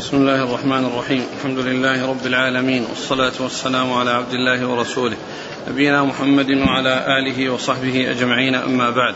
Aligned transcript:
بسم 0.00 0.16
الله 0.16 0.44
الرحمن 0.44 0.84
الرحيم. 0.84 1.24
الحمد 1.38 1.58
لله 1.58 2.06
رب 2.06 2.26
العالمين 2.26 2.84
والصلاة 2.90 3.32
والسلام 3.40 3.92
على 3.92 4.10
عبد 4.10 4.32
الله 4.32 4.68
ورسوله 4.68 5.16
نبينا 5.68 6.04
محمد 6.04 6.50
وعلى 6.50 7.18
آله 7.18 7.50
وصحبه 7.50 8.10
أجمعين 8.10 8.54
أما 8.54 8.90
بعد. 8.90 9.14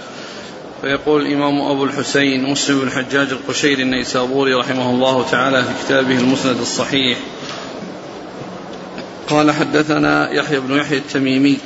فيقول 0.83 1.27
الإمام 1.27 1.61
أبو 1.61 1.85
الحسين 1.85 2.51
مسلم 2.51 2.81
بن 2.81 2.87
الحجاج 2.87 3.29
القشيري 3.31 3.83
النيسابوري 3.83 4.55
رحمه 4.55 4.91
الله 4.91 5.27
تعالى 5.31 5.63
في 5.63 5.71
كتابه 5.85 6.19
المسند 6.19 6.61
الصحيح. 6.61 7.19
قال 9.29 9.51
حدثنا 9.51 10.31
يحيى 10.31 10.61
بن 10.61 10.77
يحيى 10.77 10.99
التميمي. 10.99 11.59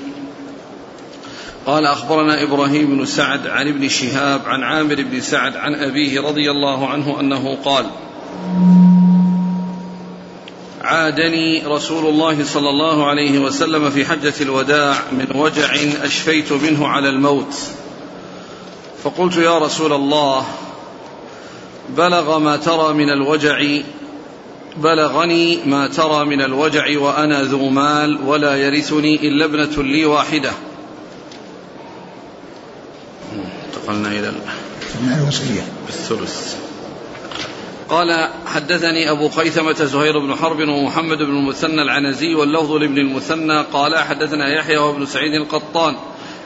قال 1.66 1.87
أخبرنا 1.87 2.43
إبراهيم 2.43 2.96
بن 2.96 3.05
سعد 3.05 3.46
عن 3.46 3.69
ابن 3.69 3.89
شهاب 3.89 4.41
عن 4.46 4.62
عامر 4.62 4.95
بن 4.95 5.21
سعد 5.21 5.57
عن 5.57 5.75
أبيه 5.75 6.21
رضي 6.21 6.50
الله 6.50 6.89
عنه 6.89 7.21
أنه 7.21 7.59
قال 7.64 7.87
عادني 10.88 11.66
رسول 11.66 12.06
الله 12.06 12.45
صلى 12.45 12.70
الله 12.70 13.06
عليه 13.06 13.38
وسلم 13.38 13.91
في 13.91 14.05
حجة 14.05 14.34
الوداع 14.41 14.95
من 15.12 15.27
وجع 15.34 15.74
أشفيت 16.02 16.52
منه 16.52 16.88
على 16.88 17.09
الموت. 17.09 17.55
فقلت 19.05 19.37
يا 19.37 19.59
رسول 19.59 19.92
الله 19.92 20.47
بلغ 21.97 22.38
ما 22.38 22.56
ترى 22.56 22.95
من 22.95 23.11
الوجع 23.11 23.80
بلغني 24.77 25.59
ما 25.66 25.88
ترى 25.88 26.24
من 26.24 26.42
الوجع 26.42 26.98
وأنا 26.98 27.42
ذو 27.42 27.69
مال 27.69 28.19
ولا 28.27 28.56
يرثني 28.56 29.28
إلا 29.28 29.45
ابنة 29.45 29.83
لي 29.83 30.05
واحدة. 30.05 30.52
انتقلنا 33.66 34.09
إلى 34.09 34.33
الوصية 35.20 35.62
الثلث. 35.89 36.67
قال 37.88 38.28
حدثني 38.47 39.10
أبو 39.10 39.28
خيثمة 39.28 39.73
زهير 39.73 40.19
بن 40.19 40.34
حرب 40.34 40.69
ومحمد 40.69 41.19
بن 41.19 41.36
المثنى 41.36 41.83
العنزي 41.83 42.34
واللفظ 42.34 42.72
لابن 42.72 42.98
المثنى. 42.98 43.62
قال 43.72 43.98
حدثنا 43.98 44.55
يحيى 44.55 44.77
وابن 44.77 45.06
سعيد 45.06 45.34
القطان 45.34 45.97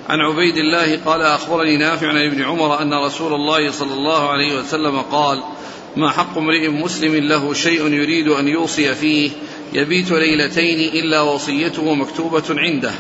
عن 0.09 0.21
عبيد 0.21 0.57
الله 0.57 0.99
قال 1.05 1.23
أخبرني 1.23 1.77
نافع 1.77 2.09
عن 2.09 2.17
ابن 2.17 2.43
عمر 2.43 2.83
أن 2.83 2.95
رسول 2.95 3.35
الله 3.35 3.71
صلى 3.71 3.95
الله 3.95 4.31
عليه 4.31 4.59
وسلم 4.59 5.01
قال 5.01 5.43
ما 5.97 6.11
حق 6.11 6.39
امرئ 6.39 6.69
مسلم 6.69 7.15
له 7.15 7.55
شيء 7.55 7.89
يريد 7.89 8.29
أن 8.29 8.49
يوصي 8.49 8.95
فيه 8.95 9.31
يبيت 9.73 10.11
ليلتين 10.11 11.05
إلا 11.05 11.21
وصيته 11.21 11.95
مكتوبة 11.95 12.43
عنده. 12.51 12.93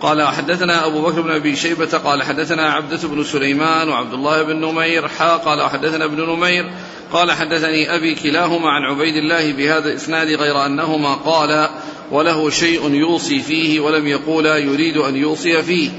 قال 0.00 0.22
حدثنا 0.22 0.86
أبو 0.86 1.02
بكر 1.02 1.20
بن 1.20 1.30
أبي 1.30 1.56
شيبة 1.56 1.98
قال 1.98 2.22
حدثنا 2.22 2.72
عبدة 2.72 3.08
بن 3.08 3.24
سليمان 3.24 3.88
وعبد 3.88 4.12
الله 4.12 4.42
بن 4.42 4.56
نمير 4.56 5.08
حا 5.08 5.36
قال 5.36 5.70
حدثنا 5.70 6.04
ابن 6.04 6.20
نمير 6.20 6.70
قال 7.12 7.32
حدثني 7.32 7.94
أبي 7.94 8.14
كلاهما 8.14 8.70
عن 8.70 8.82
عبيد 8.82 9.16
الله 9.16 9.52
بهذا 9.52 9.88
الإسناد 9.88 10.28
غير 10.28 10.66
أنهما 10.66 11.14
قال 11.14 11.68
وله 12.10 12.50
شيء 12.50 12.94
يوصي 12.94 13.40
فيه 13.40 13.80
ولم 13.80 14.06
يقولا 14.06 14.56
يريد 14.56 14.96
أن 14.96 15.16
يوصي 15.16 15.62
فيه 15.62 15.90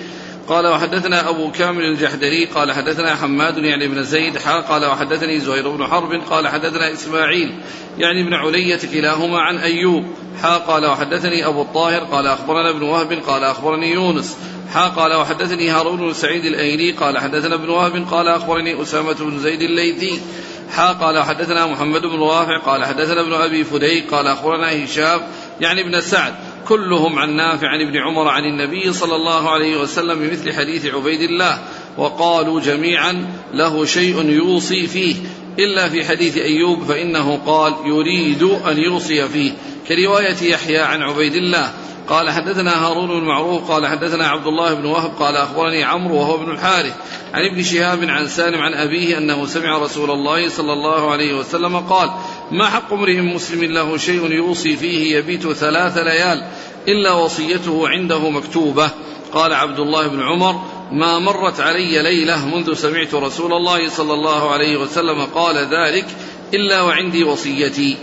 قال 0.51 0.67
وحدثنا 0.67 1.29
أبو 1.29 1.51
كامل 1.51 1.85
الجحدري 1.85 2.45
قال 2.45 2.71
حدثنا 2.71 3.15
حماد 3.15 3.57
يعني 3.57 3.87
بن 3.87 4.03
زيد 4.03 4.37
حا 4.37 4.59
قال 4.59 4.85
وحدثني 4.85 5.39
زهير 5.39 5.69
بن 5.69 5.87
حرب 5.87 6.21
قال 6.29 6.47
حدثنا 6.47 6.93
إسماعيل 6.93 7.51
يعني 7.97 8.21
ابن 8.21 8.33
علية 8.33 8.79
كلاهما 8.93 9.39
عن 9.39 9.57
أيوب 9.57 10.05
حا 10.41 10.57
قال 10.57 10.85
وحدثني 10.85 11.45
أبو 11.47 11.61
الطاهر 11.61 12.03
قال 12.03 12.27
أخبرنا 12.27 12.69
ابن 12.69 12.81
وهب 12.81 13.13
قال 13.27 13.43
أخبرني 13.43 13.91
يونس 13.91 14.37
حا 14.73 14.87
قال 14.87 15.13
وحدثني 15.13 15.69
هارون 15.69 15.97
بن 15.97 16.13
سعيد 16.13 16.45
الأيلي 16.45 16.91
قال 16.91 17.17
حدثنا 17.17 17.55
ابن 17.55 17.69
وهب 17.69 18.05
قال 18.11 18.27
أخبرني 18.27 18.81
أسامة 18.81 19.13
بن 19.13 19.39
زيد 19.39 19.61
الليثي 19.61 20.21
حا 20.71 20.93
قال 20.93 21.23
حدثنا 21.23 21.67
محمد 21.67 22.01
بن 22.01 22.19
رافع 22.19 22.57
قال 22.57 22.85
حدثنا 22.85 23.21
ابن 23.21 23.33
أبي 23.33 23.63
فديك 23.63 24.13
قال 24.13 24.27
أخبرنا 24.27 24.85
هشام 24.85 25.21
يعني 25.61 25.81
ابن 25.81 26.01
سعد 26.01 26.33
كلهم 26.67 27.19
عن 27.19 27.35
نافع 27.35 27.67
عن 27.67 27.81
ابن 27.81 27.97
عمر 27.97 28.27
عن 28.27 28.45
النبي 28.45 28.93
صلى 28.93 29.15
الله 29.15 29.49
عليه 29.49 29.77
وسلم 29.77 30.19
بمثل 30.19 30.53
حديث 30.53 30.85
عبيد 30.85 31.21
الله 31.21 31.59
وقالوا 31.97 32.59
جميعا 32.59 33.27
له 33.53 33.85
شيء 33.85 34.29
يوصي 34.29 34.87
فيه. 34.87 35.15
إلا 35.59 35.89
في 35.89 36.05
حديث 36.05 36.37
أيوب 36.37 36.83
فإنه 36.83 37.39
قال 37.45 37.73
يريد 37.85 38.43
أن 38.43 38.77
يوصي 38.77 39.27
فيه. 39.27 39.51
كرواية 39.87 40.43
يحيى 40.43 40.79
عن 40.79 41.01
عبيد 41.01 41.35
الله. 41.35 41.71
قال 42.11 42.29
حدثنا 42.29 42.85
هارون 42.85 43.07
بن 43.07 43.27
معروف 43.27 43.71
قال 43.71 43.87
حدثنا 43.87 44.27
عبد 44.27 44.47
الله 44.47 44.73
بن 44.73 44.85
وهب 44.85 45.11
قال 45.19 45.35
أخبرني 45.35 45.83
عمرو 45.83 46.15
وهو 46.15 46.35
ابن 46.35 46.51
الحارث 46.51 46.93
عن 47.33 47.45
ابن 47.45 47.63
شهاب 47.63 48.03
عن 48.03 48.27
سالم 48.27 48.61
عن 48.61 48.73
أبيه 48.73 49.17
أنه 49.17 49.45
سمع 49.45 49.77
رسول 49.77 50.11
الله 50.11 50.49
صلى 50.49 50.73
الله 50.73 51.11
عليه 51.11 51.33
وسلم 51.33 51.77
قال 51.77 52.11
ما 52.51 52.69
حق 52.69 52.93
امرئ 52.93 53.21
مسلم 53.21 53.63
له 53.63 53.97
شيء 53.97 54.31
يوصي 54.31 54.75
فيه 54.75 55.17
يبيت 55.17 55.51
ثلاث 55.51 55.97
ليال 55.97 56.43
إلا 56.87 57.11
وصيته 57.11 57.89
عنده 57.89 58.29
مكتوبة. 58.29 58.89
قال 59.33 59.53
عبد 59.53 59.79
الله 59.79 60.07
بن 60.07 60.21
عمر 60.21 60.61
ما 60.91 61.19
مرت 61.19 61.59
علي 61.59 62.01
ليلة 62.01 62.45
منذ 62.55 62.73
سمعت 62.73 63.13
رسول 63.13 63.53
الله 63.53 63.89
صلى 63.89 64.13
الله 64.13 64.51
عليه 64.51 64.77
وسلم 64.77 65.25
قال 65.25 65.57
ذلك 65.57 66.05
إلا 66.53 66.81
وعندي 66.81 67.23
وصيتي. 67.23 67.97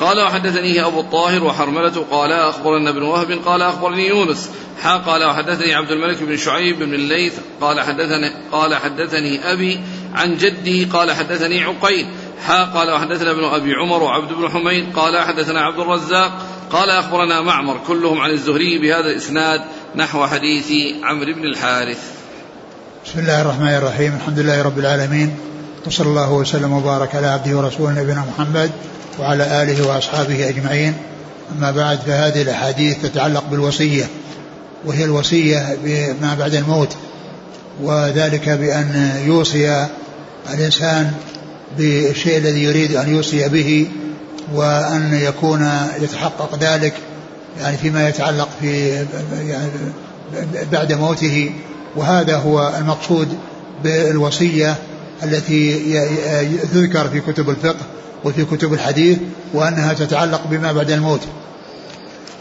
قال 0.00 0.20
وحدثنيه 0.20 0.86
أبو 0.86 1.00
الطاهر 1.00 1.44
وحرملة. 1.44 2.06
قال 2.10 2.32
أخبرنا 2.32 2.90
ابن 2.90 3.02
وهب. 3.02 3.38
قال 3.46 3.62
أخبرني 3.62 4.08
يونس. 4.08 4.50
حا 4.82 4.96
قال 4.96 5.24
وحدثني 5.24 5.74
عبد 5.74 5.90
الملك 5.90 6.22
بن 6.22 6.36
شعيب 6.36 6.78
بن 6.78 6.94
الليث. 6.94 7.38
قال 7.60 7.80
حدثني 7.80 8.30
قال 8.52 8.74
حدثني 8.74 9.52
أبي 9.52 9.80
عن 10.14 10.36
جده 10.36 10.98
قال 10.98 11.12
حدثني 11.12 11.62
عقيل. 11.62 12.06
حا 12.42 12.64
قال 12.64 12.90
وحدثنا 12.90 13.30
ابن 13.30 13.44
أبي 13.44 13.74
عمر 13.74 14.02
وعبد 14.02 14.32
بن 14.32 14.48
حميد 14.48 14.96
قال 14.96 15.22
حدثنا 15.22 15.60
عبد 15.60 15.78
الرزاق 15.80 16.32
قال 16.70 16.90
أخبرنا 16.90 17.40
معمر 17.40 17.80
كلهم 17.86 18.20
عن 18.20 18.30
الزهري 18.30 18.78
بهذا 18.78 19.10
الإسناد 19.10 19.60
نحو 19.96 20.26
حديث 20.26 20.72
عمرو 21.02 21.32
بن 21.34 21.44
الحارث. 21.44 21.98
بسم 23.06 23.18
الله 23.18 23.40
الرحمن 23.40 23.74
الرحيم 23.74 24.14
الحمد 24.14 24.38
لله 24.38 24.62
رب 24.62 24.78
العالمين 24.78 25.36
وصلى 25.86 26.06
الله 26.08 26.32
وسلم 26.32 26.72
وبارك 26.72 27.14
على 27.14 27.26
عبده 27.26 27.56
ورسوله 27.56 28.02
نبينا 28.02 28.24
محمد 28.34 28.70
وعلى 29.18 29.62
آله 29.62 29.88
وأصحابه 29.88 30.48
أجمعين. 30.48 30.94
أما 31.58 31.70
بعد 31.70 31.98
فهذه 31.98 32.42
الأحاديث 32.42 33.02
تتعلق 33.02 33.44
بالوصية 33.50 34.04
وهي 34.84 35.04
الوصية 35.04 35.78
بما 35.84 36.34
بعد 36.34 36.54
الموت 36.54 36.96
وذلك 37.82 38.48
بأن 38.48 39.22
يوصي 39.26 39.86
الإنسان 40.54 41.12
بالشيء 41.78 42.38
الذي 42.38 42.62
يريد 42.62 42.96
أن 42.96 43.14
يوصي 43.14 43.48
به 43.48 43.86
وأن 44.54 45.14
يكون 45.14 45.70
يتحقق 46.00 46.58
ذلك 46.60 46.94
يعني 47.60 47.76
فيما 47.76 48.08
يتعلق 48.08 48.48
في 48.60 48.90
يعني 49.32 49.70
بعد 50.72 50.92
موته. 50.92 51.50
وهذا 51.96 52.36
هو 52.36 52.72
المقصود 52.78 53.28
بالوصية 53.84 54.76
التي 55.22 55.78
تذكر 56.72 57.08
في 57.08 57.20
كتب 57.20 57.50
الفقه 57.50 57.86
وفي 58.24 58.44
كتب 58.44 58.72
الحديث 58.72 59.18
وأنها 59.54 59.92
تتعلق 59.92 60.46
بما 60.50 60.72
بعد 60.72 60.90
الموت. 60.90 61.20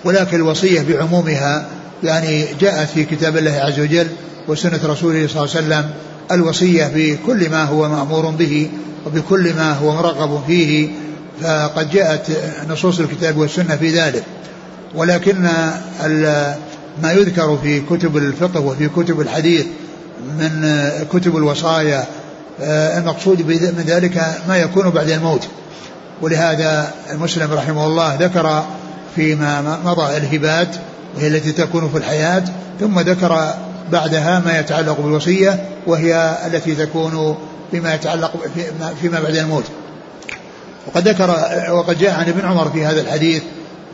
ولكن 0.04 0.38
الوصية 0.38 0.82
بعمومها 0.82 1.68
يعني 2.04 2.46
جاءت 2.62 2.90
في 2.90 3.04
كتاب 3.04 3.38
الله 3.38 3.52
عز 3.52 3.80
وجل 3.80 4.08
وسنة 4.48 4.80
رسوله 4.84 5.28
صلى 5.28 5.44
الله 5.44 5.56
عليه 5.56 5.66
وسلم 5.68 5.90
الوصية 6.32 6.92
بكل 6.96 7.50
ما 7.50 7.64
هو 7.64 7.90
مأمور 7.90 8.30
به 8.30 8.70
وبكل 9.06 9.54
ما 9.54 9.74
هو 9.74 9.92
مرغب 9.96 10.44
فيه 10.48 10.90
فقد 11.42 11.90
جاءت 11.92 12.28
نصوص 12.70 13.00
الكتاب 13.00 13.38
والسنة 13.38 13.76
في 13.76 14.00
ذلك. 14.00 14.24
ولكن 14.96 15.42
ما 17.04 17.12
يذكر 17.12 17.58
في 17.64 17.82
كتب 17.82 18.18
الفقه 18.18 18.60
وفي 18.60 18.90
كتب 18.90 19.22
الحديث 19.22 19.66
من 20.40 20.80
كتب 21.14 21.38
الوصايا 21.38 22.06
آه، 22.62 23.00
المقصود 23.00 23.42
من 23.48 23.84
ذلك 23.88 24.26
ما 24.48 24.58
يكون 24.58 24.90
بعد 24.90 25.10
الموت. 25.10 25.48
ولهذا 26.22 26.94
المسلم 27.12 27.54
رحمه 27.54 27.88
الله 27.88 28.16
ذكر 28.16 28.64
فيما 29.16 29.80
مضى 29.86 30.18
الهبات 30.18 30.76
وهي 31.16 31.28
التي 31.28 31.52
تكون 31.52 31.90
في 31.90 31.98
الحياة 31.98 32.44
ثم 32.80 33.00
ذكر 33.00 33.54
بعدها 33.92 34.40
ما 34.40 34.60
يتعلق 34.60 35.02
بالوصية 35.02 35.66
وهي 35.88 36.38
التي 36.48 36.76
تكون 36.76 37.38
بما 37.74 37.94
يتعلق 37.96 38.32
فيما 39.02 39.20
بعد 39.20 39.36
الموت. 39.36 39.64
وقد 40.88 41.08
ذكر 41.08 41.30
وقد 41.72 41.98
جاء 41.98 42.20
عن 42.20 42.30
ابن 42.30 42.46
عمر 42.46 42.70
في 42.70 42.86
هذا 42.86 43.02
الحديث 43.02 43.44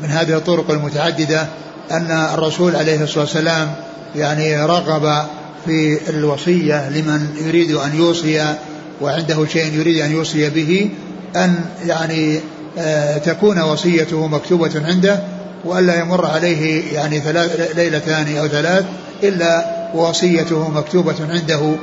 من 0.04 0.10
هذه 0.10 0.38
الطرق 0.38 0.72
المتعددة 0.72 1.48
أن 1.92 2.12
الرسول 2.12 2.76
عليه 2.76 3.04
الصلاة 3.04 3.24
والسلام 3.24 3.76
يعني 4.16 4.66
رغب 4.66 5.26
في 5.66 6.10
الوصية 6.10 6.90
لمن 6.90 7.28
يريد 7.46 7.72
أن 7.72 7.96
يوصي 7.96 8.56
وعنده 9.02 9.46
شيء 9.46 9.74
يريد 9.74 9.98
أن 10.02 10.12
يوصي 10.12 10.50
به 10.50 10.90
أن 11.36 11.56
يعني 11.86 12.40
آه، 12.78 13.18
تكون 13.18 13.62
وصيته 13.62 14.28
مكتوبة 14.28 14.72
عنده 14.86 15.20
وألا 15.66 16.00
يمر 16.00 16.26
عليه 16.26 16.94
يعني 16.94 17.20
ثلاث 17.20 17.72
ليلتان 17.76 18.38
أو 18.38 18.48
ثلاث 18.48 18.86
إلا 19.24 19.79
وصيته 19.94 20.70
مكتوبة 20.70 21.16
عنده. 21.30 21.76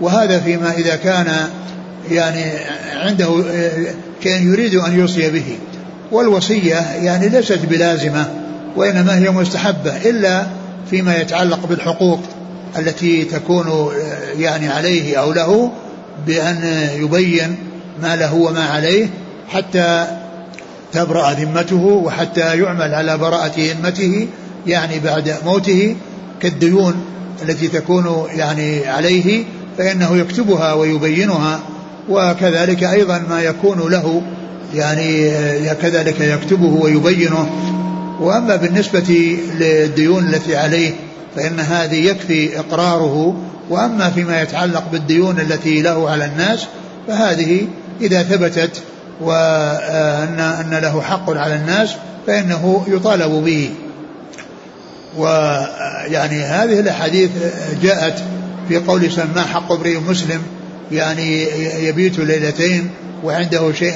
وهذا 0.00 0.40
فيما 0.40 0.72
إذا 0.72 0.96
كان 0.96 1.48
يعني 2.10 2.44
عنده 2.96 3.44
كان 4.22 4.52
يريد 4.52 4.74
أن 4.74 4.98
يوصي 4.98 5.30
به. 5.30 5.58
والوصية 6.12 6.74
يعني 7.02 7.28
ليست 7.28 7.58
بلازمة 7.70 8.26
وإنما 8.76 9.18
هي 9.18 9.30
مستحبة 9.30 9.96
إلا 9.96 10.46
فيما 10.90 11.16
يتعلق 11.16 11.66
بالحقوق 11.66 12.20
التي 12.78 13.24
تكون 13.24 13.92
يعني 14.38 14.68
عليه 14.68 15.16
أو 15.16 15.32
له 15.32 15.72
بأن 16.26 16.88
يبين 16.96 17.56
ما 18.02 18.16
له 18.16 18.34
وما 18.34 18.64
عليه 18.64 19.08
حتى 19.48 20.06
تبرأ 20.92 21.32
ذمته 21.32 21.84
وحتى 21.84 22.40
يعمل 22.40 22.94
على 22.94 23.18
براءة 23.18 23.52
ذمته 23.58 24.28
يعني 24.66 24.98
بعد 24.98 25.36
موته 25.44 25.96
كالديون 26.40 27.04
التي 27.42 27.68
تكون 27.68 28.26
يعني 28.34 28.88
عليه 28.88 29.44
فإنه 29.78 30.16
يكتبها 30.16 30.72
ويبينها 30.72 31.60
وكذلك 32.08 32.84
أيضا 32.84 33.22
ما 33.30 33.42
يكون 33.42 33.90
له 33.90 34.22
يعني 34.74 35.30
كذلك 35.82 36.20
يكتبه 36.20 36.82
ويبينه. 36.82 37.50
وأما 38.20 38.56
بالنسبة 38.56 39.36
للديون 39.60 40.28
التي 40.28 40.56
عليه 40.56 40.90
فإن 41.36 41.60
هذه 41.60 42.06
يكفي 42.06 42.58
إقراره. 42.58 43.36
وأما 43.70 44.10
فيما 44.10 44.42
يتعلق 44.42 44.84
بالديون 44.92 45.40
التي 45.40 45.82
له 45.82 46.10
على 46.10 46.24
الناس 46.24 46.66
فهذه 47.08 47.66
إذا 48.00 48.22
ثبتت 48.22 48.82
وأن 49.20 50.40
أن 50.40 50.78
له 50.82 51.02
حق 51.02 51.30
على 51.30 51.54
الناس 51.54 51.90
فإنه 52.26 52.84
يطالب 52.88 53.44
به. 53.44 53.70
ويعني 55.16 56.42
هذه 56.42 56.80
الأحاديث 56.80 57.30
جاءت 57.82 58.22
في 58.68 58.76
قول 58.76 59.10
ما 59.34 59.42
حق 59.42 59.72
امرئ 59.72 59.98
مسلم 59.98 60.42
يعني 60.92 61.42
يبيت 61.86 62.18
ليلتين 62.18 62.90
وعنده 63.24 63.72
شيء 63.72 63.94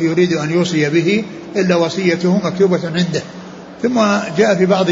يريد 0.00 0.32
أن 0.32 0.50
يوصي 0.50 0.90
به 0.90 1.24
إلا 1.56 1.76
وصيته 1.76 2.36
مكتوبة 2.44 2.80
عنده. 2.84 3.22
ثم 3.82 4.00
جاء 4.38 4.54
في 4.54 4.66
بعض 4.66 4.90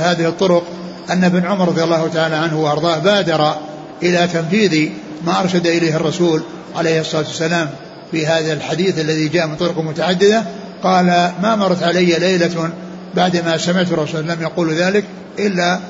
هذه 0.00 0.28
الطرق 0.28 0.62
أن 1.10 1.24
ابن 1.24 1.46
عمر 1.46 1.68
رضي 1.68 1.82
الله 1.82 2.08
تعالى 2.08 2.36
عنه 2.36 2.60
وأرضاه 2.60 2.98
بادر 2.98 3.54
إلى 4.02 4.28
تنفيذ 4.32 4.90
ما 5.26 5.40
أرشد 5.40 5.66
إليه 5.66 5.96
الرسول 5.96 6.42
عليه 6.76 7.00
الصلاة 7.00 7.26
والسلام 7.28 7.70
في 8.10 8.26
هذا 8.26 8.52
الحديث 8.52 8.98
الذي 8.98 9.28
جاء 9.28 9.46
من 9.46 9.56
طرق 9.56 9.78
متعددة. 9.78 10.44
قال 10.82 11.06
ما 11.42 11.56
مرت 11.56 11.82
علي 11.82 12.18
ليلة 12.18 12.70
بعدما 13.14 13.58
سمعت 13.58 13.92
الرسول 13.92 14.28
لم 14.28 14.42
يقول 14.42 14.74
ذلك 14.74 15.04
إلا 15.38 15.80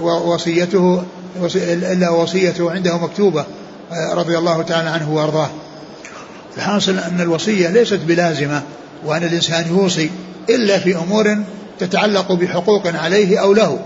ووصيته 0.00 1.02
إلا 1.54 2.10
وصيته 2.10 2.70
عنده 2.70 2.98
مكتوبة 2.98 3.44
رضي 4.12 4.38
الله 4.38 4.62
تعالى 4.62 4.88
عنه 4.88 5.14
وأرضاه. 5.14 5.50
الحاصل 6.56 6.98
أن 6.98 7.20
الوصية 7.20 7.68
ليست 7.68 8.00
بلازمة 8.06 8.62
وأن 9.04 9.22
الإنسان 9.22 9.68
يوصي 9.68 10.10
إلا 10.50 10.78
في 10.78 10.96
أمور 10.96 11.36
تتعلق 11.78 12.32
بحقوق 12.32 12.86
عليه 12.86 13.38
أو 13.38 13.52
له. 13.52 13.78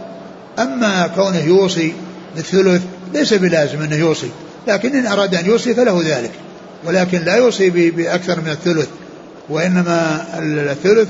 أما 0.58 1.06
كونه 1.06 1.44
يوصي 1.44 1.93
بالثلث 2.37 2.82
ليس 3.14 3.34
بلازم 3.34 3.82
أنه 3.82 3.96
يوصي 3.96 4.31
لكن 4.69 4.96
إن 4.96 5.06
أراد 5.06 5.34
أن 5.34 5.46
يوصي 5.46 5.75
فله 5.75 6.02
ذلك. 6.04 6.31
ولكن 6.84 7.25
لا 7.25 7.34
يوصي 7.34 7.70
بأكثر 7.70 8.40
من 8.40 8.48
الثلث 8.48 8.88
وإنما 9.48 10.26
الثلث 10.38 11.08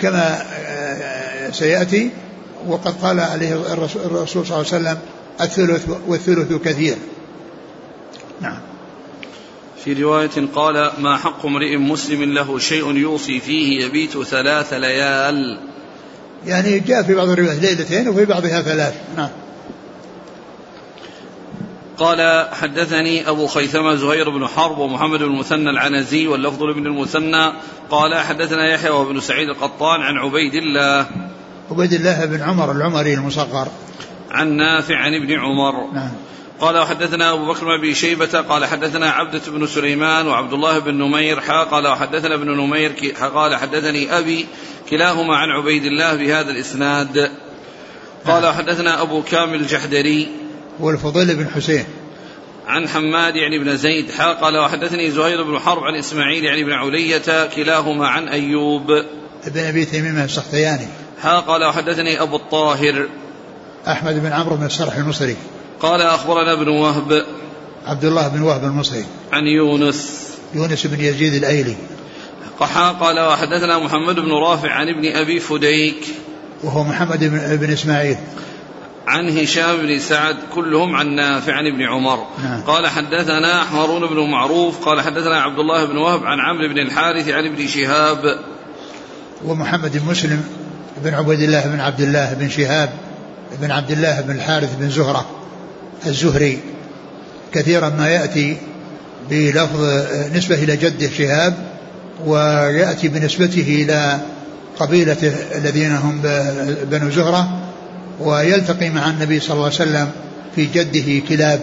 كما 0.00 0.42
آه، 0.52 1.50
سيأتي 1.50 2.10
وقد 2.66 2.94
قال 3.02 3.20
عليه 3.20 3.52
الرسول 3.52 4.26
صلى 4.26 4.42
الله 4.42 4.56
عليه 4.56 4.66
وسلم 4.66 4.98
الثلث 5.40 5.86
والثلث 6.06 6.52
كثير. 6.52 6.96
نعم. 8.40 8.58
في 9.84 9.92
رواية 9.92 10.48
قال 10.54 10.90
ما 10.98 11.16
حق 11.16 11.46
امرئ 11.46 11.76
مسلم 11.76 12.22
له 12.22 12.58
شيء 12.58 12.96
يوصي 12.96 13.40
فيه 13.40 13.84
يبيت 13.84 14.22
ثلاث 14.22 14.72
ليال؟ 14.72 15.58
يعني 16.46 16.78
جاء 16.78 17.02
في 17.02 17.14
بعض 17.14 17.28
الروايات 17.28 17.58
ليلتين 17.58 18.08
وفي 18.08 18.24
بعضها 18.24 18.62
ثلاث. 18.62 18.94
نعم. 19.16 19.28
قال 22.02 22.48
حدثني 22.52 23.28
أبو 23.28 23.46
خيثمة 23.46 23.94
زهير 23.94 24.30
بن 24.30 24.46
حرب 24.46 24.78
ومحمد 24.78 25.18
بن 25.18 25.24
المثنى 25.24 25.70
العنزي 25.70 26.26
واللفظ 26.26 26.62
لابن 26.62 26.86
المثنى 26.86 27.52
قال 27.90 28.14
حدثنا 28.14 28.68
يحيى 28.68 28.90
وابن 28.90 29.20
سعيد 29.20 29.48
القطان 29.48 30.00
عن 30.00 30.16
عبيد 30.16 30.54
الله. 30.54 31.06
عبيد 31.70 31.92
الله 31.92 32.24
بن 32.24 32.42
عمر 32.42 32.72
العمري 32.72 33.14
المصغر. 33.14 33.68
عن 34.30 34.52
نافع 34.52 34.96
عن 34.96 35.14
ابن 35.14 35.32
عمر. 35.32 35.92
نعم. 35.94 36.10
قال 36.60 36.78
وحدثنا 36.78 37.32
أبو 37.32 37.46
بكر 37.46 37.76
بن 37.82 37.94
شيبة 37.94 38.40
قال 38.40 38.64
حدثنا 38.64 39.10
عبدة 39.10 39.42
بن 39.48 39.66
سليمان 39.66 40.26
وعبد 40.26 40.52
الله 40.52 40.78
بن 40.78 40.94
نمير 40.94 41.40
حا 41.40 41.64
قال 41.64 41.86
وحدثنا 41.86 42.34
ابن 42.34 42.50
نمير 42.50 42.92
قال 43.34 43.56
حدثني 43.56 44.18
أبي 44.18 44.46
كلاهما 44.90 45.36
عن 45.36 45.48
عبيد 45.48 45.84
الله 45.84 46.14
بهذا 46.14 46.50
الإسناد. 46.50 47.30
قال 48.26 48.46
وحدثنا 48.46 49.02
أبو 49.02 49.22
كامل 49.22 49.54
الجحدري 49.54 50.41
والفضيل 50.82 51.36
بن 51.36 51.48
حسين. 51.48 51.84
عن 52.66 52.88
حماد 52.88 53.36
يعني 53.36 53.58
بن 53.58 53.76
زيد 53.76 54.10
حا 54.10 54.32
قال 54.32 54.58
وحدثني 54.58 55.10
زهير 55.10 55.42
بن 55.42 55.58
حرب 55.58 55.82
عن 55.82 55.94
إسماعيل 55.94 56.44
يعني 56.44 56.64
بن 56.64 56.72
علية 56.72 57.46
كلاهما 57.56 58.08
عن 58.08 58.28
أيوب. 58.28 58.90
ابن 59.46 59.60
أبي 59.60 59.84
تميم 59.84 60.18
السختياني. 60.18 60.86
حا 61.22 61.40
قال 61.40 61.64
وحدثني 61.64 62.22
أبو 62.22 62.36
الطاهر. 62.36 63.08
أحمد 63.88 64.22
بن 64.22 64.32
عمرو 64.32 64.56
بن 64.56 64.66
السرح 64.66 64.96
المصري 64.96 65.36
قال 65.80 66.02
أخبرنا 66.02 66.52
ابن 66.52 66.68
وهب 66.68 67.26
عبد 67.86 68.04
الله 68.04 68.28
بن 68.28 68.42
وهب 68.42 68.64
المصري. 68.64 69.04
عن 69.32 69.46
يونس. 69.46 70.28
يونس 70.54 70.86
بن 70.86 71.00
يزيد 71.00 71.34
الأيلي. 71.34 71.76
قحا 72.60 72.92
قال 72.92 73.20
وحدثنا 73.20 73.78
محمد 73.78 74.14
بن 74.14 74.32
رافع 74.32 74.70
عن 74.70 74.88
ابن 74.88 75.16
أبي 75.16 75.40
فديك. 75.40 76.04
وهو 76.64 76.84
محمد 76.84 77.24
بن, 77.24 77.56
بن 77.56 77.72
إسماعيل. 77.72 78.16
عن 79.06 79.38
هشام 79.38 79.76
بن 79.76 79.98
سعد 79.98 80.36
كلهم 80.54 80.96
عن 80.96 81.14
نافع 81.14 81.52
عن 81.52 81.66
ابن 81.66 81.82
عمر. 81.82 82.26
نعم. 82.42 82.60
قال 82.60 82.86
حدثنا 82.86 83.76
هارون 83.76 84.06
بن 84.06 84.30
معروف 84.30 84.84
قال 84.84 85.00
حدثنا 85.00 85.42
عبد 85.42 85.58
الله 85.58 85.84
بن 85.84 85.96
وهب 85.96 86.24
عن 86.24 86.38
عمرو 86.40 86.68
بن 86.68 86.78
الحارث 86.78 87.28
عن 87.28 87.46
ابن 87.46 87.66
شهاب. 87.66 88.38
ومحمد 89.44 89.96
بن 89.96 90.10
مسلم 90.10 90.44
بن 91.04 91.14
عبيد 91.14 91.40
الله 91.40 91.66
بن 91.66 91.80
عبد 91.80 92.00
الله 92.00 92.34
بن 92.34 92.48
شهاب 92.48 92.90
بن 93.60 93.70
عبد 93.70 93.90
الله 93.90 94.20
بن 94.20 94.34
الحارث 94.34 94.76
بن 94.76 94.90
زهرة 94.90 95.26
الزهري. 96.06 96.58
كثيرا 97.54 97.88
ما 97.88 98.08
يأتي 98.08 98.56
بلفظ 99.30 100.06
نسبة 100.34 100.54
إلى 100.54 100.76
جده 100.76 101.10
شهاب 101.10 101.54
ويأتي 102.26 103.08
بنسبته 103.08 103.84
إلى 103.84 104.20
قبيلته 104.78 105.34
الذين 105.58 105.92
هم 105.92 106.20
بنو 106.84 107.10
زهرة. 107.10 107.61
ويلتقي 108.26 108.90
مع 108.90 109.10
النبي 109.10 109.40
صلى 109.40 109.54
الله 109.54 109.64
عليه 109.64 109.74
وسلم 109.74 110.10
في 110.54 110.66
جده 110.66 111.26
كلاب 111.28 111.60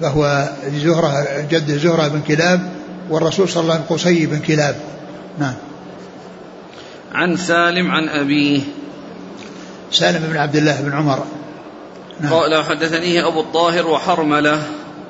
فهو 0.00 0.48
زهرة 0.84 1.40
جد 1.50 1.78
زهرة 1.78 2.08
بن 2.08 2.20
كلاب 2.20 2.72
والرسول 3.10 3.48
صلى 3.48 3.62
الله 3.62 3.74
عليه 3.74 3.84
وسلم 3.84 3.96
قصي 3.96 4.26
بن 4.26 4.38
كلاب. 4.38 4.76
نعم. 5.38 5.54
عن 7.12 7.36
سالم 7.36 7.90
عن 7.90 8.08
أبيه. 8.08 8.60
سالم 9.92 10.26
بن 10.32 10.36
عبد 10.36 10.56
الله 10.56 10.80
بن 10.80 10.92
عمر. 10.92 11.24
نعم. 12.20 12.32
قال 12.32 12.64
حدثنيه 12.64 13.28
أبو 13.28 13.40
الطاهر 13.40 13.86
وحرملة. 13.86 14.62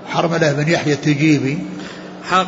حرملة 0.06 0.52
بن 0.52 0.68
يحيى 0.68 0.92
التجيبي. 0.92 1.58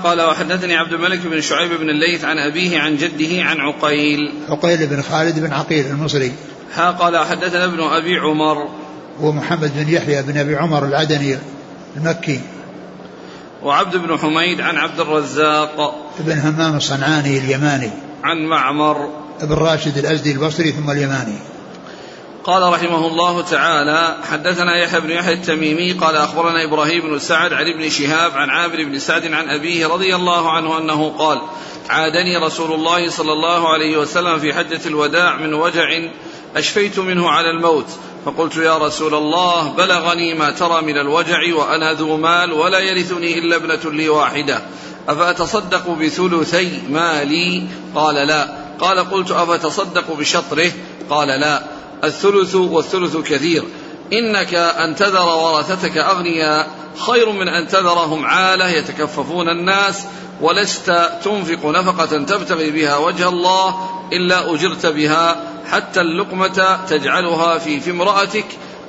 قال 0.05 0.21
وحدثني 0.21 0.77
عبد 0.77 0.93
الملك 0.93 1.27
بن 1.27 1.41
شعيب 1.41 1.71
بن 1.71 1.91
الليث 1.91 2.25
عن 2.25 2.39
أبيه 2.39 2.79
عن 2.79 2.97
جده 2.97 3.43
عن 3.43 3.61
عقيل. 3.61 4.33
عقيل 4.49 4.87
بن 4.87 5.03
خالد 5.03 5.39
بن 5.39 5.53
عقيل 5.53 5.87
المصري. 5.87 6.33
قال 6.79 7.19
حدثنا 7.19 7.65
ابن 7.65 7.83
أبي 7.83 8.19
عمر. 8.19 8.69
ومحمد 9.21 9.73
بن 9.77 9.89
يحيى 9.89 10.23
بن 10.23 10.39
أبي 10.39 10.57
عمر 10.57 10.85
العدني 10.85 11.39
المكي. 11.97 12.41
وعبد 13.63 13.97
بن 13.97 14.19
حميد 14.19 14.61
عن 14.61 14.77
عبد 14.77 15.01
الرزاق. 15.01 15.95
بن 16.19 16.39
همام 16.39 16.77
الصنعاني 16.77 17.39
اليماني. 17.39 17.91
عن 18.25 18.47
معمر. 18.47 19.09
بن 19.43 19.55
راشد 19.55 19.99
الأزدي 19.99 20.33
البصري 20.33 20.73
ثم 20.73 20.91
اليماني. 20.91 21.39
قال 22.45 22.73
رحمه 22.73 23.07
الله 23.07 23.43
تعالى 23.43 24.17
حدثنا 24.31 24.77
يحيى 24.77 25.01
بن 25.01 25.11
يحيى 25.11 25.35
التميمي 25.35 25.93
قال 25.93 26.17
أخبرنا 26.17 26.65
إبراهيم 26.65 27.03
بن 27.03 27.19
سعد 27.19 27.53
عن 27.53 27.65
ابن 27.67 27.89
شهاب 27.89 28.33
عن 28.33 28.51
عامر 28.51 28.85
بن 28.85 28.99
سعد 28.99 29.33
عن 29.33 29.49
أبيه 29.49 29.87
رضي 29.87 30.15
الله 30.15 30.51
عنه 30.51 30.79
أنه 30.79 31.09
قال 31.19 31.43
عادني 31.91 32.37
رسول 32.37 32.73
الله 32.73 33.11
صلى 33.11 33.33
الله 33.33 33.73
عليه 33.73 33.97
وسلم 33.97 34.39
في 34.39 34.55
حجه 34.55 34.81
الوداع 34.87 35.37
من 35.37 35.55
وجع 35.55 35.89
أشفيت 36.57 36.99
منه 36.99 37.31
على 37.31 37.51
الموت. 37.51 37.87
فقلت 38.25 38.57
يا 38.57 38.79
رسول 38.79 39.15
الله 39.15 39.69
بلغني 39.69 40.35
ما 40.35 40.51
ترى 40.51 40.83
من 40.83 40.99
الوجع 40.99 41.55
وأنا 41.55 41.93
ذو 41.93 42.17
مال 42.17 42.53
ولا 42.53 42.79
يرثني 42.79 43.39
إلا 43.39 43.57
ابنة 43.57 43.93
لي 43.93 44.09
واحدة. 44.09 44.63
أفأتصدق 45.09 45.91
بثلثي 45.91 46.83
مالي؟ 46.91 47.67
قال 47.95 48.15
لا. 48.15 48.49
قال 48.81 49.11
قلت 49.11 49.31
أفتصدق 49.31 50.13
بشطره؟ 50.19 50.73
قال 51.11 51.29
لا. 51.29 51.63
الثلث 52.05 52.55
والثلث 52.55 53.17
كثير. 53.17 53.65
إنك 54.13 54.55
أن 54.55 54.97
تذر 54.97 55.29
ورثتك 55.29 55.97
أغنياء. 55.97 56.71
خير 57.07 57.31
من 57.31 57.49
أن 57.49 57.69
تذرهم 57.69 58.27
عالة. 58.27 58.69
يتكففون 58.69 59.49
الناس. 59.49 60.05
ولست 60.41 61.11
تنفق 61.25 61.67
نفقة 61.67 62.25
تبتغي 62.25 62.71
بها 62.71 62.97
وجه 62.97 63.29
الله 63.29 63.91
إلا 64.13 64.55
أجرت 64.55 64.87
بها. 64.87 65.52
حتى 65.73 66.01
اللقمة 66.01 66.79
تجعلها 66.89 67.59
في 67.59 67.81
في 67.81 67.91
امرأتك. 67.91 68.45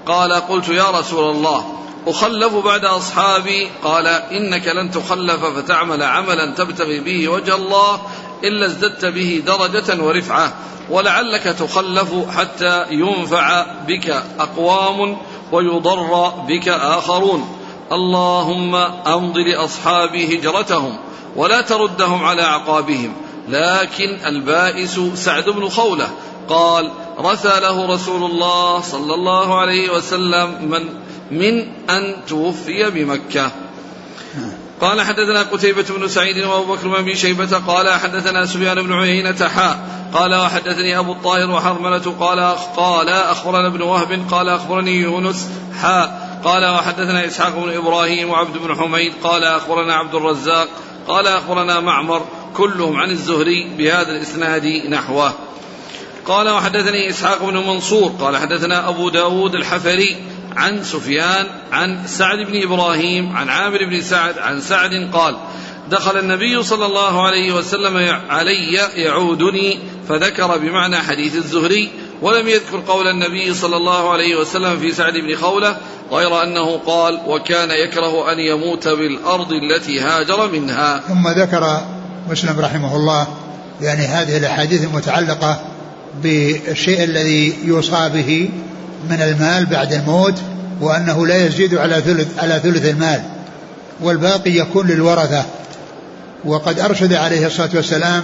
قال 0.05 0.33
قلت 0.33 0.69
يا 0.69 0.89
رسول 0.89 1.35
الله 1.35 1.73
أخلف 2.07 2.55
بعد 2.55 2.85
أصحابي. 2.85 3.69
قال 3.83 4.07
إنك 4.07 4.67
لن 4.67 4.91
تخلف 4.91 5.45
فتعمل 5.45 6.03
عملا 6.03 6.45
تبتغي 6.45 6.99
به 6.99 7.29
وجه 7.29 7.55
الله 7.55 8.01
إلا 8.43 8.65
ازددت 8.65 9.05
به 9.05 9.43
درجة 9.47 10.03
ورفعة. 10.03 10.53
ولعلك 10.89 11.43
تخلف 11.43 12.37
حتى 12.37 12.85
ينفع 12.91 13.65
بك 13.87 14.23
أقوام 14.39 15.17
ويضر 15.51 16.29
بك 16.47 16.67
آخرون. 16.67 17.59
اللهم 17.91 18.75
أمض 19.07 19.37
لأصحابي 19.37 20.39
هجرتهم 20.39 20.97
ولا 21.35 21.61
تردهم 21.61 22.25
على 22.25 22.41
أعقابهم 22.41 23.13
لكن 23.49 24.17
البائس 24.25 24.99
سعد 25.15 25.49
بن 25.49 25.69
خولة 25.69 26.07
قال 26.49 26.91
رثى 27.19 27.59
له 27.59 27.93
رسول 27.93 28.31
الله 28.31 28.81
صلى 28.81 29.13
الله 29.13 29.59
عليه 29.59 29.89
وسلم 29.89 30.69
من 30.69 31.03
من 31.31 31.67
أن 31.89 32.15
توفي 32.27 32.89
بمكة. 32.89 33.51
قال 34.81 35.01
حدثنا 35.01 35.41
قتيبة 35.41 35.85
بن 35.89 36.07
سعيد 36.07 36.45
وأبو 36.45 36.73
بكر 36.73 37.01
بن 37.01 37.15
شيبة 37.15 37.57
قال 37.57 37.89
حدثنا 37.89 38.45
سفيان 38.45 38.81
بن 38.81 38.93
عيينة 38.93 39.47
حاء 39.47 39.79
قال 40.13 40.35
وحدثني 40.35 40.99
أبو 40.99 41.11
الطاهر 41.11 41.51
وحرملة 41.51 42.15
قال 42.19 42.55
قال 42.77 43.09
أخبرنا 43.09 43.67
ابن 43.67 43.81
وهب 43.81 44.25
قال 44.31 44.49
أخبرني 44.49 44.95
يونس 44.95 45.49
حاء 45.81 46.39
قال 46.43 46.65
وحدثنا 46.75 47.25
إسحاق 47.25 47.55
بن 47.55 47.77
إبراهيم 47.77 48.29
وعبد 48.29 48.57
بن 48.57 48.75
حميد 48.75 49.13
قال 49.23 49.43
أخبرنا 49.43 49.93
عبد 49.93 50.15
الرزاق 50.15 50.67
قال 51.07 51.27
أخبرنا 51.27 51.79
معمر 51.79 52.21
كلهم 52.53 52.97
عن 52.97 53.09
الزهري 53.09 53.67
بهذا 53.77 54.11
الإسناد 54.11 54.65
نحوه. 54.89 55.33
قال 56.25 56.49
وحدثني 56.49 57.09
إسحاق 57.09 57.43
بن 57.45 57.57
منصور. 57.57 58.11
قال 58.19 58.37
حدثنا 58.37 58.89
أبو 58.89 59.09
داود 59.09 59.55
الحفري 59.55 60.17
عن 60.55 60.83
سفيان 60.83 61.45
عن 61.71 62.07
سعد 62.07 62.37
بن 62.37 62.63
إبراهيم 62.63 63.35
عن 63.35 63.49
عامر 63.49 63.85
بن 63.85 64.01
سعد 64.01 64.37
عن 64.37 64.61
سعد 64.61 65.09
قال 65.13 65.35
دخل 65.91 66.19
النبي 66.19 66.63
صلى 66.63 66.85
الله 66.85 67.27
عليه 67.27 67.53
وسلم 67.53 68.21
علي 68.29 68.73
يعودني 68.95 69.79
فذكر 70.09 70.57
بمعنى 70.57 70.97
حديث 70.97 71.35
الزهري 71.35 71.89
ولم 72.21 72.47
يذكر 72.47 72.83
قول 72.87 73.07
النبي 73.07 73.53
صلى 73.53 73.77
الله 73.77 74.11
عليه 74.11 74.35
وسلم 74.35 74.79
في 74.79 74.91
سعد 74.91 75.13
بن 75.13 75.35
خولة 75.35 75.77
غير 76.11 76.43
أنه 76.43 76.77
قال 76.77 77.19
وكان 77.27 77.71
يكره 77.71 78.31
أن 78.31 78.39
يموت 78.39 78.87
بالأرض 78.87 79.51
التي 79.51 79.99
هاجر 79.99 80.51
منها. 80.51 80.99
ثم 80.99 81.27
ذكر 81.27 81.81
مسلم 82.29 82.59
رحمه 82.59 82.95
الله 82.95 83.27
يعني 83.81 84.05
هذه 84.05 84.37
الأحاديث 84.37 84.83
المتعلقة 84.83 85.61
بالشيء 86.23 87.03
الذي 87.03 87.53
يوصى 87.65 88.09
به 88.13 88.49
من 89.09 89.21
المال 89.21 89.65
بعد 89.65 89.93
الموت 89.93 90.35
وأنه 90.81 91.27
لا 91.27 91.45
يزيد 91.45 91.75
على 91.75 92.01
ثلث 92.01 92.39
على 92.39 92.59
ثلث 92.63 92.85
المال 92.85 93.23
والباقي 94.01 94.51
يكون 94.51 94.87
للورثة. 94.87 95.45
وقد 96.45 96.79
أرشد 96.79 97.13
عليه 97.13 97.47
الصلاة 97.47 97.69
والسلام 97.73 98.23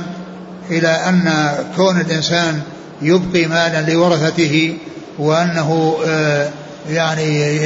إلى 0.72 0.88
أن 0.88 1.54
كون 1.76 2.02
الإنسان 2.02 2.62
يبقي 3.02 3.46
مالا 3.46 3.92
لورثته 3.92 4.78
وأنه 5.20 5.98
آه، 6.08 6.50
يعني 6.90 7.58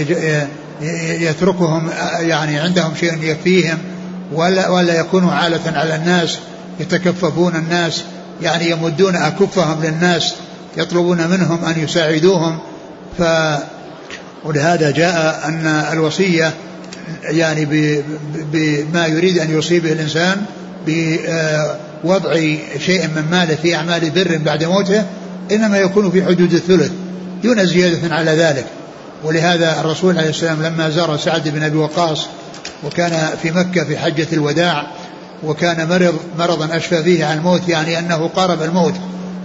يتركهم 1.23 1.89
يعني 2.19 2.59
عندهم 2.59 2.93
شيء 2.99 3.23
يكفيهم 3.23 3.77
ولا 4.33 4.69
ولا 4.69 4.99
يكونوا 4.99 5.31
عالة 5.31 5.79
على 5.79 5.95
الناس 5.95 6.37
يتكففون 6.79 7.55
الناس 7.55 8.03
يعني 8.41 8.69
يمدون 8.69 9.15
أكفهم 9.15 9.83
للناس 9.83 10.33
يطلبون 10.77 11.27
منهم 11.27 11.65
أن 11.65 11.83
يساعدوهم. 11.83 12.59
ف 13.17 13.23
ولهذا 14.45 14.91
جاء 14.91 15.41
أن 15.47 15.65
الوصية 15.91 16.53
يعني 17.23 17.65
بما 18.51 19.07
يريد 19.07 19.37
أن 19.37 19.51
يوصي 19.51 19.79
به 19.79 19.91
الإنسان 19.91 20.45
بوضع 20.87 22.33
شيء 22.79 23.07
من 23.07 23.27
ماله 23.31 23.55
في 23.55 23.75
أعمال 23.75 24.09
بر 24.09 24.39
بعد 24.45 24.63
موته 24.63 25.03
إنما 25.51 25.77
يكون 25.77 26.11
في 26.11 26.25
حدود 26.25 26.53
الثلث 26.53 26.91
دون 27.43 27.65
زيادة 27.65 28.15
على 28.15 28.31
ذلك. 28.31 28.65
ولهذا 29.23 29.79
الرسول 29.79 30.17
عليه 30.17 30.29
السلام 30.29 30.63
لما 30.63 30.89
زار 30.89 31.17
سعد 31.17 31.49
بن 31.49 31.63
أبي 31.63 31.77
وقاص 31.77 32.27
وكان 32.83 33.29
في 33.41 33.51
مكة 33.51 33.83
في 33.83 33.97
حجة 33.97 34.27
الوداع 34.33 34.87
وكان 35.43 35.89
مرض 35.89 36.15
مرضا 36.39 36.77
أشفى 36.77 37.03
فيه 37.03 37.25
عن 37.25 37.37
الموت 37.37 37.69
يعني 37.69 37.99
أنه 37.99 38.29
قارب 38.35 38.61
الموت 38.61 38.93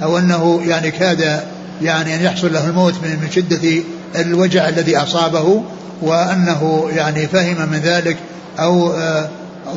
أو 0.03 0.19
أنه 0.19 0.61
يعني 0.67 0.91
كاد 0.91 1.41
يعني 1.83 2.15
أن 2.15 2.23
يحصل 2.23 2.53
له 2.53 2.69
الموت 2.69 2.95
من 2.95 3.29
شدة 3.35 3.83
الوجع 4.17 4.69
الذي 4.69 4.97
أصابه 4.97 5.63
وأنه 6.03 6.89
يعني 6.97 7.27
فهم 7.27 7.69
من 7.69 7.79
ذلك 7.79 8.17
أو 8.59 8.93
آه، 8.93 9.29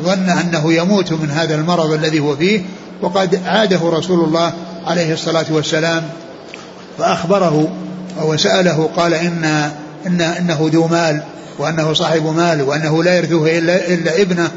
ظن 0.02 0.28
أنه 0.30 0.72
يموت 0.72 1.12
من 1.12 1.30
هذا 1.30 1.54
المرض 1.54 1.92
الذي 1.92 2.20
هو 2.20 2.36
فيه. 2.36 2.62
وقد 3.02 3.40
عاده 3.46 3.80
رسول 3.82 4.24
الله 4.24 4.52
عليه 4.86 5.12
الصلاة 5.12 5.46
والسلام 5.50 6.02
فأخبره 6.98 7.68
وسأله 8.22 8.90
قال 8.96 9.14
إن 9.14 9.70
إن 10.06 10.20
إنه 10.20 10.70
ذو 10.72 10.86
مال. 10.86 11.22
وأنه 11.58 11.92
صاحب 11.92 12.26
مال 12.26 12.62
وأنه 12.62 13.04
لا 13.04 13.16
يرثه 13.16 13.58
إلا, 13.58 13.88
إلا 13.88 14.22
ابنه. 14.22 14.50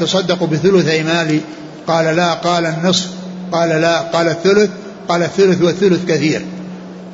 فتصدق 0.00 0.44
بثلثي 0.44 1.02
مالي؟ 1.02 1.40
قال 1.86 2.16
لا 2.16 2.34
قال 2.34 2.66
النصف. 2.66 3.08
قال 3.52 3.68
لا 3.68 4.00
قال 4.00 4.28
الثلث. 4.28 4.70
قال 5.08 5.22
الثلث 5.22 5.62
والثلث 5.62 6.04
كثير. 6.08 6.42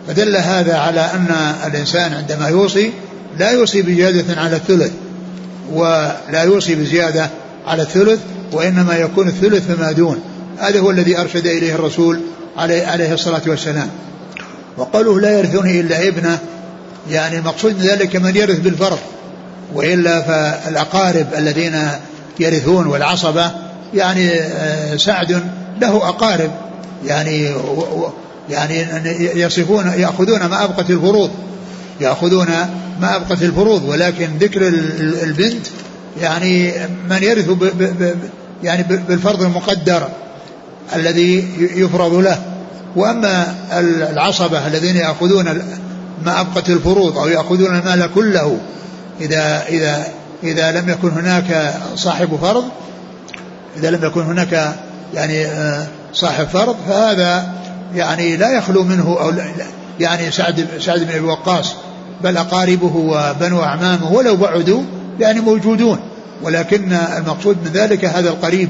فدل 0.09 0.37
هذا 0.37 0.77
على 0.77 1.01
أن 1.01 1.55
الإنسان 1.67 2.13
عندما 2.13 2.49
يوصي 2.49 2.93
لا 3.39 3.51
يوصي 3.51 3.83
بزيادة 3.83 4.41
على 4.41 4.57
الثلث 4.57 4.91
ولا 5.73 6.43
يوصي 6.45 6.75
بزيادة 6.75 7.31
على 7.67 7.83
الثلث 7.83 8.21
وإنما 8.53 8.97
يكون 8.97 9.29
الثلث 9.29 9.67
فما 9.67 9.93
دون. 9.93 10.21
هذا 10.59 10.81
هو 10.81 10.91
الذي 10.91 11.19
أرشد 11.19 11.47
إليه 11.47 11.75
الرسول 11.75 12.21
عليه, 12.57 12.87
عليه 12.87 13.15
الصلاة 13.15 13.43
والسلام. 13.47 13.89
وقوله 14.77 15.21
لا 15.21 15.39
يرثني 15.39 15.81
إلا 15.81 16.09
ابنه 16.09 16.39
يعني 17.11 17.39
المقصود 17.39 17.75
من 17.75 17.83
ذلك 17.83 18.17
من 18.17 18.37
يرث 18.37 18.59
بالفرض 18.59 18.99
وإلا 19.75 20.23
فالأقارب 20.23 21.27
الذين 21.39 21.89
يرثون 22.41 22.87
والعصبة 22.87 23.51
يعني 23.95 24.31
آه، 24.31 24.97
سعد 24.97 25.43
له 25.81 26.09
أقارب 26.09 26.51
يعني 27.07 27.55
يعني 28.51 28.87
يصفون 29.41 29.93
يأخذون 29.97 30.47
ما 30.47 30.65
أبقت 30.65 30.91
الفروض 30.91 31.31
يأخذون 32.01 32.47
ما 33.01 33.17
أبقت 33.17 33.43
الفروض 33.43 33.85
ولكن 33.85 34.29
ذكر 34.41 34.69
البنت 35.23 35.67
يعني 36.21 36.73
من 37.11 37.23
يرث 37.23 37.51
يعني 38.63 38.83
بالفرض 38.83 39.43
المقدر 39.43 40.09
الذي 40.95 41.49
يفرض 41.59 42.15
له. 42.15 42.43
وأما 42.97 43.55
العصبة 44.13 44.67
الذين 44.67 44.97
يأخذون 44.97 45.63
ما 46.25 46.41
أبقت 46.41 46.71
الفروض 46.71 47.19
أو 47.19 47.29
يأخذون 47.29 47.77
المال 47.77 48.11
كله 48.15 48.59
إذا 49.21 49.65
إذا 49.69 50.07
إذا 50.43 50.81
لم 50.81 50.89
يكن 50.89 51.11
هناك 51.11 51.75
صاحب 51.97 52.37
فرض 52.43 52.65
إذا 53.77 53.91
لم 53.91 54.05
يكن 54.05 54.23
هناك 54.23 54.75
يعني 55.15 55.47
آه، 55.47 55.87
صاحب 56.13 56.47
فرض 56.47 56.77
فهذا 56.89 57.53
يعني 57.95 58.37
لا 58.37 58.51
يخلو 58.51 58.85
منه 58.85 59.17
أو 59.21 59.33
يعني 60.01 60.31
سعد 60.31 60.67
سعد 60.81 61.01
بن 61.01 61.11
أبي 61.11 61.25
وقاص 61.25 61.75
بل 62.25 62.37
أقاربه 62.37 62.97
وبنو 62.97 63.63
أعمامه 63.63 64.13
ولو 64.13 64.37
بعدوا 64.37 64.83
يعني 65.21 65.41
موجودون. 65.41 65.99
ولكن 66.43 66.93
المقصود 66.93 67.57
من 67.65 67.71
ذلك 67.73 68.05
هذا 68.05 68.29
القريب 68.29 68.69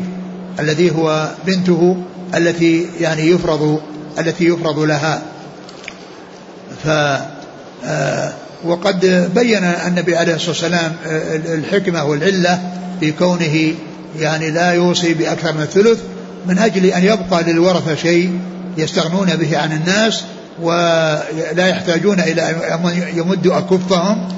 الذي 0.61 0.91
هو 0.91 1.31
بنته 1.47 1.97
التي 2.35 2.87
يعني 3.01 3.23
يفرض 3.23 3.81
التي 4.19 4.45
يفرض 4.45 4.79
لها. 4.79 5.23
ف 6.85 6.89
وقد 8.65 9.31
بين 9.35 9.65
النبي 9.65 10.17
عليه 10.17 10.35
الصلاة 10.35 10.51
والسلام 10.51 10.93
آه، 11.07 11.37
الحكمة 11.55 12.05
والعلة 12.05 12.61
في 13.01 13.13
كونه 13.13 13.75
يعني 14.19 14.51
لا 14.51 14.73
يوصي 14.73 15.15
بأكثر 15.15 15.53
من 15.53 15.63
الثلث 15.63 15.99
من 16.47 16.59
أجل 16.59 16.87
أن 16.87 17.05
يبقى 17.05 17.43
للورثة 17.43 17.95
شيء 17.95 18.41
يستغنون 18.77 19.27
به 19.37 19.59
عن 19.59 19.73
الناس 19.73 20.25
ولا 20.63 21.67
يحتاجون 21.69 22.21
إلى 22.21 22.43
أن 22.43 23.03
يمدوا 23.15 23.59
أكفهم 23.59 24.29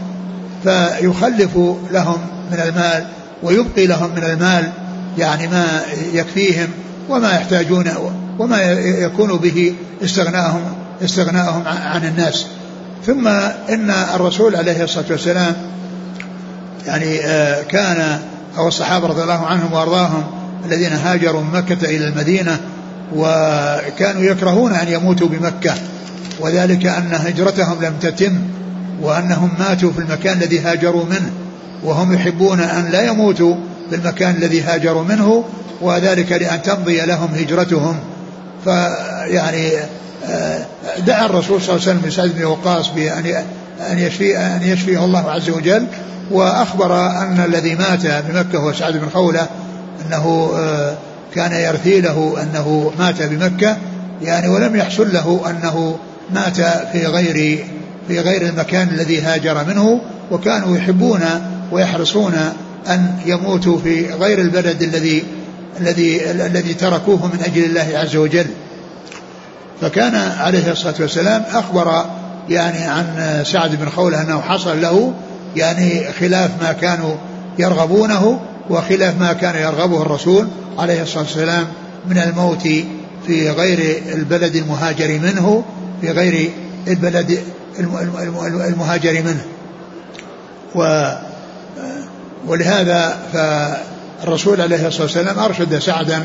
فيخلف 0.64 1.56
لهم 1.90 2.18
من 2.52 2.58
المال 2.58 3.06
ويبقي 3.42 3.86
لهم 3.86 4.10
من 4.16 4.24
المال 4.24 4.70
يعني 5.18 5.48
ما 5.48 5.66
يكفيهم 6.12 6.68
وما 7.08 7.32
يحتاجون 7.32 7.90
وما 8.38 8.62
يكون 8.80 9.36
به 9.36 9.74
استغناءهم 10.04 10.62
استغناءهم 11.04 11.62
عن 11.66 12.04
الناس. 12.04 12.46
ثم 13.06 13.28
إن 13.68 13.90
الرسول 14.14 14.56
عليه 14.56 14.84
الصلاة 14.84 15.04
والسلام 15.10 15.56
يعني 16.86 17.20
آه، 17.20 17.62
كان 17.62 18.20
أو 18.58 18.68
الصحابة 18.68 19.06
رضي 19.06 19.22
الله 19.22 19.46
عنهم 19.46 19.72
وأرضاهم 19.72 20.24
الذين 20.64 20.92
هاجروا 20.92 21.40
من 21.40 21.50
مكة 21.52 21.84
إلى 21.84 22.08
المدينة 22.08 22.60
وكانوا 23.16 24.22
يكرهون 24.22 24.72
أن 24.72 24.88
يموتوا 24.88 25.28
بمكة 25.28 25.74
وذلك 26.40 26.86
أن 26.86 27.10
هجرتهم 27.12 27.84
لم 27.84 27.94
تتم 28.00 28.38
وأنهم 29.02 29.50
ماتوا 29.58 29.92
في 29.92 29.98
المكان 29.98 30.38
الذي 30.38 30.60
هاجروا 30.60 31.04
منه 31.04 31.30
وهم 31.84 32.12
يحبون 32.12 32.60
أن 32.60 32.90
لا 32.92 33.02
يموتوا 33.02 33.54
في 33.90 33.96
المكان 33.96 34.34
الذي 34.34 34.62
هاجروا 34.62 35.04
منه 35.04 35.44
وذلك 35.80 36.32
لأن 36.32 36.62
تمضي 36.62 37.00
لهم 37.00 37.28
هجرتهم. 37.34 37.96
فيعني 38.64 39.70
آه، 40.26 40.64
دعا 41.06 41.26
الرسول 41.26 41.62
صلى 41.62 41.76
الله 41.76 41.88
عليه 41.88 41.98
وسلم 41.98 42.08
لسعد 42.08 42.30
بن 42.38 42.44
وقاص 42.44 42.88
بأن 42.88 43.44
أن 43.92 43.98
يشفي 43.98 44.38
أن 44.38 44.62
يشفيه 44.62 45.04
الله 45.04 45.30
عز 45.30 45.50
وجل 45.50 45.86
وأخبر 46.30 47.06
أن 47.06 47.44
الذي 47.48 47.74
مات 47.74 48.06
بمكة 48.06 48.58
هو 48.58 48.72
سعد 48.72 48.96
بن 48.96 49.08
خولة 49.08 49.46
أنه 50.06 50.52
آه، 50.56 50.96
كان 51.34 51.52
يرثي 51.52 52.00
له 52.00 52.42
أنه 52.42 52.92
مات 52.98 53.22
بمكة 53.22 53.76
يعني 54.22 54.48
ولم 54.48 54.76
يحصل 54.76 55.12
له 55.12 55.40
أنه 55.50 55.96
مات 56.34 56.56
في 56.92 57.06
غير 57.06 57.64
في 58.08 58.20
غير 58.20 58.42
المكان 58.42 58.88
الذي 58.88 59.20
هاجر 59.20 59.64
منه 59.64 60.00
وكانوا 60.30 60.76
يحبون 60.76 61.20
ويحرصون 61.72 62.34
أن 62.88 63.18
يموتوا 63.26 63.78
في 63.78 64.12
غير 64.12 64.40
البلد 64.40 64.82
الذي 64.82 65.24
الذي 65.80 66.30
الذي 66.30 66.74
تركوه 66.74 67.26
من 67.26 67.40
أجل 67.44 67.64
الله 67.64 67.98
عز 67.98 68.16
وجل. 68.16 68.46
فكان 69.80 70.14
عليه 70.14 70.72
الصلاة 70.72 70.94
والسلام 71.00 71.42
أخبر 71.52 72.04
يعني 72.48 72.78
عن 72.78 73.40
سعد 73.46 73.74
بن 73.74 73.88
خولة 73.88 74.22
أنه 74.22 74.40
حصل 74.40 74.80
له 74.80 75.12
يعني 75.56 76.12
خلاف 76.20 76.50
ما 76.62 76.72
كانوا 76.72 77.14
يرغبونه 77.58 78.40
وخلاف 78.70 79.20
ما 79.20 79.32
كان 79.32 79.62
يرغبه 79.62 80.02
الرسول 80.02 80.48
عليه 80.78 81.02
الصلاة 81.02 81.22
والسلام 81.22 81.66
من 82.08 82.18
الموت 82.18 82.68
في 83.26 83.50
غير 83.50 84.02
البلد 84.14 84.56
المهاجر 84.56 85.08
منه 85.08 85.64
في 86.00 86.10
غير 86.10 86.50
البلد 86.88 87.38
المهاجر 88.68 89.22
منه. 89.22 89.44
و 90.74 91.10
ولهذا 92.46 93.18
فالرسول 94.22 94.60
عليه 94.60 94.86
الصلاة 94.86 95.02
والسلام 95.02 95.38
أرشد 95.38 95.78
سعدا 95.78 96.22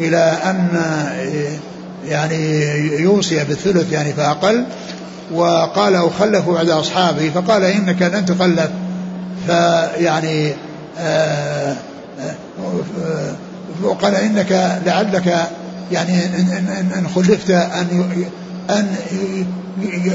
إلى 0.00 0.38
أن 0.44 0.68
يعني 2.06 2.60
يوصي 3.00 3.44
بالثلث 3.44 3.92
يعني 3.92 4.12
فأقل. 4.12 4.64
وقال 5.32 5.94
أخلف 5.94 6.48
بعد 6.48 6.68
أصحابي 6.68 7.30
فقال 7.30 7.64
إنك 7.64 8.02
لن 8.02 8.26
تخلف. 8.26 8.70
فيعني 9.46 10.52
آه، 10.98 11.76
آه، 12.20 13.34
وقال 13.82 14.14
إنك 14.14 14.80
لعلك 14.86 15.48
يعني 15.92 16.24
إن, 16.24 16.92
إن 16.98 17.08
خلفت 17.14 17.50
أن 17.50 18.24
أن 18.70 18.86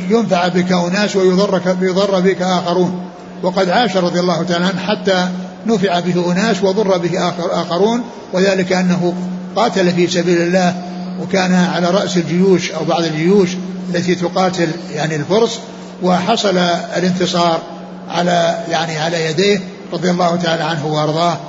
ينفع 0.10 0.48
بك 0.48 0.72
أناس 0.72 1.16
ويضرك 1.16 1.78
يضر 1.82 2.20
بك 2.20 2.42
آخرون. 2.42 3.02
وقد 3.44 3.70
عاش 3.70 3.98
رضي 3.98 4.20
الله 4.20 4.44
تعالى 4.44 4.66
عنه 4.66 4.80
حتى 4.80 5.30
نفع 5.66 6.00
به 6.00 6.32
أناس 6.32 6.64
وضر 6.64 6.98
به 6.98 7.34
آخرون 7.52 8.04
وذلك 8.34 8.74
أنه 8.74 9.14
قاتل 9.56 9.92
في 9.92 10.08
سبيل 10.08 10.42
الله 10.42 10.84
وكان 11.22 11.54
على 11.54 11.90
رأس 11.90 12.18
الجيوش 12.18 12.72
أو 12.72 12.86
بعض 12.86 13.04
الجيوش 13.04 13.50
التي 13.90 14.16
تقاتل 14.16 14.70
يعني 14.94 15.16
الفرس 15.16 15.60
وحصل 16.04 16.58
الانتصار 16.98 17.62
على 18.10 18.64
يعني 18.70 18.98
على 18.98 19.26
يديه 19.26 19.60
رضي 19.94 20.12
الله 20.12 20.36
تعالى 20.36 20.64
عنه 20.64 20.88
وأرضاه. 20.88 21.40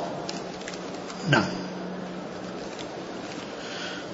نعم. 1.31 1.45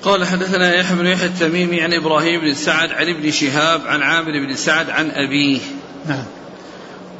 قال 0.03 0.27
حدثنا 0.27 0.75
يحيى 0.75 0.97
بن 0.97 1.07
يحيى 1.07 1.27
التميمي 1.27 1.81
عن 1.81 1.93
إبراهيم 1.93 2.41
بن 2.41 2.55
سعد 2.55 2.91
عن 2.91 3.09
ابن 3.09 3.31
شهاب 3.31 3.81
عن 3.87 4.03
عامر 4.03 4.31
بن 4.49 4.57
سعد 4.57 4.91
عن 4.91 5.11
أبيه. 5.11 5.61
نعم. 6.09 6.25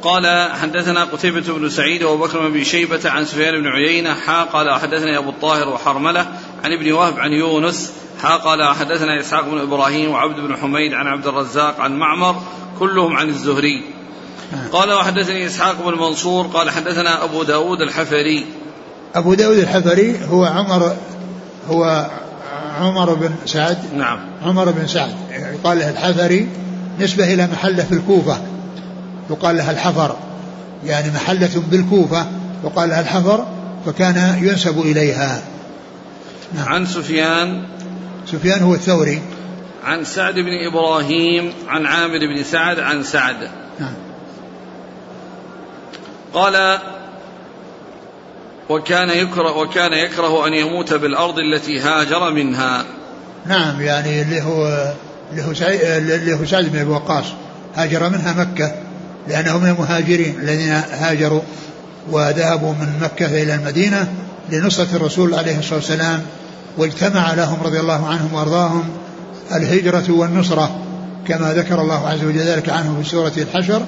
قال 0.03 0.51
حدثنا 0.51 1.03
قتيبة 1.03 1.53
بن 1.53 1.69
سعيد 1.69 2.03
وأبو 2.03 2.23
بكر 2.23 2.49
بن 2.49 2.63
شيبة 2.63 3.09
عن 3.09 3.25
سفيان 3.25 3.61
بن 3.61 3.67
عيينة 3.67 4.13
حا 4.13 4.43
قال 4.43 4.81
حدثنا 4.81 5.17
أبو 5.17 5.29
الطاهر 5.29 5.69
وحرملة 5.69 6.25
عن 6.63 6.73
ابن 6.73 6.91
وهب 6.91 7.19
عن 7.19 7.31
يونس 7.31 7.91
حا 8.21 8.35
قال 8.35 8.75
حدثنا 8.75 9.19
إسحاق 9.19 9.49
بن 9.49 9.59
إبراهيم 9.59 10.11
وعبد 10.11 10.39
بن 10.39 10.57
حميد 10.57 10.93
عن 10.93 11.07
عبد 11.07 11.27
الرزاق 11.27 11.81
عن 11.81 11.99
معمر 11.99 12.35
كلهم 12.79 13.17
عن 13.17 13.29
الزهري. 13.29 13.83
قال 14.71 14.93
وحدثني 14.93 15.45
إسحاق 15.45 15.75
بن 15.85 15.97
منصور 15.99 16.47
قال 16.47 16.69
حدثنا 16.69 17.23
أبو 17.23 17.43
داود 17.43 17.81
الحفري. 17.81 18.45
أبو 19.15 19.33
داود 19.33 19.57
الحفري 19.57 20.19
هو 20.25 20.45
عمر 20.45 20.95
هو 21.69 22.09
عمر 22.79 23.13
بن 23.13 23.35
سعد. 23.45 23.77
نعم. 23.97 24.19
عمر 24.45 24.71
بن 24.71 24.87
سعد. 24.87 25.15
يقال 25.31 25.79
له 25.79 25.89
الحفري 25.89 26.49
نسبة 26.99 27.33
إلى 27.33 27.47
محلة 27.47 27.83
في 27.83 27.91
الكوفة. 27.91 28.41
يقال 29.29 29.57
لها 29.57 29.71
الحفر 29.71 30.15
يعني 30.85 31.11
محلة 31.11 31.63
بالكوفة 31.71 32.27
يقال 32.63 32.89
لها 32.89 32.99
الحفر 32.99 33.45
فكان 33.85 34.39
ينسب 34.43 34.81
إليها. 34.81 35.41
نعم. 36.55 36.67
عن 36.67 36.85
سفيان. 36.85 37.63
سفيان 38.31 38.61
هو 38.61 38.73
الثوري. 38.73 39.21
عن 39.83 40.03
سعد 40.03 40.33
بن 40.33 40.67
إبراهيم 40.71 41.53
عن 41.67 41.85
عامر 41.85 42.19
بن 42.19 42.43
سعد 42.43 42.79
عن 42.79 43.03
سعد. 43.03 43.49
نعم. 43.79 43.93
قال 46.33 46.79
وكان 48.69 49.09
يكره 49.09 49.57
وكان 49.57 49.93
يكره 49.93 50.47
أن 50.47 50.53
يموت 50.53 50.93
بالأرض 50.93 51.35
التي 51.39 51.79
هاجر 51.79 52.31
منها. 52.31 52.85
نعم 53.45 53.81
يعني 53.81 54.21
اللي 54.21 54.41
هو 54.41 54.93
اللي 55.31 55.45
هو 55.45 55.53
سعيد 55.53 55.81
اللي 55.81 56.33
هو 56.33 56.45
سعد 56.45 56.65
بن 56.65 56.79
أبي 56.79 56.89
وقاص. 56.89 57.25
هاجر 57.75 58.09
منها 58.09 58.33
مكة. 58.33 58.86
لأنه 59.29 59.57
من 59.57 59.69
المهاجرين 59.69 60.39
الذين 60.39 60.71
هاجروا 60.71 61.41
وذهبوا 62.11 62.73
من 62.73 62.99
مكة 63.01 63.25
إلى 63.25 63.55
المدينة 63.55 64.07
لنصرة 64.51 64.87
الرسول 64.95 65.35
عليه 65.35 65.59
الصلاة 65.59 65.75
والسلام 65.75 66.21
واجتمع 66.77 67.33
لهم 67.33 67.57
رضي 67.63 67.79
الله 67.79 68.07
عنهم 68.07 68.33
وأرضاهم 68.33 68.83
الهجرة 69.55 70.05
والنصرة 70.09 70.79
كما 71.27 71.53
ذكر 71.53 71.81
الله 71.81 72.07
عز 72.07 72.23
وجل 72.23 72.39
ذلك 72.39 72.69
عنه 72.69 73.01
في 73.03 73.09
سورة 73.09 73.31
الحشر 73.37 73.81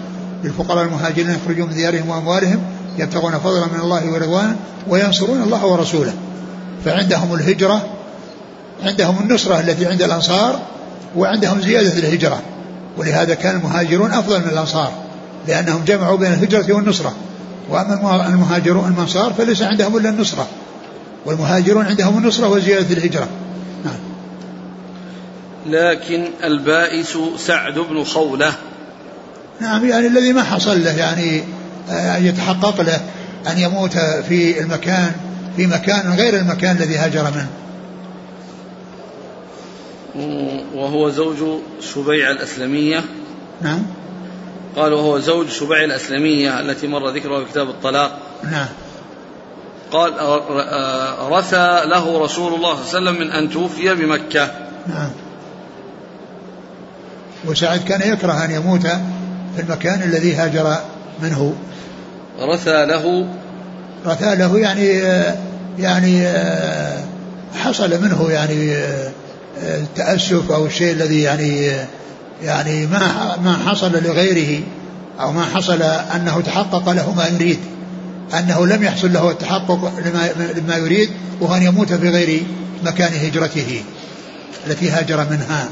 للفقراء 0.43 0.85
المهاجرين 0.85 1.29
يخرجون 1.29 1.67
من 1.67 1.75
ديارهم 1.75 2.09
وأموالهم 2.09 2.61
يبتغون 2.97 3.31
فضلا 3.31 3.65
من 3.65 3.79
الله 3.79 4.11
ورضوانا 4.11 4.55
وينصرون 4.87 5.41
الله 5.41 5.65
ورسوله. 5.65 6.13
فعندهم 6.85 7.33
الهجرة 7.33 7.81
عندهم 8.83 9.19
النصرة 9.19 9.59
التي 9.59 9.85
عند 9.85 10.01
الأنصار 10.01 10.59
وعندهم 11.15 11.61
زيادة 11.61 11.93
الهجرة 11.93 12.41
ولهذا 12.97 13.33
كان 13.33 13.55
المهاجرون 13.55 14.11
أفضل 14.11 14.39
من 14.39 14.49
الأنصار. 14.49 14.91
لأنهم 15.49 15.83
جمعوا 15.85 16.17
بين 16.17 16.33
الهجرة 16.33 16.73
والنصرة. 16.73 17.15
وأما 17.69 18.27
المهاجرون 18.27 18.93
الأنصار 18.93 19.33
فليس 19.33 19.61
عندهم 19.61 19.97
إلا 19.97 20.09
النصرة. 20.09 20.47
والمهاجرون 21.25 21.85
عندهم 21.85 22.17
النصرة 22.17 22.47
وزيادة 22.47 22.93
الهجرة. 22.93 23.27
نعم. 23.85 23.99
لكن 25.65 26.25
البائس 26.43 27.17
سعد 27.37 27.79
بن 27.79 28.03
خولة. 28.03 28.53
نعم 29.61 29.85
يعني 29.85 30.07
الذي 30.07 30.33
ما 30.33 30.43
حصل 30.43 30.83
له 30.83 30.97
يعني 30.97 31.43
آه، 31.89 32.17
يتحقق 32.17 32.81
له 32.81 33.01
أن 33.51 33.57
يموت 33.57 33.97
في 34.29 34.59
المكان 34.59 35.11
في 35.57 35.67
مكان 35.67 36.13
غير 36.13 36.35
المكان 36.35 36.77
الذي 36.77 36.97
هاجر 36.97 37.23
منه. 37.23 37.49
وهو 40.75 41.09
زوج 41.09 41.37
سبيع 41.81 42.31
الأسلمية. 42.31 43.03
نعم. 43.61 43.83
قال 44.75 44.93
وهو 44.93 45.19
زوج 45.19 45.49
سبيع 45.49 45.83
الأسلمية 45.83 46.59
التي 46.59 46.87
مر 46.87 47.09
ذكرها 47.09 47.43
في 47.43 47.51
كتاب 47.51 47.69
الطلاق. 47.69 48.19
نعم. 48.43 48.67
قال 49.91 50.13
رثى 51.31 51.81
له 51.85 52.23
رسول 52.23 52.53
الله 52.53 52.75
صلى 52.75 52.99
الله 52.99 53.09
عليه 53.09 53.19
وسلم 53.19 53.19
من 53.19 53.31
أن 53.31 53.49
توفي 53.49 53.95
بمكة. 53.95 54.51
نعم. 54.87 55.09
وسعد 57.45 57.83
كان 57.83 58.13
يكره 58.13 58.45
أن 58.45 58.51
يموت 58.51 58.87
في 59.55 59.61
المكان 59.61 60.03
الذي 60.03 60.35
هاجر 60.35 60.75
منه. 61.21 61.55
رثى 62.39 62.85
له. 62.85 63.27
رثى 64.05 64.35
له 64.35 64.59
يعني 64.59 65.01
يعني 65.79 66.27
حصل 67.55 68.01
منه 68.01 68.31
يعني 68.31 68.75
التأسف 69.57 70.51
أو 70.51 70.65
الشيء 70.65 70.91
الذي 70.91 71.21
يعني 71.21 71.71
يعني 72.43 72.87
ما 72.87 73.35
ما 73.43 73.57
حصل 73.67 74.03
لغيره 74.03 74.63
أو 75.19 75.31
ما 75.31 75.45
حصل 75.45 75.81
أنه 75.81 76.41
تحقق 76.41 76.89
له 76.89 77.13
ما 77.13 77.27
يريد 77.27 77.59
أنه 78.33 78.65
لم 78.65 78.83
يحصل 78.83 79.13
له 79.13 79.31
التحقق 79.31 79.93
لما, 80.57 80.77
يريد 80.77 81.09
وهو 81.41 81.55
أن 81.55 81.63
يموت 81.63 81.93
في 81.93 82.09
غير 82.09 82.43
مكان 82.85 83.13
هجرته 83.13 83.83
التي 84.67 84.89
هاجر 84.89 85.27
منها. 85.29 85.69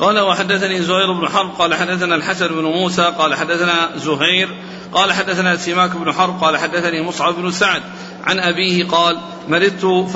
قال 0.00 0.18
وحدثني 0.18 0.82
زهير 0.82 1.12
بن 1.12 1.28
حرب 1.28 1.50
قال 1.58 1.74
حدثنا 1.74 2.14
الحسن 2.14 2.48
بن 2.48 2.62
موسى 2.62 3.02
قال 3.18 3.34
حدثنا 3.34 3.90
زهير 3.96 4.48
قال 4.92 5.12
حدثنا 5.12 5.56
سماك 5.56 5.90
بن 5.96 6.12
حرب 6.12 6.40
قال 6.40 6.56
حدثني 6.56 7.02
مصعب 7.02 7.34
بن 7.34 7.50
سعد. 7.50 7.82
عن 8.24 8.38
أبيه 8.38 8.86
قال 8.86 9.18
مرضت 9.48 10.10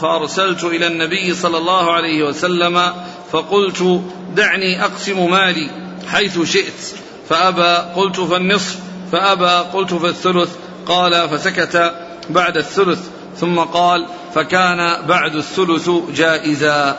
فأرسلت 0.00 0.64
إلى 0.64 0.86
النبي 0.86 1.34
صلى 1.34 1.58
الله 1.58 1.92
عليه 1.92 2.24
وسلم 2.24 2.92
فقلت 3.32 4.02
دعني 4.34 4.84
أقسم 4.84 5.30
مالي 5.30 5.70
حيث 6.08 6.52
شئت 6.52 6.94
فأبى 7.28 8.00
قلت 8.00 8.20
فالنصف 8.20 8.76
فأبى 9.12 9.68
قلت 9.78 9.94
فالثلث 9.94 10.50
قال 10.86 11.28
فسكت 11.28 11.94
بعد 12.30 12.56
الثلث 12.56 13.00
ثم 13.36 13.58
قال 13.58 14.06
فكان 14.34 15.06
بعد 15.06 15.34
الثلث 15.34 15.90
جائزا 16.14 16.98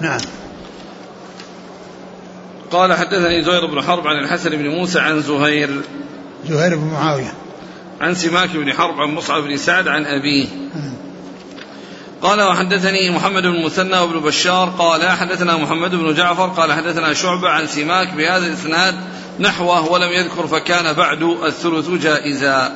نعم. 0.00 0.20
قال 2.72 2.92
حدثني 2.92 3.44
زهير 3.44 3.66
بن 3.66 3.82
حرب 3.82 4.06
عن 4.06 4.24
الحسن 4.24 4.50
بن 4.50 4.68
موسى 4.68 5.00
عن 5.00 5.22
زهير. 5.22 5.70
زهير 6.48 6.76
بن 6.76 6.84
معاوية. 6.84 7.34
عن 8.00 8.14
سماك 8.14 8.50
بن 8.56 8.72
حرب 8.72 9.00
عن 9.00 9.14
مصعب 9.14 9.42
بن 9.42 9.56
سعد 9.56 9.88
عن 9.88 10.04
أبيه. 10.06 10.46
قال 12.22 12.42
وحدثني 12.42 13.10
محمد 13.10 13.42
بن 13.42 13.54
المثنى 13.54 13.98
وابن 13.98 14.20
بشار. 14.20 14.68
قال 14.78 15.10
حدثنا 15.10 15.56
محمد 15.56 15.90
بن 15.94 16.14
جعفر. 16.14 16.46
قال 16.46 16.72
حدثنا 16.72 17.14
شعبة 17.14 17.48
عن 17.48 17.66
سماك 17.66 18.12
بهذا 18.12 18.46
الإسناد 18.46 18.94
نحوه 19.40 19.92
ولم 19.92 20.12
يذكر 20.12 20.46
فكان 20.46 20.92
بعد 20.92 21.22
الثلث 21.22 21.90
جائزا. 21.90 22.72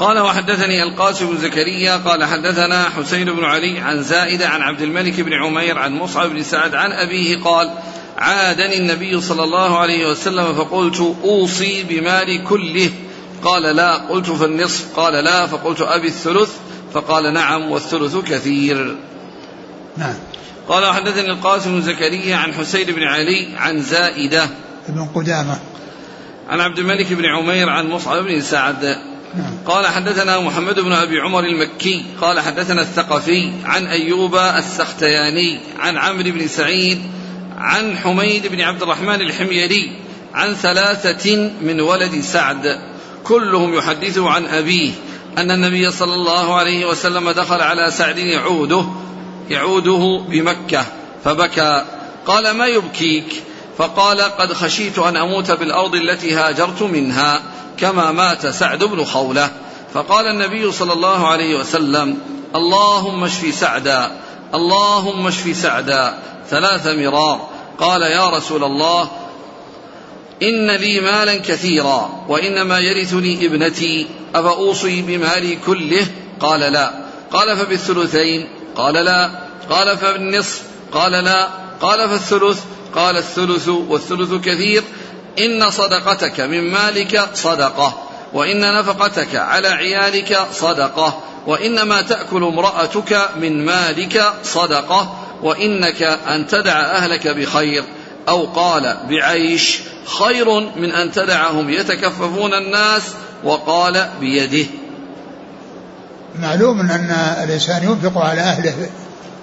قال 0.00 0.18
وحدثني 0.18 0.82
القاسم 0.82 1.26
بن 1.26 1.36
زكريا. 1.36 1.96
قال 1.96 2.24
حدثنا 2.24 2.90
حسين 2.90 3.32
بن 3.32 3.44
علي 3.44 3.80
عن 3.80 4.02
زائدة 4.02 4.48
عن 4.48 4.60
عبد 4.62 4.80
الملك 4.80 5.20
بن 5.20 5.32
عمير 5.32 5.78
عن 5.78 5.92
مصعب 5.92 6.30
بن 6.30 6.42
سعد 6.42 6.74
عن 6.74 6.92
أبيه. 6.92 7.42
قال 7.44 7.70
عادني 8.18 8.76
النبي 8.76 9.20
صلى 9.20 9.44
الله 9.44 9.78
عليه 9.78 10.10
وسلم 10.10 10.54
فقلت 10.54 11.16
أوصي 11.24 11.82
بمالي 11.82 12.38
كله. 12.38 12.90
قال 13.44 13.62
لا. 13.76 13.94
قلت 13.94 14.30
فالنصف 14.30 14.96
قال 14.96 15.24
لا. 15.24 15.46
فقلت 15.46 15.80
أبي 15.80 16.08
الثلث. 16.08 16.50
فقال 16.94 17.34
نعم 17.34 17.70
والثلث 17.70 18.16
كثير. 18.16 18.96
نعم. 19.96 20.14
قال 20.68 20.84
وحدثني 20.84 21.30
القاسم 21.30 21.72
بن 21.72 21.82
زكريا 21.82 22.36
عن 22.36 22.54
حسين 22.54 22.86
بن 22.86 23.02
علي 23.02 23.48
عن 23.56 23.82
زائدة. 23.82 24.48
بن 24.88 25.08
قدامة. 25.14 25.58
عن 26.48 26.60
عبد 26.60 26.78
الملك 26.78 27.12
بن 27.12 27.24
عمير 27.24 27.68
عن 27.68 27.90
مصعب 27.90 28.22
بن 28.22 28.40
سعد. 28.40 28.84
نعم. 29.34 29.52
قال 29.66 29.86
حدثنا 29.86 30.40
محمد 30.40 30.80
بن 30.80 30.92
أبي 30.92 31.20
عمر 31.20 31.44
المكي. 31.44 32.04
قال 32.20 32.40
حدثنا 32.40 32.80
الثقفي 32.80 33.52
عن 33.64 33.86
أيوب 33.86 34.36
السختياني 34.36 35.60
عن 35.78 35.96
عمرو 35.98 36.30
بن 36.30 36.48
سعيد 36.48 37.02
عن 37.62 37.96
حميد 37.98 38.46
بن 38.46 38.60
عبد 38.60 38.82
الرحمن 38.82 39.20
الحميري 39.20 39.96
عن 40.34 40.54
ثلاثة 40.54 41.50
من 41.60 41.80
ولد 41.80 42.20
سعد 42.20 42.78
كلهم 43.24 43.74
يحدثه 43.74 44.30
عن 44.30 44.46
أبيه 44.46 44.90
أن 45.38 45.50
النبي 45.50 45.90
صلى 45.90 46.14
الله 46.14 46.54
عليه 46.54 46.86
وسلم 46.86 47.30
دخل 47.30 47.60
على 47.60 47.90
سعد 47.90 48.18
يعوده 48.18 48.84
يعوده 49.50 50.24
بمكة 50.28 50.84
فبكى. 51.24 51.84
قال 52.26 52.50
ما 52.50 52.66
يبكيك؟ 52.66 53.42
فقال 53.78 54.20
قد 54.20 54.52
خشيت 54.52 54.98
أن 54.98 55.16
أموت 55.16 55.50
بالأرض 55.50 55.94
التي 55.94 56.34
هاجرت 56.34 56.82
منها 56.82 57.42
كما 57.76 58.12
مات 58.12 58.46
سعد 58.46 58.84
بن 58.84 59.04
خولة. 59.04 59.50
فقال 59.94 60.26
النبي 60.26 60.72
صلى 60.72 60.92
الله 60.92 61.28
عليه 61.28 61.58
وسلم 61.58 62.18
اللهم 62.54 63.24
اشف 63.24 63.54
سعدا 63.54 64.10
اللهم 64.54 65.26
اشف 65.26 65.56
سعدا 65.56 66.18
ثلاث 66.50 66.86
مرار. 66.86 67.51
قال 67.78 68.02
يا 68.02 68.30
رسول 68.30 68.64
الله 68.64 69.10
إن 70.42 70.70
لي 70.70 71.00
مالا 71.00 71.36
كثيرا 71.36 72.24
وإنما 72.28 72.78
يرثني 72.78 73.46
ابنتي 73.46 74.06
أفأوصي 74.34 75.02
بمالي 75.02 75.56
كله؟ 75.66 76.06
قال 76.40 76.60
لا. 76.60 76.92
قال 77.32 77.56
فبالثلثين؟ 77.56 78.48
قال 78.76 78.94
لا. 78.94 79.30
قال 79.70 79.98
فبالنصف؟ 79.98 80.62
قال 80.92 81.12
لا. 81.12 81.48
قال 81.80 82.08
فالثلث؟ 82.08 82.60
قال 82.94 83.16
الثلث 83.16 83.68
والثلث 83.68 84.44
كثير. 84.44 84.82
إن 85.38 85.70
صدقتك 85.70 86.40
من 86.40 86.70
مالك 86.72 87.28
صدقة 87.34 88.02
وإن 88.32 88.74
نفقتك 88.78 89.36
على 89.36 89.68
عيالك 89.68 90.46
صدقة 90.52 91.22
وإنما 91.46 92.02
تأكل 92.02 92.44
امرأتك 92.44 93.30
من 93.40 93.64
مالك 93.64 94.32
صدقة. 94.44 95.16
وإنك 95.42 96.02
أن 96.02 96.46
تدع 96.46 96.80
أهلك 96.80 97.28
بخير 97.28 97.84
أو 98.28 98.44
قال 98.44 98.96
بعيش 99.10 99.80
خير 100.18 100.60
من 100.76 100.90
أن 100.90 101.12
تدعهم 101.12 101.70
يتكففون 101.70 102.54
الناس 102.54 103.02
وقال 103.44 104.08
بيده. 104.20 104.66
معلوم 106.40 106.80
أن 106.80 107.10
الإنسان 107.44 107.82
ينفق 107.84 108.18
على 108.18 108.40
أهله 108.40 108.74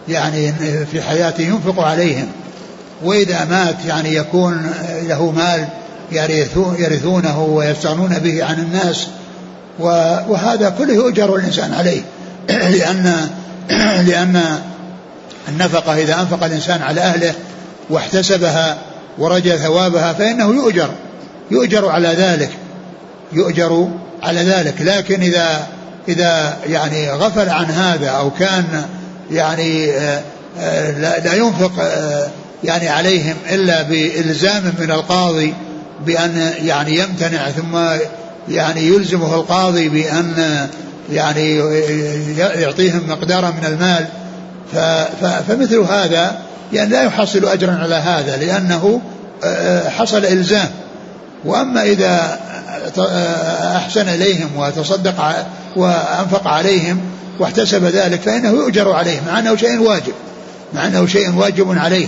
يعني 0.08 0.54
في 0.92 1.02
حياته 1.02 1.42
ينفق 1.42 1.80
عليهم. 1.80 2.28
وإذا 3.04 3.46
مات 3.46 3.86
يعني 3.86 4.16
يكون 4.16 4.74
له 5.04 5.32
مال 5.32 5.68
يرثونه 6.80 7.44
ويستغنون 7.44 8.20
به 8.20 8.46
عن 8.46 8.60
الناس. 8.60 9.08
وهذا 10.30 10.70
كله 10.78 10.94
يؤجر 10.94 11.36
الإنسان 11.36 11.74
عليه. 11.74 12.02
لأن 12.78 13.30
لأن 14.08 14.60
النفقة 15.50 15.98
إذا 15.98 16.20
أنفق 16.22 16.44
الإنسان 16.44 16.82
على 16.82 17.02
أهله 17.02 17.34
واحتسبها 17.90 18.78
ورجى 19.18 19.58
ثوابها 19.58 20.14
فإنه 20.14 20.56
يؤجر 20.56 20.90
يؤجر 21.52 21.90
على 21.90 22.08
ذلك 22.08 22.50
يؤجر 23.34 23.90
على 24.24 24.42
ذلك. 24.42 24.82
لكن 24.82 25.22
إذا 25.22 25.68
إذا 26.08 26.58
يعني 26.68 27.12
غفل 27.12 27.50
عن 27.50 27.66
هذا 27.66 28.10
أو 28.10 28.32
كان 28.32 28.86
يعني 29.32 29.92
آه، 29.92 30.22
آه، 30.60 31.20
لا 31.20 31.34
ينفق 31.34 31.72
آه، 31.82 32.30
يعني 32.64 32.90
عليهم 32.90 33.36
إلا 33.52 33.82
بإلزام 33.82 34.74
من 34.80 34.92
القاضي 34.92 35.54
بأن 36.06 36.54
يعني 36.64 37.00
يمتنع 37.00 37.50
ثم 37.50 37.78
يعني 38.50 38.82
يلزمه 38.82 39.36
القاضي 39.36 39.90
بأن 39.90 40.68
يعني 41.12 41.58
يعطيهم 42.38 43.02
مقدارا 43.08 43.50
من 43.50 43.66
المال. 43.66 44.08
فمثل 45.48 45.80
هذا 45.80 46.38
يعني 46.74 46.90
لا 46.90 47.04
يحصل 47.04 47.46
أجرا 47.46 47.72
على 47.72 47.96
هذا 47.96 48.38
لأنه 48.38 49.02
آه، 49.44 49.90
حصل 49.90 50.26
إلزام. 50.26 50.70
وأما 51.46 51.84
إذا 51.84 52.40
آه، 53.00 53.78
أحسن 53.78 54.10
إليهم 54.10 54.50
وتصدق 54.58 55.46
وأنفق 55.76 56.48
عليهم 56.48 57.02
واحتسب 57.40 57.84
ذلك 57.84 58.22
فإنه 58.22 58.50
يؤجر 58.50 58.92
عليه 58.92 59.22
مع 59.28 59.40
أنه 59.40 59.56
شيء 59.56 59.80
واجب 59.82 60.14
مع 60.74 60.88
أنه 60.88 61.06
شيء 61.06 61.36
واجب 61.36 61.78
عليه. 61.78 62.08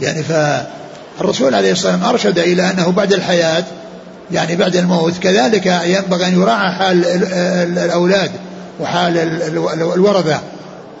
يعني 0.00 0.22
فالرسول 0.22 1.54
عليه 1.54 1.72
الصلاة 1.72 1.92
والسلام 1.92 2.10
أرشد 2.10 2.38
إلى 2.38 2.70
أنه 2.70 2.90
بعد 2.90 3.12
الحياة 3.12 3.64
يعني 4.32 4.56
بعد 4.56 4.76
الموت 4.76 5.18
كذلك 5.18 5.66
ينبغي 5.66 6.26
أن 6.26 6.40
يراعى 6.40 6.72
حال 6.72 7.04
الأولاد 7.78 8.30
وحال 8.80 9.18
الورثة. 9.94 10.40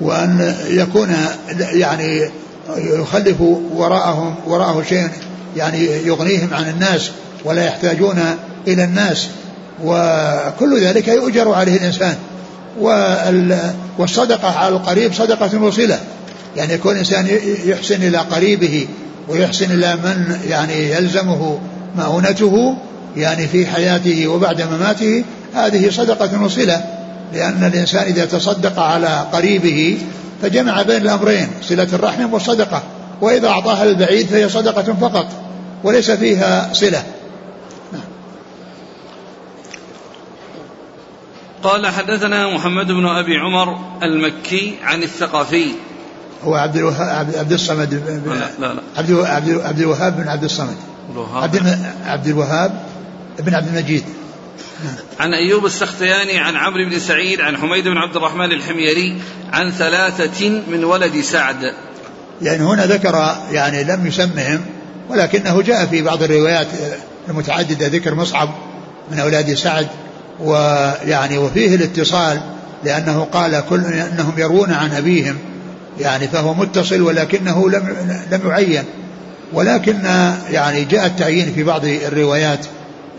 وأن 0.00 0.54
يكون 0.68 1.16
يعني 1.58 2.30
يخلف 2.76 3.40
وراءهم 3.74 4.34
وراءه 4.46 4.82
شيء 4.88 5.08
يعني 5.56 5.86
يغنيهم 6.06 6.54
عن 6.54 6.68
الناس 6.68 7.10
ولا 7.44 7.64
يحتاجون 7.64 8.20
إلى 8.68 8.84
الناس. 8.84 9.28
وكل 9.84 10.80
ذلك 10.84 11.08
يؤجر 11.08 11.52
عليه 11.52 11.76
الإنسان. 11.76 12.16
والصدقة 13.98 14.58
على 14.58 14.76
القريب 14.76 15.12
صدقة 15.12 15.62
وصلة. 15.62 15.98
يعني 16.56 16.72
يكون 16.72 16.92
الإنسان 16.92 17.38
يحسن 17.64 18.02
إلى 18.02 18.18
قريبه 18.18 18.88
ويحسن 19.28 19.70
إلى 19.70 19.96
من 19.96 20.38
يعني 20.48 20.90
يلزمه 20.90 21.58
مؤونته 21.96 22.76
يعني 23.16 23.48
في 23.48 23.66
حياته 23.66 24.28
وبعد 24.28 24.62
مماته. 24.62 25.24
هذه 25.54 25.90
صدقة 25.90 26.42
وصلة. 26.42 26.84
لأن 27.34 27.64
الإنسان 27.64 28.02
إذا 28.02 28.24
تصدق 28.24 28.78
على 28.78 29.26
قريبه 29.32 29.98
فجمع 30.42 30.82
بين 30.82 31.02
الأمرين 31.02 31.48
صلة 31.62 31.88
الرحم 31.92 32.32
والصدقة. 32.32 32.82
وإذا 33.20 33.48
أعطاها 33.48 33.84
للبعيد 33.84 34.26
فهي 34.26 34.48
صدقة 34.48 34.94
فقط 34.94 35.26
وليس 35.84 36.10
فيها 36.10 36.72
صلة. 36.72 37.02
نعم. 37.92 38.02
قال 41.62 41.86
حدثنا 41.86 42.54
محمد 42.54 42.86
بن 42.86 43.06
أبي 43.06 43.36
عمر 43.36 43.78
المكي 44.02 44.74
عن 44.82 45.02
الثقفي. 45.02 45.66
هو 46.44 46.54
عبد 46.54 46.76
الوهاب 46.76 47.30
عبد 47.36 47.52
الصمد 47.52 47.94
لا 48.26 48.66
لا, 48.66 48.74
لا. 48.74 48.80
عبد 48.96 49.10
عبد 49.64 49.80
الوهاب 49.80 50.16
بن 50.16 50.28
عبد 50.28 50.44
الصمد. 50.44 50.76
عبد 51.34 51.78
عبد 52.06 52.26
الوهاب 52.26 52.82
بن 53.38 53.54
عبد 53.54 53.68
المجيد. 53.68 54.04
عن 55.20 55.34
أيوب 55.34 55.66
السختياني 55.66 56.38
عن 56.38 56.56
عمرو 56.56 56.84
بن 56.84 56.98
سعيد 56.98 57.40
عن 57.40 57.56
حميد 57.56 57.84
بن 57.84 57.96
عبد 57.96 58.16
الرحمن 58.16 58.52
الحميري 58.52 59.16
عن 59.52 59.70
ثلاثة 59.70 60.62
من 60.68 60.84
ولد 60.84 61.20
سعد. 61.20 61.74
يعني 62.42 62.62
هنا 62.62 62.86
ذكر 62.86 63.36
يعني 63.52 63.84
لم 63.84 64.06
يسمهم 64.06 64.60
ولكنه 65.08 65.62
جاء 65.62 65.86
في 65.86 66.02
بعض 66.02 66.22
الروايات 66.22 66.66
المتعددة 67.28 67.86
ذكر 67.86 68.14
مصعب 68.14 68.48
من 69.12 69.18
أولاد 69.18 69.54
سعد 69.54 69.88
ويعني 70.40 71.38
وفيه 71.38 71.74
الاتصال 71.74 72.40
لأنه 72.84 73.28
قال 73.32 73.62
كل 73.70 73.84
أنهم 73.84 74.32
يروون 74.38 74.72
عن 74.72 74.92
أبيهم 74.92 75.38
يعني 76.00 76.28
فهو 76.28 76.54
متصل 76.54 77.02
ولكنه 77.02 77.70
لم 77.70 77.96
لم 78.32 78.50
يعين. 78.50 78.84
ولكن 79.52 79.98
يعني 80.50 80.84
جاء 80.84 81.06
التعيين 81.06 81.52
في 81.54 81.62
بعض 81.62 81.84
الروايات. 81.84 82.66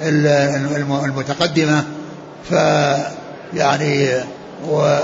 المتقدمة 0.02 1.84
ف 2.50 2.52
يعني 3.54 4.10
و 4.70 5.00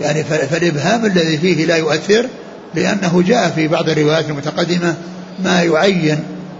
يعني 0.00 0.24
فالإبهام 0.24 1.06
الذي 1.06 1.38
فيه 1.38 1.64
لا 1.66 1.76
يؤثر 1.76 2.26
لأنه 2.74 3.22
جاء 3.26 3.50
في 3.50 3.68
بعض 3.68 3.88
الروايات 3.88 4.28
المتقدمة 4.28 4.94
ما 5.44 5.62
يعين 5.62 6.18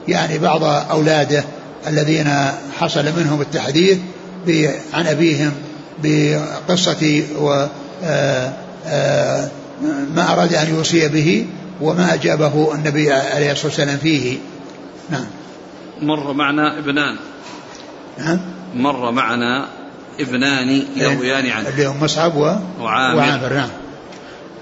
يعني 0.08 0.38
بعض 0.38 0.64
أولاده 0.64 1.44
الذين 1.86 2.32
حصل 2.78 3.04
منهم 3.16 3.40
التحديث 3.40 3.98
عن 4.94 5.06
أبيهم 5.06 5.52
بقصة 6.02 7.22
و 7.40 7.66
ما 10.14 10.32
أراد 10.32 10.54
أن 10.54 10.74
يوصي 10.74 11.08
به 11.08 11.46
وما 11.80 12.14
أجابه 12.14 12.74
النبي 12.74 13.12
عليه 13.12 13.52
الصلاة 13.52 13.66
والسلام 13.66 13.96
فيه. 13.96 14.38
نعم. 15.10 15.26
مر 16.02 16.32
معنا 16.32 16.78
ابنان. 16.78 17.16
نعم. 18.18 18.40
مر 18.74 19.10
معنا 19.10 19.68
ابنان 20.20 20.82
يرويان 20.96 21.50
عنه. 21.50 21.68
اللي 21.68 21.86
هم 21.86 22.02
مصعب 22.02 22.36
و... 22.36 22.40
وعامر, 22.80 23.16
وعامر 23.16 23.52
نعم. 23.52 23.68